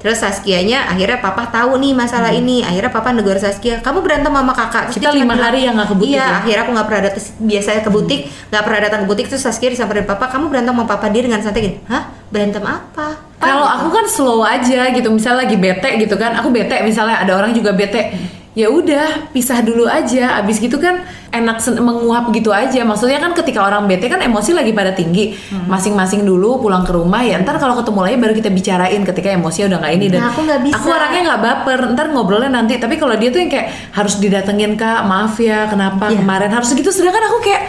Terus 0.00 0.16
Saskianya 0.16 0.88
akhirnya 0.88 1.20
papa 1.20 1.44
tahu 1.52 1.76
nih 1.76 1.92
masalah 1.92 2.32
ini. 2.32 2.64
Akhirnya 2.64 2.88
papa 2.88 3.12
negor 3.12 3.36
Saskia, 3.36 3.84
kamu 3.84 4.00
berantem 4.00 4.32
sama 4.32 4.56
kakak. 4.56 4.88
Terus 4.88 4.96
Kita 4.96 5.12
lima 5.12 5.36
bilang, 5.36 5.44
hari 5.44 5.60
yang 5.68 5.76
nggak 5.76 5.88
ke 5.92 5.96
butik 6.00 6.16
Iya, 6.16 6.24
ya? 6.24 6.36
akhirnya 6.40 6.62
aku 6.64 6.72
nggak 6.72 6.86
pernah 6.88 7.02
datang. 7.04 7.24
Biasanya 7.44 7.80
ke 7.84 7.90
butik, 7.92 8.20
nggak 8.48 8.62
pernah 8.64 8.80
datang 8.80 9.00
ke 9.04 9.06
butik. 9.12 9.26
Terus 9.28 9.42
Saskia 9.44 9.68
disamperin 9.68 10.08
papa, 10.08 10.24
kamu 10.32 10.48
berantem 10.48 10.72
sama 10.72 10.84
papa 10.88 11.06
dia 11.12 11.22
dengan 11.28 11.40
santai 11.44 11.60
gini. 11.60 11.76
Hah? 11.84 12.02
Berantem 12.32 12.64
apa? 12.64 13.06
Kalau 13.36 13.66
aku 13.68 13.86
kan 13.92 14.04
slow 14.08 14.40
aja 14.40 14.88
gitu, 14.88 15.08
misalnya 15.12 15.44
lagi 15.44 15.56
bete 15.60 15.90
gitu 16.00 16.16
kan, 16.16 16.32
aku 16.32 16.48
bete 16.48 16.80
misalnya 16.80 17.20
ada 17.20 17.32
orang 17.36 17.52
juga 17.52 17.76
bete, 17.76 18.16
ya 18.50 18.66
udah 18.66 19.30
pisah 19.30 19.62
dulu 19.62 19.86
aja. 19.86 20.38
Abis 20.38 20.58
gitu 20.58 20.76
kan 20.76 21.06
enak 21.30 21.62
menguap 21.76 22.30
gitu 22.30 22.50
aja. 22.50 22.82
Maksudnya 22.82 23.18
kan 23.18 23.32
ketika 23.32 23.62
orang 23.62 23.86
bete 23.86 24.06
kan 24.06 24.18
emosi 24.18 24.50
lagi 24.52 24.70
pada 24.70 24.90
tinggi, 24.90 25.32
masing-masing 25.66 26.22
dulu 26.22 26.58
pulang 26.58 26.82
ke 26.82 26.90
rumah 26.90 27.22
ya. 27.22 27.38
Ntar 27.38 27.56
kalau 27.56 27.78
ketemu 27.78 28.00
lagi 28.02 28.16
baru 28.18 28.32
kita 28.34 28.50
bicarain 28.50 29.02
ketika 29.02 29.28
emosi 29.30 29.66
udah 29.66 29.78
nggak 29.78 29.94
ini 29.94 30.06
dan 30.10 30.20
Nah, 30.20 30.28
aku 30.30 30.40
nggak 30.42 30.60
bisa. 30.66 30.74
aku 30.76 30.88
orangnya 30.90 31.20
nggak 31.26 31.42
baper. 31.42 31.80
Ntar 31.94 32.06
ngobrolnya 32.10 32.50
nanti. 32.50 32.74
Tapi 32.76 32.94
kalau 32.98 33.14
dia 33.14 33.30
tuh 33.30 33.40
yang 33.40 33.50
kayak 33.50 33.66
harus 33.94 34.18
didatengin 34.18 34.74
kak, 34.74 35.06
maaf 35.06 35.38
ya 35.38 35.70
kenapa 35.70 36.10
Iya. 36.10 36.18
kemarin 36.18 36.50
harus 36.50 36.74
gitu. 36.74 36.90
Sedangkan 36.90 37.22
aku 37.30 37.38
kayak 37.40 37.62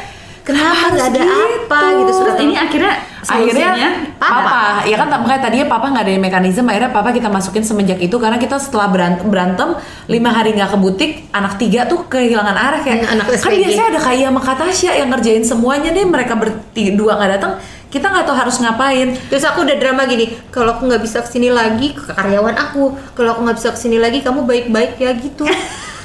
Kenapa 0.52 0.76
harus 0.76 0.94
nggak 0.94 1.10
ada 1.10 1.22
apa 1.24 1.80
gitu? 1.90 2.02
terus 2.04 2.18
Sudah 2.20 2.36
ini 2.38 2.54
akhirnya 2.54 2.94
akhirnya 3.22 3.70
solusinya 3.72 3.90
papa, 4.18 4.60
ya 4.82 4.96
kan 4.98 5.08
makanya 5.14 5.42
tadinya 5.46 5.68
papa 5.70 5.86
nggak 5.88 6.04
ada 6.04 6.14
mekanisme 6.18 6.66
akhirnya 6.66 6.90
papa 6.90 7.10
kita 7.10 7.30
masukin 7.30 7.62
semenjak 7.62 7.98
itu 7.98 8.18
karena 8.18 8.36
kita 8.36 8.58
setelah 8.58 8.90
berantem, 8.90 9.30
berantem 9.30 9.78
lima 10.06 10.30
hari 10.30 10.52
nggak 10.52 10.70
ke 10.70 10.78
butik 10.78 11.12
anak 11.30 11.56
tiga 11.56 11.86
tuh 11.86 12.06
kehilangan 12.06 12.52
arah 12.52 12.82
kayak 12.82 12.98
Hmm, 13.02 13.14
anak 13.14 13.26
kan 13.30 13.38
SPG. 13.40 13.58
biasanya 13.62 13.86
ada 13.88 14.00
kayak 14.02 14.26
sama 14.28 14.42
Kak 14.42 14.56
Tasya 14.58 14.92
yang 14.96 15.10
ngerjain 15.10 15.44
semuanya 15.46 15.90
deh 15.90 16.02
mereka 16.04 16.34
berdua 16.34 17.12
nggak 17.16 17.32
datang 17.32 17.54
kita 17.88 18.06
nggak 18.08 18.26
tahu 18.26 18.36
harus 18.36 18.56
ngapain 18.58 19.08
Terus 19.28 19.44
aku 19.44 19.58
udah 19.62 19.78
drama 19.78 20.02
gini, 20.06 20.26
kalau 20.50 20.74
aku 20.74 20.88
nggak 20.88 21.04
bisa 21.04 21.22
ke 21.22 21.30
sini 21.30 21.52
lagi 21.52 21.92
ke 21.92 22.10
karyawan 22.10 22.56
aku, 22.56 22.84
kalau 23.14 23.36
aku 23.36 23.46
nggak 23.46 23.58
bisa 23.60 23.70
ke 23.70 23.80
sini 23.80 24.00
lagi 24.00 24.20
kamu 24.20 24.44
baik-baik 24.44 24.98
ya 24.98 25.14
gitu. 25.14 25.46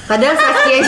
Padahal 0.06 0.38
Saskia, 0.38 0.86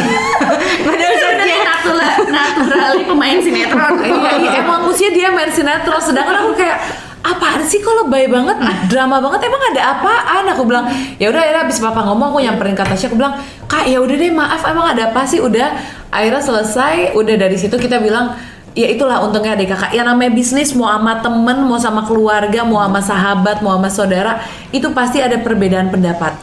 padahal 0.78 1.14
Saskia 1.18 1.47
natural 1.96 2.29
naturally 2.29 3.05
pemain 3.07 3.38
sinetron. 3.40 3.94
Iya, 4.09 4.33
iya, 4.40 4.51
emang 4.64 4.88
usia 4.88 5.09
dia 5.12 5.29
main 5.33 5.48
sinetron 5.48 6.01
sedangkan 6.01 6.44
aku 6.44 6.53
kayak 6.59 6.79
apaan 7.22 7.62
sih 7.66 7.83
kok 7.83 7.94
lebay 8.05 8.31
banget? 8.31 8.57
Drama 8.88 9.20
banget? 9.20 9.40
Emang 9.48 9.62
ada 9.74 9.83
apaan? 9.98 10.44
Aku 10.55 10.62
bilang 10.64 10.88
ya 11.20 11.29
udah 11.29 11.40
akhirnya 11.40 11.62
abis 11.68 11.79
papa 11.83 12.01
ngomong 12.07 12.35
aku 12.35 12.38
nyamperin 12.44 12.77
kata 12.77 12.94
Tasya 12.96 13.12
aku 13.12 13.16
bilang 13.20 13.35
kak 13.68 13.85
ya 13.85 13.98
udah 14.01 14.16
deh 14.16 14.33
maaf 14.33 14.62
emang 14.64 14.87
ada 14.96 15.12
apa 15.12 15.22
sih? 15.29 15.40
Udah 15.42 15.77
akhirnya 16.09 16.42
selesai. 16.42 17.12
Udah 17.16 17.35
dari 17.37 17.57
situ 17.59 17.77
kita 17.77 18.01
bilang 18.01 18.35
ya 18.79 18.87
itulah 18.88 19.20
untungnya 19.24 19.59
adik 19.59 19.74
kakak. 19.74 19.92
Yang 19.92 20.07
namanya 20.14 20.31
bisnis 20.33 20.70
mau 20.72 20.88
sama 20.88 21.20
temen 21.20 21.59
mau 21.66 21.79
sama 21.79 22.03
keluarga 22.07 22.61
mau 22.64 22.81
sama 22.81 23.01
sahabat 23.03 23.61
mau 23.61 23.77
sama 23.77 23.90
saudara 23.90 24.33
itu 24.70 24.87
pasti 24.94 25.18
ada 25.18 25.37
perbedaan 25.40 25.90
pendapat 25.90 26.37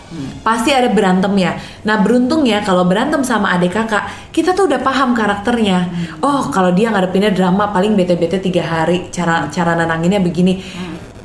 pasti 0.46 0.70
ada 0.70 0.94
berantem 0.94 1.34
ya. 1.42 1.58
Nah 1.90 2.06
beruntungnya 2.06 2.62
kalau 2.62 2.86
berantem 2.86 3.26
sama 3.26 3.58
adik 3.58 3.74
kakak, 3.74 4.06
kita 4.30 4.54
tuh 4.54 4.70
udah 4.70 4.78
paham 4.78 5.18
karakternya. 5.18 5.90
Oh 6.22 6.54
kalau 6.54 6.70
dia 6.70 6.94
ngadepinnya 6.94 7.34
drama 7.34 7.74
paling 7.74 7.98
bete-bete 7.98 8.38
tiga 8.38 8.62
hari, 8.62 9.10
cara 9.10 9.50
cara 9.50 9.74
nenanginnya 9.74 10.22
begini. 10.22 10.62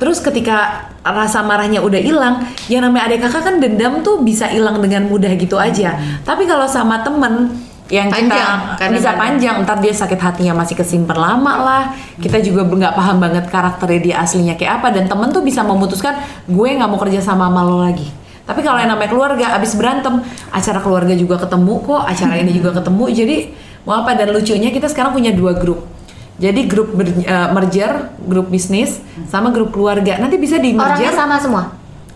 Terus 0.01 0.17
ketika 0.17 0.89
rasa 1.05 1.45
marahnya 1.45 1.85
udah 1.85 2.01
hilang, 2.01 2.41
yang 2.65 2.81
namanya 2.81 3.05
adik 3.05 3.21
kakak 3.21 3.45
kan 3.45 3.55
dendam 3.61 4.01
tuh 4.01 4.25
bisa 4.25 4.49
hilang 4.49 4.81
dengan 4.81 5.05
mudah 5.05 5.29
gitu 5.37 5.61
aja. 5.61 5.93
Tapi 6.25 6.49
kalau 6.49 6.65
sama 6.65 7.05
temen 7.05 7.53
yang 7.91 8.07
Panjang, 8.07 8.79
kita 8.79 8.87
bisa 8.87 9.11
panjang, 9.19 9.55
ntar 9.67 9.83
dia 9.83 9.91
sakit 9.91 10.15
hatinya 10.15 10.63
masih 10.63 10.79
kesimpan 10.79 11.19
lama 11.19 11.53
lah. 11.59 11.83
Kita 12.17 12.39
juga 12.39 12.63
nggak 12.63 12.95
paham 12.95 13.19
banget 13.19 13.45
karakternya 13.51 13.99
dia 13.99 14.15
aslinya 14.23 14.55
kayak 14.55 14.79
apa 14.79 14.95
dan 14.95 15.11
temen 15.11 15.27
tuh 15.29 15.43
bisa 15.43 15.59
memutuskan 15.61 16.17
gue 16.47 16.67
nggak 16.71 16.87
mau 16.89 16.97
kerja 16.97 17.19
sama 17.21 17.51
sama 17.51 17.61
lo 17.61 17.83
lagi. 17.83 18.20
Tapi 18.51 18.59
kalau 18.61 18.77
yang 18.77 18.91
namanya 18.91 19.07
keluarga 19.07 19.55
abis 19.55 19.79
berantem, 19.79 20.19
acara 20.51 20.83
keluarga 20.83 21.15
juga 21.15 21.39
ketemu 21.39 21.73
kok, 21.79 22.01
acara 22.03 22.35
ini 22.35 22.51
juga 22.51 22.75
ketemu. 22.75 23.03
Jadi 23.09 23.37
mau 23.81 24.03
apa 24.03 24.11
dan 24.13 24.27
lucunya 24.29 24.67
kita 24.69 24.91
sekarang 24.91 25.15
punya 25.15 25.31
dua 25.31 25.55
grup. 25.55 25.87
Jadi 26.35 26.67
grup 26.67 26.91
ber- 26.91 27.15
eh, 27.15 27.47
merger, 27.49 28.11
grup 28.19 28.51
bisnis, 28.51 28.99
sama 29.25 29.55
grup 29.55 29.71
keluarga. 29.71 30.19
Nanti 30.19 30.35
bisa 30.35 30.59
di 30.59 30.75
Orangnya 30.75 31.07
merger. 31.07 31.15
sama 31.15 31.35
semua. 31.39 31.63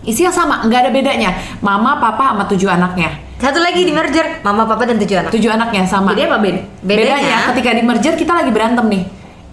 Isinya 0.04 0.28
sama, 0.28 0.62
nggak 0.62 0.80
ada 0.82 0.90
bedanya. 0.90 1.30
Mama, 1.58 1.96
papa, 1.96 2.30
sama 2.30 2.44
tujuh 2.44 2.68
anaknya. 2.68 3.10
Satu 3.36 3.58
lagi 3.58 3.80
di 3.80 3.90
merger, 3.90 4.38
mama, 4.40 4.64
papa 4.64 4.84
dan 4.84 4.96
tujuh 4.96 5.16
anak. 5.16 5.30
Tujuh 5.30 5.48
anaknya 5.48 5.82
sama. 5.84 6.12
Jadi 6.12 6.22
apa 6.24 6.36
Ben? 6.38 6.56
Bedanya- 6.80 7.16
Bedanya 7.16 7.36
ketika 7.50 7.70
di 7.72 7.82
merger 7.82 8.14
kita 8.14 8.32
lagi 8.34 8.50
berantem 8.50 8.84
nih. 8.86 9.02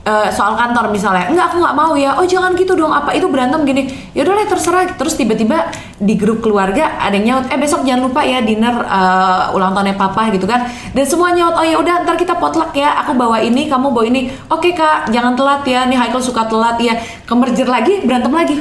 Eh, 0.04 0.30
soal 0.36 0.60
kantor 0.60 0.91
misalnya, 0.91 1.32
enggak 1.32 1.47
aku 1.47 1.64
nggak 1.64 1.78
mau 1.80 1.95
ya, 1.95 2.20
oh 2.20 2.28
jangan 2.28 2.51
gitu 2.60 2.76
dong, 2.76 2.91
apa 2.91 3.16
itu 3.16 3.24
berantem 3.32 3.64
gini, 3.64 3.88
ya 4.12 4.28
udah 4.28 4.36
lah 4.36 4.51
terserah, 4.51 4.99
terus 4.99 5.16
tiba-tiba 5.16 5.72
di 5.95 6.20
grup 6.20 6.43
keluarga 6.43 6.99
ada 6.99 7.16
yang 7.16 7.24
nyaut, 7.39 7.47
eh 7.47 7.56
besok 7.56 7.88
jangan 7.88 8.12
lupa 8.12 8.20
ya 8.20 8.43
dinner 8.43 8.84
eh, 8.84 9.56
ulang 9.56 9.72
tahunnya 9.72 9.95
papa 9.95 10.28
gitu 10.36 10.43
kan, 10.43 10.68
dan 10.91 11.08
semua 11.08 11.32
nyaut, 11.32 11.56
oh 11.56 11.64
ya 11.64 11.80
udah 11.80 12.04
ntar 12.04 12.20
kita 12.20 12.36
potluck 12.36 12.76
ya, 12.76 12.99
aku 12.99 13.16
bawa 13.16 13.39
ini, 13.47 13.72
kamu 13.72 13.95
bawa 13.95 14.04
ini, 14.04 14.28
oke 14.51 14.76
kak, 14.76 15.08
jangan 15.08 15.39
telat 15.39 15.64
ya, 15.64 15.88
nih 15.88 15.95
Haikal 15.95 16.20
suka 16.20 16.51
telat 16.51 16.84
ya, 16.84 16.99
ke 17.24 17.34
merger 17.39 17.72
lagi 17.72 18.04
berantem 18.04 18.36
lagi, 18.36 18.60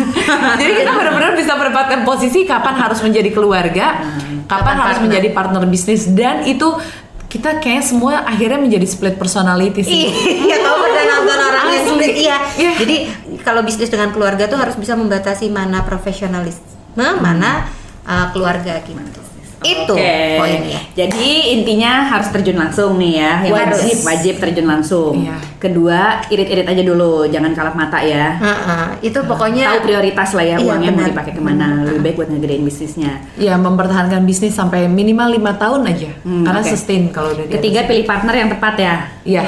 jadi 0.64 0.72
kita 0.72 0.90
benar-benar 0.96 1.36
bisa 1.36 1.52
menempatkan 1.52 2.08
posisi 2.08 2.48
kapan 2.48 2.80
harus 2.80 3.04
menjadi 3.04 3.28
keluarga, 3.36 4.00
kapan, 4.48 4.48
kapan 4.48 4.76
harus 4.80 4.96
partner. 4.96 5.04
menjadi 5.04 5.28
partner 5.36 5.62
bisnis. 5.68 6.08
Dan 6.08 6.48
itu 6.48 6.80
kita 7.28 7.60
kayak 7.60 7.84
semua 7.84 8.24
akhirnya 8.24 8.56
menjadi 8.56 8.88
split 8.88 9.20
personality 9.20 9.84
sih. 9.84 10.08
Iya, 10.48 10.64
tahu 10.64 10.76
pernah 10.80 11.04
nonton 11.12 11.38
orang 11.38 11.64
yang 11.68 11.84
split. 11.92 12.14
Iya. 12.16 12.36
Iya. 12.56 12.72
Jadi 12.80 12.96
kalau 13.44 13.60
bisnis 13.60 13.92
dengan 13.92 14.10
keluarga 14.16 14.48
tuh 14.48 14.56
harus 14.56 14.80
bisa 14.80 14.96
membatasi 14.96 15.52
mana 15.52 15.84
profesionalisme, 15.84 17.04
mana 17.20 17.68
uh, 18.08 18.32
keluarga 18.32 18.80
gitu. 18.80 19.27
Itu 19.58 19.90
Oke. 19.90 20.38
poinnya. 20.38 20.78
Jadi 20.94 21.26
intinya 21.52 22.06
harus 22.06 22.30
terjun 22.30 22.54
langsung 22.54 22.94
nih 22.94 23.12
ya. 23.16 23.32
Yang 23.42 23.54
Harus. 23.58 23.74
wajib 23.74 23.98
wajib 24.06 24.34
terjun 24.38 24.66
langsung. 24.66 25.14
Iya. 25.18 25.34
Kedua, 25.58 26.00
irit-irit 26.26 26.62
aja 26.62 26.78
dulu, 26.80 27.26
jangan 27.26 27.50
kalap 27.52 27.74
mata 27.74 27.98
ya. 27.98 28.38
Heeh, 28.38 28.84
itu 29.04 29.18
pokoknya 29.18 29.74
Tahu 29.74 29.82
prioritas 29.82 30.30
lah 30.32 30.44
ya 30.44 30.56
Iya, 30.56 30.62
uangnya 30.62 30.90
mau 30.90 31.02
benar. 31.02 31.10
dipakai 31.10 31.32
ke 31.34 31.42
mana. 31.42 31.66
Lebih 31.82 32.00
baik 32.00 32.14
buat 32.16 32.28
ngegedein 32.30 32.62
bisnisnya. 32.62 33.12
Ya 33.34 33.54
mempertahankan 33.56 34.22
bisnis 34.22 34.54
sampai 34.54 34.86
minimal 34.86 35.26
lima 35.28 35.50
tahun 35.52 35.82
aja, 35.86 36.10
Hmm, 36.22 36.46
karena 36.46 36.62
oke. 36.62 36.70
sustain 36.70 37.10
kalau 37.10 37.34
udah 37.34 37.50
Ketiga, 37.50 37.82
pilih 37.84 38.04
partner 38.04 38.34
yang 38.36 38.48
tepat 38.48 38.74
ya. 38.78 38.94
Iya. 39.24 39.42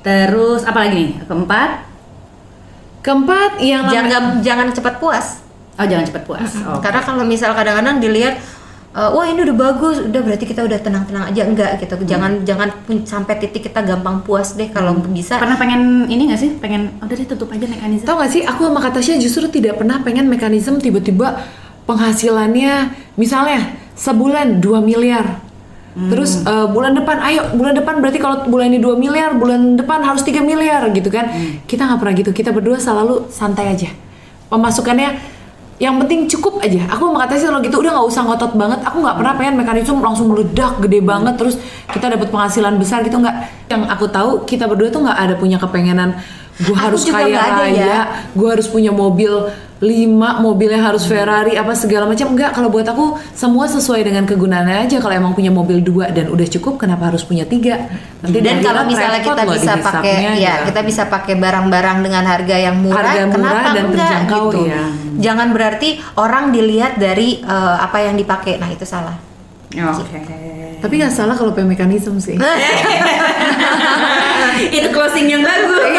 Terus 0.00 0.62
apa 0.62 0.78
lagi 0.80 0.94
nih? 0.96 1.10
Keempat, 1.24 1.70
Keempat 3.00 3.60
yang 3.60 3.84
jangan 3.86 4.40
jangan 4.40 4.66
cepat 4.72 4.96
puas. 4.96 5.44
oh 5.74 5.84
jangan 5.84 6.02
cepat 6.02 6.22
puas. 6.24 6.50
Oh. 6.64 6.80
Karena 6.80 6.98
kalau 6.98 7.22
misal 7.22 7.52
kadang-kadang 7.52 7.98
dilihat 7.98 8.38
uh, 8.94 9.10
wah 9.10 9.26
ini 9.26 9.42
udah 9.42 9.56
bagus, 9.58 9.96
udah 10.06 10.20
berarti 10.22 10.46
kita 10.46 10.62
udah 10.62 10.78
tenang-tenang 10.78 11.28
aja 11.28 11.42
enggak 11.44 11.70
gitu. 11.82 11.94
Jangan 12.06 12.46
jangan 12.46 12.68
pun 12.86 13.02
sampai 13.02 13.42
titik 13.42 13.68
kita 13.68 13.82
gampang 13.82 14.22
puas 14.22 14.54
deh 14.54 14.70
kalau 14.70 14.94
bisa. 15.10 15.36
Pernah 15.36 15.58
pengen 15.58 16.06
ini 16.06 16.30
gak 16.30 16.40
sih? 16.40 16.50
Pengen 16.56 16.94
udah 17.02 17.14
deh 17.14 17.26
tutup 17.26 17.50
aja 17.50 17.66
mekanisme. 17.66 18.06
Tau 18.06 18.16
gak 18.22 18.30
sih, 18.30 18.46
aku 18.46 18.70
sama 18.70 18.80
Kak 18.80 19.02
Tasya 19.02 19.18
justru 19.18 19.50
tidak 19.50 19.82
pernah 19.82 20.00
pengen 20.00 20.30
mekanisme 20.30 20.78
tiba-tiba 20.78 21.42
penghasilannya 21.84 22.96
misalnya 23.20 23.76
sebulan 23.98 24.62
2 24.62 24.80
miliar. 24.80 25.42
Terus 25.94 26.42
eh, 26.42 26.66
bulan 26.74 26.98
depan, 26.98 27.22
ayo 27.22 27.54
bulan 27.54 27.78
depan 27.78 28.02
berarti 28.02 28.18
kalau 28.18 28.42
bulan 28.50 28.66
ini 28.74 28.82
2 28.82 28.98
miliar, 28.98 29.30
bulan 29.38 29.78
depan 29.78 30.02
harus 30.02 30.26
3 30.26 30.42
miliar 30.42 30.90
gitu 30.90 31.06
kan. 31.06 31.30
Kita 31.70 31.86
nggak 31.86 31.98
pernah 32.02 32.14
gitu, 32.18 32.30
kita 32.34 32.50
berdua 32.50 32.82
selalu 32.82 33.30
santai 33.30 33.70
aja. 33.70 33.94
Pemasukannya 34.50 35.33
yang 35.82 35.98
penting 35.98 36.30
cukup 36.30 36.62
aja. 36.62 36.86
Aku 36.94 37.10
Kak 37.18 37.34
Tasya 37.34 37.50
kalau 37.50 37.60
gitu 37.62 37.82
udah 37.82 37.92
nggak 37.98 38.06
usah 38.06 38.22
ngotot 38.22 38.52
banget. 38.54 38.80
Aku 38.86 39.02
nggak 39.02 39.16
pernah 39.18 39.34
pengen 39.34 39.54
mekanisme 39.58 39.98
langsung 39.98 40.30
meledak 40.30 40.78
gede 40.78 41.02
banget 41.02 41.34
terus 41.34 41.58
kita 41.90 42.06
dapat 42.14 42.30
penghasilan 42.30 42.78
besar 42.78 43.02
gitu 43.02 43.18
nggak. 43.18 43.66
Yang 43.66 43.82
aku 43.90 44.06
tahu 44.06 44.30
kita 44.46 44.70
berdua 44.70 44.88
tuh 44.94 45.02
nggak 45.02 45.18
ada 45.18 45.34
punya 45.34 45.58
kepengenan 45.58 46.14
gue 46.54 46.76
harus 46.78 47.02
kaya 47.10 47.34
raya, 47.34 47.66
ya. 47.74 48.00
gue 48.30 48.46
harus 48.46 48.70
punya 48.70 48.94
mobil 48.94 49.50
lima, 49.82 50.38
mobilnya 50.38 50.80
harus 50.80 51.04
Ferrari 51.04 51.58
apa 51.58 51.74
segala 51.74 52.06
macam. 52.06 52.30
Enggak, 52.30 52.54
kalau 52.54 52.70
buat 52.70 52.86
aku 52.86 53.18
semua 53.34 53.66
sesuai 53.66 54.06
dengan 54.06 54.24
kegunaannya 54.24 54.86
aja. 54.86 54.96
Kalau 55.02 55.12
emang 55.12 55.34
punya 55.34 55.50
mobil 55.50 55.82
dua 55.82 56.14
dan 56.14 56.30
udah 56.30 56.46
cukup, 56.46 56.80
kenapa 56.80 57.12
harus 57.12 57.26
punya 57.26 57.44
tiga? 57.44 57.90
Nanti 58.22 58.38
dan 58.40 58.62
kalau 58.62 58.86
misalnya 58.86 59.20
kita 59.20 59.42
bisa 59.44 59.72
pakai 59.82 60.12
hisapnya, 60.14 60.32
ya 60.38 60.54
kita 60.64 60.80
bisa 60.86 61.02
pakai 61.10 61.34
barang-barang 61.36 61.98
dengan 62.00 62.24
harga 62.24 62.56
yang 62.56 62.76
murah, 62.80 63.02
Harga 63.02 63.26
murah 63.26 63.34
kenapa 63.34 63.68
dan 63.74 63.84
enggak 63.84 63.98
terjangkau, 63.98 64.44
gitu. 64.48 64.60
ya. 64.70 64.82
Jangan 65.14 65.48
berarti 65.52 65.88
orang 66.16 66.44
dilihat 66.54 66.92
dari 66.96 67.42
eh, 67.42 67.76
apa 67.82 67.98
yang 67.98 68.14
dipakai. 68.14 68.62
Nah, 68.62 68.70
itu 68.70 68.86
salah. 68.86 69.18
Oke. 69.74 70.22
Tapi 70.78 70.94
nggak 71.02 71.10
salah 71.10 71.34
kalau 71.34 71.50
pakai 71.50 71.66
mekanisme 71.66 72.14
sih. 72.22 72.38
Itu 74.76 74.88
closing 74.94 75.26
yang 75.26 75.42
bagus. 75.42 75.93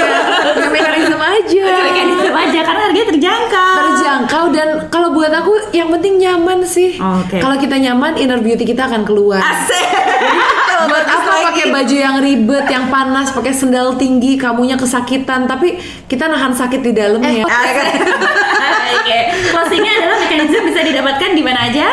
Iya, 0.56 0.68
mekanisme 0.70 1.20
aja. 1.20 1.66
Mekanisme 1.84 2.32
aja 2.34 2.60
karena 2.64 2.82
harganya 2.84 3.08
terjangkau. 3.08 3.76
terjangkau 3.78 4.43
dan 4.49 4.68
kalau 4.88 5.12
buat 5.12 5.30
aku 5.30 5.51
yang 5.72 5.89
penting 5.89 6.18
nyaman 6.18 6.64
sih. 6.64 6.95
Oke. 6.95 7.38
Kalau 7.38 7.56
kita 7.56 7.76
nyaman, 7.76 8.16
inner 8.16 8.39
beauty 8.39 8.64
kita 8.64 8.86
akan 8.86 9.03
keluar. 9.03 9.39
Asik. 9.39 9.86
buat 10.86 11.01
apa 11.01 11.32
pakai 11.49 11.72
baju 11.72 11.95
yang 11.95 12.18
ribet, 12.20 12.66
yang 12.68 12.88
panas, 12.88 13.32
pakai 13.32 13.51
sendal 13.51 13.95
tinggi, 13.95 14.38
kamunya 14.38 14.78
kesakitan, 14.78 15.43
tapi 15.45 15.76
kita 16.06 16.28
nahan 16.28 16.53
sakit 16.53 16.80
di 16.80 16.91
dalamnya. 16.91 17.43
Oke. 18.95 19.18
Closingnya 19.49 19.91
adalah 19.95 20.18
mekanisme 20.20 20.60
bisa 20.66 20.82
didapatkan 20.82 21.30
di 21.32 21.41
mana 21.41 21.60
aja? 21.64 21.88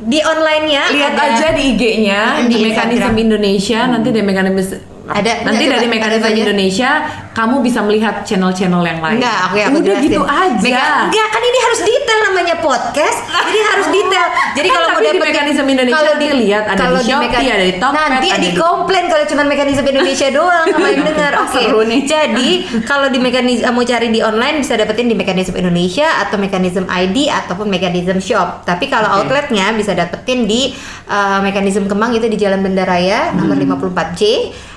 Di 0.00 0.16
online-nya 0.18 0.82
Lihat 0.88 1.12
ada- 1.12 1.28
aja 1.28 1.46
di 1.52 1.76
IG-nya 1.76 2.48
Di 2.48 2.56
di 2.56 2.56
Mekanisme. 2.64 3.20
Indonesia, 3.20 3.84
nanti 3.84 4.08
dari 4.08 4.24
Mekanisme 4.24 4.89
Ada- 5.10 5.42
nanti 5.42 5.64
enggak, 5.64 5.74
dari 5.74 5.86
coba, 5.86 5.94
Mekanisme 5.96 6.28
ada. 6.28 6.38
Indonesia 6.38 6.90
kamu 7.30 7.54
bisa 7.60 7.78
melihat 7.80 8.14
channel-channel 8.22 8.82
yang 8.82 8.98
lain. 8.98 9.16
Enggak, 9.18 9.36
aku 9.42 9.54
yang 9.56 9.68
aku 9.68 9.78
Udah 9.78 9.86
jelasin. 9.90 10.06
gitu 10.06 10.20
aja. 10.22 10.62
Meka- 10.62 10.98
enggak, 11.06 11.26
kan 11.28 11.42
ini 11.42 11.58
harus 11.60 11.80
detail 11.80 12.20
namanya 12.24 12.54
podcast. 12.58 13.18
jadi 13.26 13.60
harus 13.66 13.86
detail. 13.88 14.28
Jadi 14.52 14.68
Kan 14.68 14.74
kalau 14.74 14.88
mau 14.88 14.98
di 14.98 15.06
dapetin- 15.06 15.28
Mekanisme 15.30 15.66
Indonesia 15.66 15.96
kalau 15.96 16.12
nanti 16.12 16.26
lihat, 16.36 16.64
ada 16.64 16.78
kalau 16.80 16.98
di 16.98 17.06
Shopee, 17.06 17.22
Mekan- 17.24 17.42
ada 17.48 17.64
di 17.64 17.74
Tokped, 17.76 18.10
Nanti 18.10 18.28
ada 18.28 18.36
di- 18.36 18.46
dikomplain 18.50 19.04
kalau 19.06 19.24
cuma 19.24 19.42
mekanisme 19.44 19.84
Indonesia 19.84 20.28
doang 20.30 20.66
sama 20.68 20.86
yang 20.88 21.04
dengar. 21.04 21.32
Oke. 21.40 21.60
Seru 21.60 21.80
nih. 21.82 22.00
Jadi 22.04 22.48
kalau 22.82 23.06
di 23.08 23.18
mekanisme 23.18 23.66
mau 23.68 23.82
cari 23.82 24.08
di 24.08 24.20
online 24.20 24.56
bisa 24.58 24.74
dapetin 24.74 25.06
di 25.06 25.14
mekanisme 25.14 25.54
Indonesia 25.54 26.06
atau 26.20 26.36
mekanisme 26.36 26.84
ID 26.84 27.18
ataupun 27.26 27.66
mekanisme 27.66 28.18
shop. 28.18 28.62
Tapi 28.62 28.86
kalau 28.86 29.08
Oke. 29.12 29.16
outletnya 29.24 29.70
bisa 29.72 29.92
dapetin 29.92 30.44
di 30.44 30.70
uh, 31.06 31.38
mekanisme 31.40 31.86
Kemang 31.86 32.12
itu 32.12 32.26
di 32.26 32.36
Jalan 32.36 32.60
Bendaraya 32.60 33.32
nomor 33.32 33.54
Hmm. 33.54 33.66
54C 33.70 34.22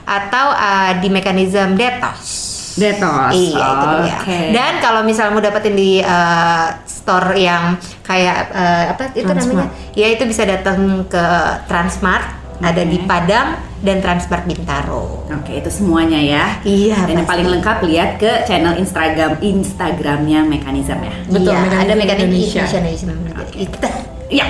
atau 0.04 0.52
uh, 0.52 0.92
di 1.00 1.08
mekanisme 1.08 1.76
Detos. 1.76 2.54
Detos. 2.74 3.32
Iya 3.34 3.62
itu 3.62 3.86
dia. 4.02 4.18
Oke. 4.18 4.40
Dan 4.50 4.74
kalau 4.82 5.02
misal 5.06 5.30
mau 5.30 5.42
dapetin 5.42 5.78
di 5.78 6.02
uh, 6.02 6.74
store 6.84 7.38
yang 7.38 7.78
kayak 8.02 8.50
uh, 8.50 8.84
apa 8.98 9.14
itu 9.14 9.30
Transmart. 9.30 9.70
namanya? 9.70 9.94
Ya 9.94 10.08
itu 10.10 10.24
bisa 10.26 10.42
datang 10.44 11.06
ke 11.06 11.26
Transmart, 11.70 12.26
ada 12.64 12.82
di. 12.82 12.98
Padang 13.06 13.62
dan 13.84 14.00
Transmart 14.00 14.48
Bintaro. 14.48 15.28
Oke, 15.28 15.60
itu 15.60 15.70
semuanya 15.70 16.16
ya. 16.18 16.46
Iya, 16.64 17.04
Dan 17.04 17.22
yang 17.22 17.28
paling 17.28 17.48
lengkap 17.52 17.84
lihat 17.84 18.16
ke 18.16 18.48
channel 18.48 18.80
Instagram 18.80 19.38
Instagramnya 19.44 20.48
Mekanism 20.48 20.98
ya. 21.04 21.14
Betul, 21.28 21.52
iya, 21.52 21.60
Mekanisme 21.68 21.84
ada 21.84 21.94
mekanisme 22.00 22.32
Indonesia. 22.32 22.64
Indonesia. 22.64 23.06
Indonesia. 23.12 23.54
Kita. 23.54 23.90
Iya. 24.34 24.46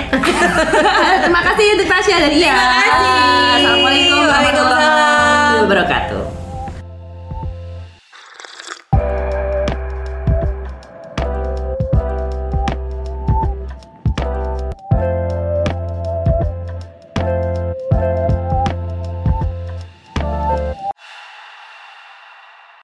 Terima 1.28 1.42
kasih 1.44 1.64
untuk 1.76 1.86
Tasya 1.90 2.16
dan 2.22 2.32
Iya. 2.32 2.54
Terima 2.54 2.68
kasih. 2.72 3.10
Assalamualaikum 3.58 4.16
warahmatullahi 4.22 4.80
Waalaikumsalam 4.80 5.33
wabarakatuh. 5.62 6.33